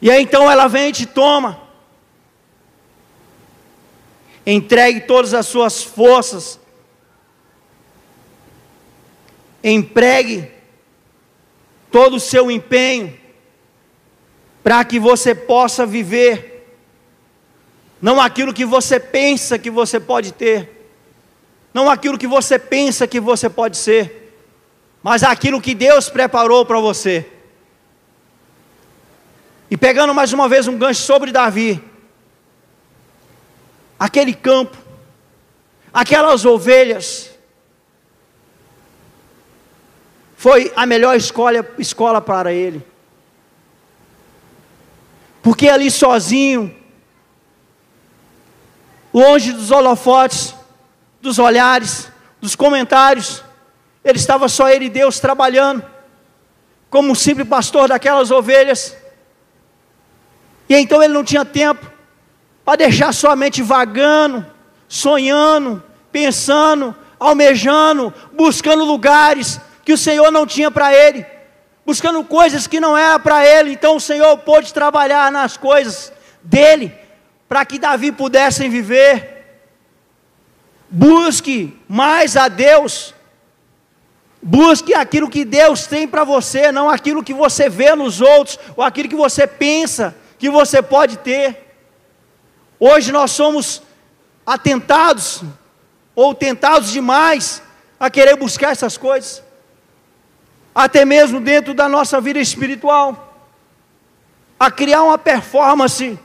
E 0.00 0.10
aí 0.10 0.22
então 0.22 0.50
ela 0.50 0.68
vem 0.68 0.88
e 0.88 0.92
te 0.92 1.06
toma. 1.06 1.60
Entregue 4.44 5.02
todas 5.02 5.34
as 5.34 5.46
suas 5.46 5.82
forças. 5.82 6.58
Empregue 9.62 10.50
todo 11.90 12.16
o 12.16 12.20
seu 12.20 12.50
empenho 12.50 13.16
para 14.62 14.84
que 14.84 14.98
você 14.98 15.34
possa 15.34 15.86
viver 15.86 16.52
não 18.02 18.20
aquilo 18.20 18.52
que 18.52 18.64
você 18.64 18.98
pensa 18.98 19.56
que 19.56 19.70
você 19.70 20.00
pode 20.00 20.32
ter, 20.32 20.90
não 21.72 21.88
aquilo 21.88 22.18
que 22.18 22.26
você 22.26 22.58
pensa 22.58 23.06
que 23.06 23.20
você 23.20 23.48
pode 23.48 23.76
ser, 23.76 24.21
mas 25.02 25.22
aquilo 25.22 25.60
que 25.60 25.74
Deus 25.74 26.08
preparou 26.08 26.64
para 26.64 26.78
você. 26.78 27.28
E 29.70 29.76
pegando 29.76 30.14
mais 30.14 30.32
uma 30.32 30.48
vez 30.48 30.68
um 30.68 30.78
gancho 30.78 31.02
sobre 31.02 31.32
Davi, 31.32 31.82
aquele 33.98 34.34
campo, 34.34 34.76
aquelas 35.92 36.44
ovelhas, 36.44 37.30
foi 40.36 40.72
a 40.74 40.84
melhor 40.84 41.16
escola, 41.16 41.66
escola 41.78 42.20
para 42.20 42.52
ele. 42.52 42.84
Porque 45.42 45.68
ali 45.68 45.90
sozinho, 45.90 46.74
longe 49.14 49.52
dos 49.52 49.70
holofotes, 49.70 50.54
dos 51.20 51.38
olhares, 51.38 52.10
dos 52.40 52.54
comentários. 52.56 53.42
Ele 54.04 54.18
estava 54.18 54.48
só 54.48 54.68
ele 54.68 54.86
e 54.86 54.90
Deus 54.90 55.20
trabalhando, 55.20 55.84
como 56.90 57.10
um 57.10 57.14
simples 57.14 57.48
pastor 57.48 57.88
daquelas 57.88 58.30
ovelhas. 58.30 58.96
E 60.68 60.74
então 60.74 61.02
ele 61.02 61.12
não 61.12 61.24
tinha 61.24 61.44
tempo 61.44 61.90
para 62.64 62.76
deixar 62.76 63.12
sua 63.12 63.36
mente 63.36 63.62
vagando, 63.62 64.44
sonhando, 64.88 65.82
pensando, 66.10 66.94
almejando, 67.18 68.12
buscando 68.32 68.84
lugares 68.84 69.60
que 69.84 69.92
o 69.92 69.98
Senhor 69.98 70.30
não 70.30 70.46
tinha 70.46 70.70
para 70.70 70.94
ele, 70.94 71.26
buscando 71.84 72.22
coisas 72.24 72.66
que 72.66 72.80
não 72.80 72.96
era 72.96 73.18
para 73.18 73.46
ele. 73.46 73.72
Então 73.72 73.96
o 73.96 74.00
Senhor 74.00 74.36
pôde 74.38 74.72
trabalhar 74.72 75.30
nas 75.30 75.56
coisas 75.56 76.12
dele 76.42 76.92
para 77.48 77.64
que 77.64 77.78
Davi 77.78 78.10
pudesse 78.10 78.68
viver. 78.68 79.60
Busque 80.88 81.78
mais 81.88 82.36
a 82.36 82.48
Deus. 82.48 83.14
Busque 84.42 84.92
aquilo 84.92 85.30
que 85.30 85.44
Deus 85.44 85.86
tem 85.86 86.08
para 86.08 86.24
você, 86.24 86.72
não 86.72 86.90
aquilo 86.90 87.22
que 87.22 87.32
você 87.32 87.68
vê 87.68 87.94
nos 87.94 88.20
outros, 88.20 88.58
ou 88.76 88.82
aquilo 88.82 89.08
que 89.08 89.14
você 89.14 89.46
pensa 89.46 90.16
que 90.36 90.50
você 90.50 90.82
pode 90.82 91.18
ter. 91.18 91.76
Hoje 92.80 93.12
nós 93.12 93.30
somos 93.30 93.80
atentados, 94.44 95.44
ou 96.16 96.34
tentados 96.34 96.90
demais, 96.90 97.62
a 98.00 98.10
querer 98.10 98.34
buscar 98.34 98.72
essas 98.72 98.96
coisas, 98.96 99.44
até 100.74 101.04
mesmo 101.04 101.40
dentro 101.40 101.72
da 101.72 101.88
nossa 101.88 102.20
vida 102.20 102.40
espiritual, 102.40 103.38
a 104.58 104.72
criar 104.72 105.04
uma 105.04 105.18
performance 105.18 106.18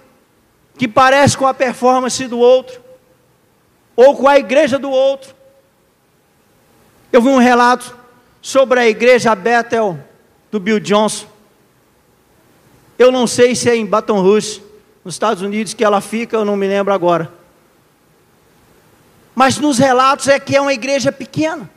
que 0.76 0.88
parece 0.88 1.38
com 1.38 1.45
a 1.45 1.53
performance 1.53 2.28
do 2.28 2.39
outro, 2.39 2.82
ou 3.95 4.15
com 4.15 4.28
a 4.28 4.39
igreja 4.39 4.80
do 4.80 4.89
outro. 4.89 5.36
Eu 7.11 7.22
vi 7.22 7.30
um 7.30 7.38
relato 7.38 7.97
sobre 8.48 8.80
a 8.80 8.88
igreja 8.88 9.36
Bethel 9.36 10.00
do 10.50 10.58
Bill 10.58 10.80
Johnson. 10.80 11.26
Eu 12.98 13.12
não 13.12 13.28
sei 13.28 13.54
se 13.54 13.70
é 13.70 13.76
em 13.76 13.86
Baton 13.86 14.22
Rouge, 14.22 14.64
nos 15.04 15.16
Estados 15.16 15.43
Unidos, 15.43 15.74
que 15.74 15.84
ela 15.84 16.00
fica, 16.00 16.38
eu 16.38 16.45
não 16.45 16.56
me 16.56 16.66
lembro 16.66 16.93
agora. 16.93 17.30
Mas 19.36 19.58
nos 19.58 19.78
relatos 19.78 20.30
é 20.30 20.39
que 20.39 20.56
é 20.56 20.62
uma 20.62 20.72
igreja 20.72 21.12
pequena, 21.12 21.70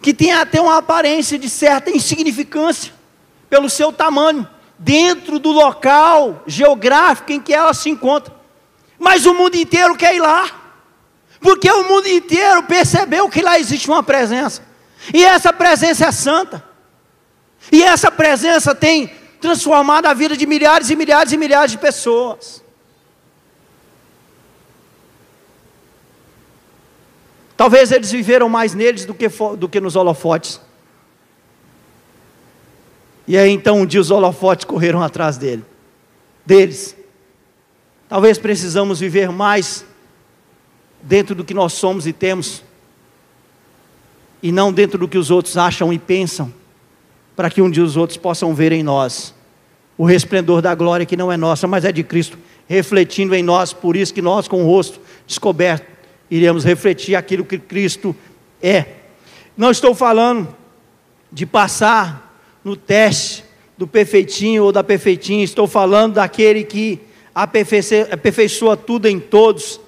que 0.00 0.14
tem 0.14 0.32
até 0.32 0.60
uma 0.60 0.78
aparência 0.78 1.36
de 1.36 1.50
certa 1.50 1.90
insignificância, 1.90 2.92
pelo 3.48 3.68
seu 3.68 3.92
tamanho 3.92 4.48
dentro 4.78 5.40
do 5.40 5.50
local 5.50 6.44
geográfico 6.46 7.32
em 7.32 7.40
que 7.40 7.52
ela 7.52 7.74
se 7.74 7.90
encontra. 7.90 8.32
Mas 8.96 9.26
o 9.26 9.34
mundo 9.34 9.56
inteiro 9.56 9.96
quer 9.96 10.14
ir 10.14 10.20
lá, 10.20 10.59
porque 11.40 11.70
o 11.70 11.88
mundo 11.88 12.06
inteiro 12.06 12.62
percebeu 12.64 13.28
que 13.28 13.40
lá 13.40 13.58
existe 13.58 13.88
uma 13.88 14.02
presença, 14.02 14.62
e 15.12 15.24
essa 15.24 15.52
presença 15.52 16.06
é 16.06 16.12
santa, 16.12 16.62
e 17.72 17.82
essa 17.82 18.10
presença 18.10 18.74
tem 18.74 19.08
transformado 19.40 20.06
a 20.06 20.14
vida 20.14 20.36
de 20.36 20.46
milhares 20.46 20.90
e 20.90 20.96
milhares 20.96 21.32
e 21.32 21.36
milhares 21.36 21.72
de 21.72 21.78
pessoas. 21.78 22.62
Talvez 27.56 27.92
eles 27.92 28.10
viveram 28.10 28.48
mais 28.48 28.74
neles 28.74 29.04
do 29.04 29.14
que, 29.14 29.28
do 29.58 29.68
que 29.68 29.80
nos 29.80 29.94
holofotes. 29.94 30.60
E 33.26 33.36
aí 33.36 33.50
então 33.50 33.80
um 33.80 33.86
dia 33.86 34.00
os 34.00 34.10
holofotes 34.10 34.64
correram 34.64 35.02
atrás 35.02 35.36
dele, 35.36 35.64
deles. 36.44 36.96
Talvez 38.08 38.38
precisamos 38.38 38.98
viver 38.98 39.30
mais 39.30 39.84
dentro 41.02 41.34
do 41.34 41.44
que 41.44 41.54
nós 41.54 41.72
somos 41.72 42.06
e 42.06 42.12
temos, 42.12 42.62
e 44.42 44.50
não 44.52 44.72
dentro 44.72 44.98
do 44.98 45.08
que 45.08 45.18
os 45.18 45.30
outros 45.30 45.56
acham 45.56 45.92
e 45.92 45.98
pensam, 45.98 46.52
para 47.36 47.50
que 47.50 47.62
um 47.62 47.70
dia 47.70 47.82
os 47.82 47.96
outros 47.96 48.16
possam 48.16 48.54
ver 48.54 48.72
em 48.72 48.82
nós 48.82 49.34
o 50.00 50.04
resplendor 50.06 50.62
da 50.62 50.74
glória 50.74 51.04
que 51.04 51.14
não 51.14 51.30
é 51.30 51.36
nossa, 51.36 51.66
mas 51.66 51.84
é 51.84 51.92
de 51.92 52.02
Cristo, 52.02 52.38
refletindo 52.66 53.34
em 53.34 53.42
nós, 53.42 53.74
por 53.74 53.96
isso 53.96 54.14
que 54.14 54.22
nós, 54.22 54.48
com 54.48 54.62
o 54.62 54.66
rosto 54.66 54.98
descoberto, 55.26 55.86
iremos 56.30 56.64
refletir 56.64 57.14
aquilo 57.14 57.44
que 57.44 57.58
Cristo 57.58 58.16
é. 58.62 58.86
Não 59.54 59.70
estou 59.70 59.94
falando 59.94 60.48
de 61.30 61.44
passar 61.44 62.42
no 62.64 62.76
teste 62.76 63.44
do 63.76 63.86
perfeitinho 63.86 64.64
ou 64.64 64.72
da 64.72 64.82
perfeitinha, 64.82 65.44
estou 65.44 65.66
falando 65.66 66.14
daquele 66.14 66.64
que 66.64 66.98
aperfeiçoa 67.34 68.78
tudo 68.78 69.06
em 69.06 69.20
todos, 69.20 69.78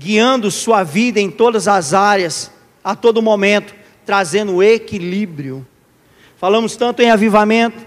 guiando 0.00 0.50
sua 0.50 0.82
vida 0.82 1.20
em 1.20 1.30
todas 1.30 1.68
as 1.68 1.92
áreas, 1.92 2.50
a 2.82 2.96
todo 2.96 3.20
momento, 3.20 3.74
trazendo 4.06 4.62
equilíbrio. 4.62 5.66
Falamos 6.38 6.74
tanto 6.74 7.02
em 7.02 7.10
avivamento, 7.10 7.84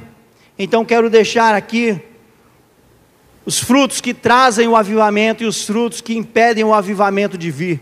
então 0.57 0.85
quero 0.85 1.09
deixar 1.09 1.55
aqui 1.55 1.99
os 3.43 3.57
frutos 3.57 3.99
que 3.99 4.13
trazem 4.13 4.67
o 4.67 4.75
avivamento 4.75 5.41
e 5.41 5.47
os 5.47 5.65
frutos 5.65 6.01
que 6.01 6.15
impedem 6.15 6.63
o 6.63 6.71
avivamento 6.71 7.35
de 7.35 7.49
vir. 7.49 7.81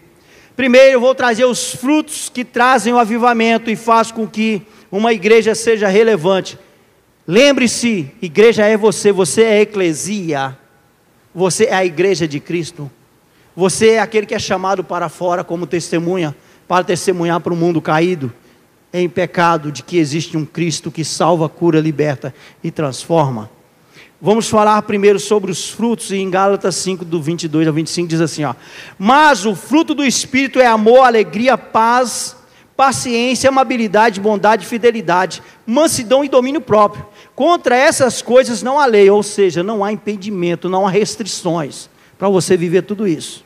Primeiro, 0.55 0.93
eu 0.93 1.01
vou 1.01 1.13
trazer 1.13 1.43
os 1.43 1.75
frutos 1.75 2.29
que 2.29 2.45
trazem 2.45 2.93
o 2.93 2.99
avivamento 2.99 3.69
e 3.69 3.75
faz 3.75 4.13
com 4.13 4.25
que 4.25 4.61
uma 4.89 5.11
igreja 5.11 5.53
seja 5.53 5.89
relevante. 5.89 6.57
Lembre-se, 7.27 8.09
igreja 8.21 8.65
é 8.65 8.77
você, 8.77 9.11
você 9.11 9.43
é 9.43 9.61
eclesia, 9.61 10.57
você 11.36 11.65
é 11.65 11.73
a 11.73 11.86
igreja 11.86 12.25
de 12.25 12.39
Cristo. 12.39 12.89
Você 13.56 13.91
é 13.91 13.99
aquele 13.99 14.26
que 14.26 14.34
é 14.34 14.39
chamado 14.39 14.84
para 14.84 15.10
fora 15.10 15.43
como 15.43 15.68
testemunha, 15.68 16.36
para 16.68 16.86
testemunhar 16.86 17.41
para 17.41 17.54
o 17.54 17.56
mundo 17.56 17.82
caído, 17.82 18.32
em 18.93 19.10
pecado, 19.10 19.72
de 19.72 19.84
que 19.84 19.97
existe 19.97 20.38
um 20.38 20.45
Cristo 20.45 20.89
que 20.89 21.04
salva, 21.04 21.49
cura, 21.49 21.80
liberta 21.80 22.34
e 22.64 22.72
transforma. 22.72 23.49
Vamos 24.22 24.47
falar 24.47 24.82
primeiro 24.84 25.20
sobre 25.20 25.52
os 25.52 25.70
frutos, 25.70 26.12
e 26.12 26.18
em 26.18 26.30
Gálatas 26.30 26.76
5, 26.76 27.04
do 27.04 27.22
22 27.22 27.68
ao 27.68 27.74
25, 27.74 28.08
diz 28.08 28.22
assim: 28.22 28.43
ó, 28.43 28.54
Mas 28.97 29.45
o 29.45 29.56
fruto 29.56 29.93
do 29.93 30.04
Espírito 30.04 30.60
é 30.60 30.68
amor, 30.68 31.02
alegria, 31.02 31.58
paz, 31.58 32.38
paciência, 32.78 33.49
amabilidade, 33.49 34.22
bondade, 34.22 34.66
fidelidade, 34.66 35.43
mansidão 35.66 36.24
e 36.24 36.30
domínio 36.30 36.62
próprio. 36.62 37.06
Contra 37.36 37.76
essas 37.76 38.22
coisas 38.22 38.62
não 38.62 38.80
há 38.80 38.86
lei, 38.86 39.10
ou 39.10 39.24
seja, 39.24 39.62
não 39.62 39.84
há 39.84 39.91
impedimento, 39.91 40.70
não 40.70 40.88
há 40.88 40.89
restrições 40.89 41.90
para 42.22 42.30
você 42.30 42.55
viver 42.55 42.84
tudo 42.84 43.07
isso. 43.07 43.43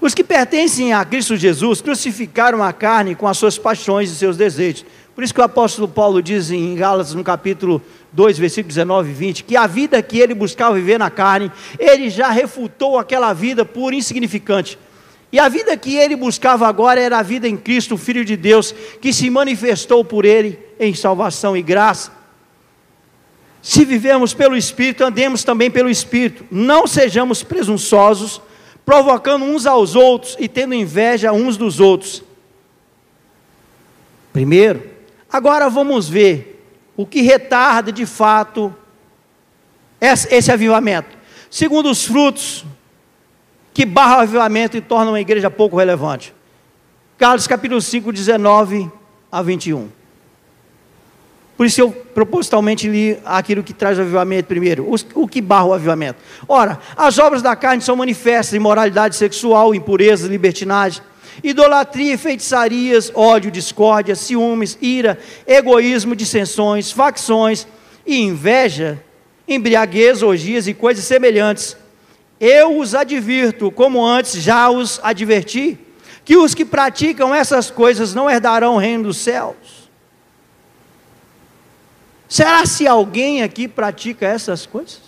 Os 0.00 0.14
que 0.14 0.22
pertencem 0.22 0.92
a 0.92 1.04
Cristo 1.04 1.36
Jesus 1.36 1.80
crucificaram 1.80 2.62
a 2.62 2.72
carne 2.72 3.16
com 3.16 3.26
as 3.26 3.36
suas 3.36 3.58
paixões 3.58 4.12
e 4.12 4.14
seus 4.14 4.36
desejos. 4.36 4.86
Por 5.12 5.24
isso 5.24 5.34
que 5.34 5.40
o 5.40 5.44
apóstolo 5.44 5.88
Paulo 5.88 6.22
diz 6.22 6.52
em 6.52 6.76
Gálatas, 6.76 7.14
no 7.14 7.24
capítulo 7.24 7.82
2, 8.12 8.38
versículo 8.38 8.68
19 8.68 9.10
e 9.10 9.12
20, 9.12 9.42
que 9.42 9.56
a 9.56 9.66
vida 9.66 10.00
que 10.00 10.20
ele 10.20 10.34
buscava 10.34 10.76
viver 10.76 11.00
na 11.00 11.10
carne, 11.10 11.50
ele 11.76 12.08
já 12.10 12.30
refutou 12.30 12.96
aquela 12.96 13.32
vida 13.32 13.64
por 13.64 13.92
insignificante. 13.92 14.78
E 15.32 15.40
a 15.40 15.48
vida 15.48 15.76
que 15.76 15.96
ele 15.96 16.14
buscava 16.14 16.68
agora 16.68 17.00
era 17.00 17.18
a 17.18 17.22
vida 17.24 17.48
em 17.48 17.56
Cristo, 17.56 17.96
Filho 17.96 18.24
de 18.24 18.36
Deus, 18.36 18.72
que 19.00 19.12
se 19.12 19.28
manifestou 19.28 20.04
por 20.04 20.24
ele 20.24 20.60
em 20.78 20.94
salvação 20.94 21.56
e 21.56 21.62
graça. 21.62 22.12
Se 23.64 23.82
vivemos 23.82 24.34
pelo 24.34 24.54
Espírito, 24.54 25.02
andemos 25.02 25.42
também 25.42 25.70
pelo 25.70 25.88
Espírito. 25.88 26.44
Não 26.50 26.86
sejamos 26.86 27.42
presunçosos, 27.42 28.38
provocando 28.84 29.42
uns 29.42 29.64
aos 29.64 29.96
outros 29.96 30.36
e 30.38 30.46
tendo 30.46 30.74
inveja 30.74 31.32
uns 31.32 31.56
dos 31.56 31.80
outros. 31.80 32.22
Primeiro, 34.34 34.90
agora 35.32 35.70
vamos 35.70 36.06
ver 36.06 36.62
o 36.94 37.06
que 37.06 37.22
retarda 37.22 37.90
de 37.90 38.04
fato 38.04 38.76
esse 39.98 40.52
avivamento. 40.52 41.16
Segundo 41.48 41.90
os 41.90 42.04
frutos, 42.04 42.66
que 43.72 43.86
barra 43.86 44.18
o 44.18 44.20
avivamento 44.20 44.76
e 44.76 44.82
torna 44.82 45.10
uma 45.10 45.22
igreja 45.22 45.50
pouco 45.50 45.78
relevante. 45.78 46.34
Carlos 47.16 47.46
capítulo 47.46 47.80
5, 47.80 48.12
19 48.12 48.92
a 49.32 49.40
21. 49.40 50.03
Por 51.56 51.66
isso 51.66 51.80
eu 51.80 51.90
propositalmente 51.90 52.88
li 52.88 53.16
aquilo 53.24 53.62
que 53.62 53.72
traz 53.72 53.96
o 53.96 54.00
avivamento 54.00 54.48
primeiro, 54.48 54.92
o 55.14 55.28
que 55.28 55.40
barra 55.40 55.66
o 55.66 55.72
avivamento. 55.72 56.18
Ora, 56.48 56.80
as 56.96 57.18
obras 57.18 57.42
da 57.42 57.54
carne 57.54 57.80
são 57.80 57.94
manifestas: 57.94 58.54
imoralidade 58.54 59.14
sexual, 59.14 59.72
impureza, 59.74 60.26
libertinagem, 60.26 61.00
idolatria, 61.42 62.18
feitiçarias, 62.18 63.12
ódio, 63.14 63.52
discórdia, 63.52 64.16
ciúmes, 64.16 64.76
ira, 64.80 65.18
egoísmo, 65.46 66.16
dissensões, 66.16 66.90
facções 66.90 67.68
e 68.04 68.20
inveja, 68.20 69.00
embriaguez, 69.46 70.22
orgias 70.22 70.66
e 70.66 70.74
coisas 70.74 71.04
semelhantes. 71.04 71.76
Eu 72.40 72.78
os 72.78 72.96
advirto, 72.96 73.70
como 73.70 74.04
antes 74.04 74.42
já 74.42 74.68
os 74.68 74.98
adverti, 75.04 75.78
que 76.24 76.36
os 76.36 76.52
que 76.52 76.64
praticam 76.64 77.32
essas 77.32 77.70
coisas 77.70 78.12
não 78.12 78.28
herdarão 78.28 78.74
o 78.74 78.78
reino 78.78 79.04
dos 79.04 79.18
céus. 79.18 79.83
Será 82.34 82.66
se 82.66 82.84
alguém 82.84 83.44
aqui 83.44 83.68
pratica 83.68 84.26
essas 84.26 84.66
coisas? 84.66 84.98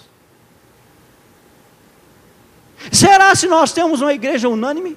Será 2.92 3.34
se 3.34 3.48
nós 3.48 3.72
temos 3.72 4.00
uma 4.00 4.12
igreja 4.12 4.48
unânime? 4.48 4.96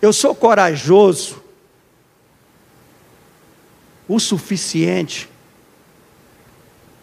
Eu 0.00 0.12
sou 0.12 0.36
corajoso 0.36 1.42
o 4.06 4.20
suficiente 4.20 5.28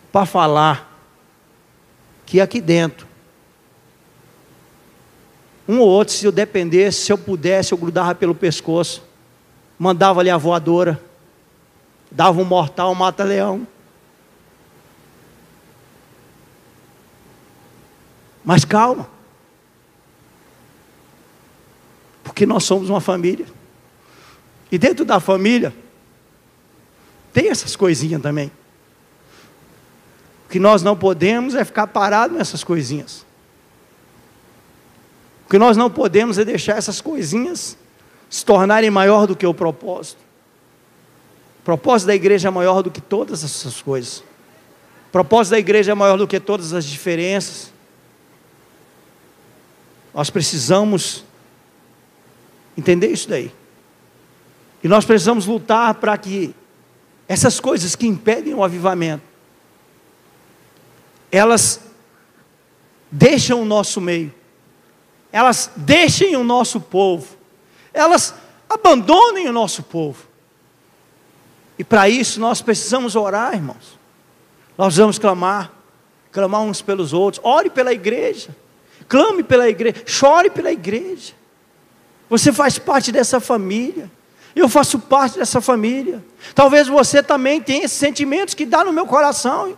para 0.09 0.25
falar 0.25 1.05
que 2.25 2.39
aqui 2.39 2.61
dentro, 2.61 3.05
um 5.67 5.79
ou 5.79 5.87
outro, 5.89 6.13
se 6.13 6.25
eu 6.25 6.31
dependesse, 6.31 7.01
se 7.01 7.11
eu 7.11 7.17
pudesse, 7.17 7.73
eu 7.73 7.77
grudava 7.77 8.15
pelo 8.15 8.33
pescoço 8.33 9.10
mandava-lhe 9.81 10.29
a 10.29 10.37
voadora, 10.37 11.03
dava 12.11 12.39
um 12.39 12.45
mortal, 12.45 12.93
mata-leão. 12.93 13.67
Mas 18.45 18.63
calma, 18.63 19.09
porque 22.23 22.45
nós 22.45 22.63
somos 22.63 22.91
uma 22.91 23.01
família, 23.01 23.47
e 24.71 24.77
dentro 24.77 25.03
da 25.03 25.19
família, 25.19 25.73
tem 27.33 27.49
essas 27.49 27.75
coisinhas 27.75 28.21
também. 28.21 28.51
O 30.45 30.49
que 30.51 30.59
nós 30.59 30.83
não 30.83 30.95
podemos 30.95 31.55
é 31.55 31.65
ficar 31.65 31.87
parado 31.87 32.35
nessas 32.35 32.63
coisinhas. 32.63 33.25
O 35.47 35.49
que 35.49 35.57
nós 35.57 35.75
não 35.75 35.89
podemos 35.89 36.37
é 36.37 36.45
deixar 36.45 36.77
essas 36.77 37.01
coisinhas 37.01 37.75
se 38.31 38.45
tornarem 38.45 38.89
maior 38.89 39.27
do 39.27 39.35
que 39.35 39.45
o 39.45 39.53
propósito. 39.53 40.21
O 41.59 41.63
propósito 41.63 42.07
da 42.07 42.15
igreja 42.15 42.47
é 42.47 42.51
maior 42.51 42.81
do 42.81 42.89
que 42.89 43.01
todas 43.01 43.43
essas 43.43 43.81
coisas. 43.81 44.19
O 45.09 45.11
propósito 45.11 45.51
da 45.51 45.59
igreja 45.59 45.91
é 45.91 45.93
maior 45.93 46.17
do 46.17 46.25
que 46.25 46.39
todas 46.39 46.71
as 46.71 46.85
diferenças. 46.85 47.73
Nós 50.13 50.29
precisamos 50.29 51.25
entender 52.77 53.07
isso 53.07 53.27
daí. 53.27 53.51
E 54.81 54.87
nós 54.87 55.03
precisamos 55.03 55.45
lutar 55.45 55.95
para 55.95 56.17
que 56.17 56.55
essas 57.27 57.59
coisas 57.59 57.97
que 57.97 58.07
impedem 58.07 58.53
o 58.53 58.63
avivamento, 58.63 59.23
elas 61.29 61.81
deixam 63.11 63.61
o 63.61 63.65
nosso 63.65 63.99
meio, 63.99 64.33
elas 65.33 65.69
deixem 65.75 66.37
o 66.37 66.45
nosso 66.45 66.79
povo, 66.79 67.40
elas 67.93 68.33
abandonem 68.69 69.47
o 69.47 69.53
nosso 69.53 69.83
povo. 69.83 70.25
E 71.77 71.83
para 71.83 72.07
isso 72.07 72.39
nós 72.39 72.61
precisamos 72.61 73.15
orar, 73.15 73.53
irmãos. 73.53 73.99
Nós 74.77 74.97
vamos 74.97 75.19
clamar, 75.19 75.71
clamar 76.31 76.61
uns 76.61 76.81
pelos 76.81 77.13
outros. 77.13 77.43
Ore 77.43 77.69
pela 77.69 77.91
igreja, 77.91 78.55
clame 79.07 79.43
pela 79.43 79.67
igreja, 79.67 80.03
chore 80.05 80.49
pela 80.49 80.71
igreja. 80.71 81.33
Você 82.29 82.53
faz 82.53 82.77
parte 82.79 83.11
dessa 83.11 83.39
família. 83.39 84.09
Eu 84.55 84.69
faço 84.69 84.99
parte 84.99 85.37
dessa 85.37 85.61
família. 85.61 86.23
Talvez 86.53 86.87
você 86.87 87.23
também 87.23 87.61
tenha 87.61 87.85
esses 87.85 87.97
sentimentos 87.97 88.53
que 88.53 88.65
dá 88.65 88.83
no 88.83 88.93
meu 88.93 89.05
coração. 89.05 89.77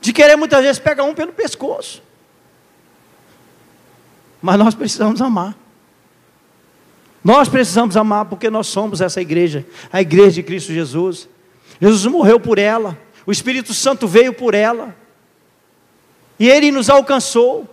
De 0.00 0.12
querer 0.12 0.36
muitas 0.36 0.62
vezes 0.62 0.78
pegar 0.78 1.04
um 1.04 1.14
pelo 1.14 1.32
pescoço. 1.32 2.02
Mas 4.40 4.58
nós 4.58 4.74
precisamos 4.74 5.20
amar. 5.20 5.56
Nós 7.26 7.48
precisamos 7.48 7.96
amar 7.96 8.26
porque 8.26 8.48
nós 8.48 8.68
somos 8.68 9.00
essa 9.00 9.20
igreja, 9.20 9.66
a 9.92 10.00
igreja 10.00 10.30
de 10.30 10.44
Cristo 10.44 10.72
Jesus. 10.72 11.28
Jesus 11.82 12.06
morreu 12.06 12.38
por 12.38 12.56
ela, 12.56 12.96
o 13.26 13.32
Espírito 13.32 13.74
Santo 13.74 14.06
veio 14.06 14.32
por 14.32 14.54
ela, 14.54 14.94
e 16.38 16.48
ele 16.48 16.70
nos 16.70 16.88
alcançou, 16.88 17.68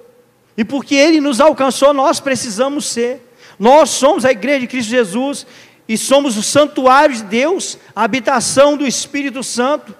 e 0.57 0.65
porque 0.65 0.95
ele 0.95 1.21
nos 1.21 1.39
alcançou, 1.39 1.93
nós 1.93 2.19
precisamos 2.19 2.85
ser. 2.87 3.21
Nós 3.59 3.91
somos 3.91 4.25
a 4.25 4.31
igreja 4.31 4.61
de 4.61 4.67
Cristo 4.67 4.89
Jesus 4.89 5.45
e 5.87 5.99
somos 5.99 6.35
o 6.35 6.41
santuário 6.41 7.15
de 7.15 7.21
Deus, 7.21 7.77
a 7.95 8.05
habitação 8.05 8.75
do 8.75 8.87
Espírito 8.87 9.43
Santo. 9.43 9.93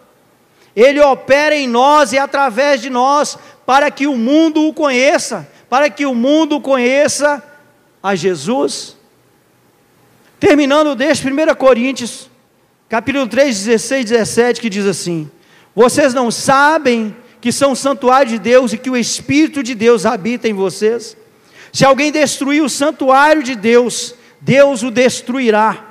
Ele 0.76 0.99
opera 0.99 1.56
em 1.56 1.68
nós 1.68 2.12
e 2.12 2.18
através 2.18 2.82
de 2.82 2.89
nós, 2.89 3.38
para 3.68 3.91
que 3.91 4.08
o 4.08 4.18
mundo 4.18 4.68
o 4.68 4.74
conheça, 4.74 5.47
para 5.70 5.91
que 5.91 6.08
o 6.08 6.16
mundo 6.16 6.60
conheça 6.60 7.43
a 8.01 8.16
Jesus. 8.16 9.03
Terminando 10.46 10.94
deste 10.94 11.26
1 11.26 11.56
Coríntios, 11.56 12.30
capítulo 12.89 13.26
3, 13.26 13.64
16, 13.64 14.10
17, 14.10 14.60
que 14.60 14.70
diz 14.70 14.86
assim: 14.86 15.32
Vocês 15.74 16.14
não 16.14 16.30
sabem 16.30 17.16
que 17.39 17.50
são 17.50 17.74
santuário 17.74 18.32
de 18.32 18.39
Deus 18.39 18.74
e 18.74 18.78
que 18.78 18.89
o 18.89 18.98
Espírito 18.98 19.64
de 19.64 19.74
Deus 19.74 20.06
habita 20.06 20.50
em 20.50 20.54
vocês? 20.54 21.16
Se 21.72 21.86
alguém 21.86 22.12
destruir 22.12 22.62
o 22.62 22.68
santuário 22.68 23.41
de 23.41 23.56
Deus, 23.56 24.16
Deus 24.41 24.84
o 24.84 24.91
destruirá, 24.91 25.82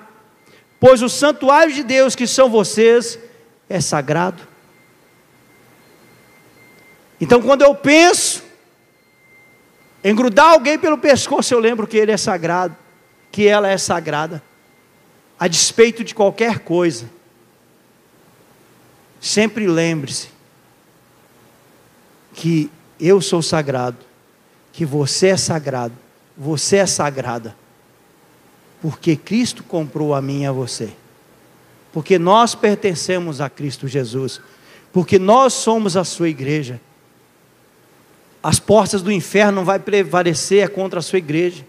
pois 0.78 1.00
o 1.00 1.08
santuário 1.08 1.72
de 1.72 1.82
Deus, 1.82 2.14
que 2.14 2.26
são 2.26 2.50
vocês, 2.50 3.18
é 3.70 3.80
sagrado. 3.80 4.46
Então, 7.18 7.40
quando 7.40 7.62
eu 7.62 7.74
penso 7.74 8.42
em 10.04 10.14
grudar 10.14 10.50
alguém 10.50 10.78
pelo 10.78 10.98
pescoço, 10.98 11.54
eu 11.54 11.58
lembro 11.58 11.86
que 11.86 11.96
ele 11.96 12.12
é 12.12 12.18
sagrado 12.18 12.81
que 13.32 13.48
ela 13.48 13.68
é 13.68 13.78
sagrada, 13.78 14.42
a 15.40 15.48
despeito 15.48 16.04
de 16.04 16.14
qualquer 16.14 16.58
coisa. 16.60 17.10
Sempre 19.20 19.66
lembre-se 19.66 20.28
que 22.34 22.70
eu 23.00 23.20
sou 23.20 23.42
sagrado, 23.42 23.96
que 24.72 24.84
você 24.84 25.28
é 25.28 25.36
sagrado, 25.36 25.94
você 26.36 26.76
é 26.76 26.86
sagrada, 26.86 27.56
porque 28.80 29.16
Cristo 29.16 29.64
comprou 29.64 30.14
a 30.14 30.20
mim 30.20 30.42
e 30.42 30.46
a 30.46 30.52
você, 30.52 30.92
porque 31.92 32.18
nós 32.18 32.54
pertencemos 32.54 33.40
a 33.40 33.48
Cristo 33.48 33.88
Jesus, 33.88 34.40
porque 34.92 35.18
nós 35.18 35.54
somos 35.54 35.96
a 35.96 36.04
sua 36.04 36.28
igreja. 36.28 36.80
As 38.42 38.58
portas 38.58 39.02
do 39.02 39.10
inferno 39.10 39.52
não 39.52 39.64
vai 39.64 39.78
prevalecer 39.78 40.68
contra 40.70 40.98
a 40.98 41.02
sua 41.02 41.18
igreja. 41.18 41.64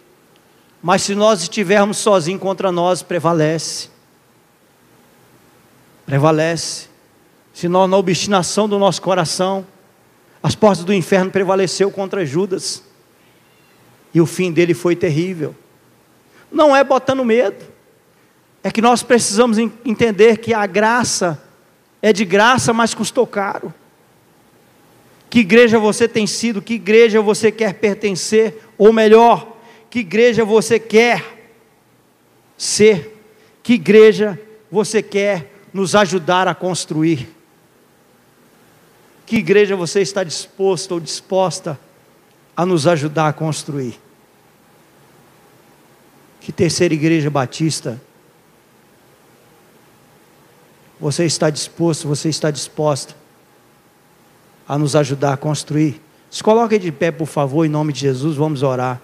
Mas 0.83 1.03
se 1.03 1.15
nós 1.15 1.41
estivermos 1.41 1.97
sozinhos 1.97 2.41
contra 2.41 2.69
nós, 2.69 3.01
prevalece. 3.01 3.87
Prevalece. 6.05 6.89
Se 7.53 7.69
nós, 7.69 7.89
na 7.89 7.95
obstinação 7.95 8.67
do 8.67 8.77
nosso 8.77 9.01
coração, 9.01 9.65
as 10.43 10.55
portas 10.55 10.83
do 10.83 10.93
inferno 10.93 11.31
prevaleceu 11.31 11.89
contra 11.89 12.25
Judas. 12.25 12.83
E 14.13 14.19
o 14.19 14.25
fim 14.25 14.51
dele 14.51 14.73
foi 14.73 14.93
terrível. 14.93 15.55
Não 16.51 16.75
é 16.75 16.83
botando 16.83 17.23
medo. 17.23 17.63
É 18.61 18.69
que 18.69 18.81
nós 18.81 19.01
precisamos 19.01 19.57
entender 19.57 20.39
que 20.39 20.53
a 20.53 20.65
graça 20.65 21.41
é 22.01 22.11
de 22.11 22.25
graça, 22.25 22.73
mas 22.73 22.93
custou 22.93 23.25
caro. 23.25 23.73
Que 25.29 25.39
igreja 25.39 25.79
você 25.79 26.09
tem 26.09 26.27
sido, 26.27 26.61
que 26.61 26.73
igreja 26.73 27.21
você 27.21 27.53
quer 27.53 27.75
pertencer, 27.75 28.61
ou 28.77 28.91
melhor, 28.91 29.52
que 29.93 29.99
igreja 29.99 30.43
você 30.43 30.79
quer 30.79 31.23
ser? 32.57 33.15
Que 33.61 33.73
igreja 33.73 34.41
você 34.71 35.03
quer 35.03 35.53
nos 35.71 35.93
ajudar 35.93 36.47
a 36.47 36.55
construir? 36.55 37.29
Que 39.23 39.35
igreja 39.35 39.75
você 39.75 40.01
está 40.01 40.23
disposto 40.23 40.93
ou 40.93 40.99
disposta 40.99 41.79
a 42.57 42.65
nos 42.65 42.87
ajudar 42.87 43.27
a 43.27 43.33
construir? 43.33 44.01
Que 46.41 46.51
terceira 46.51 46.95
igreja 46.95 47.29
batista 47.29 48.01
você 50.99 51.23
está 51.23 51.51
disposto, 51.51 52.07
você 52.07 52.29
está 52.29 52.49
disposta 52.49 53.15
a 54.67 54.75
nos 54.75 54.95
ajudar 54.95 55.33
a 55.33 55.37
construir? 55.37 56.01
Se 56.31 56.41
coloque 56.41 56.79
de 56.79 56.91
pé, 56.91 57.11
por 57.11 57.27
favor, 57.27 57.63
em 57.63 57.69
nome 57.69 57.93
de 57.93 57.99
Jesus, 57.99 58.35
vamos 58.35 58.63
orar. 58.63 58.99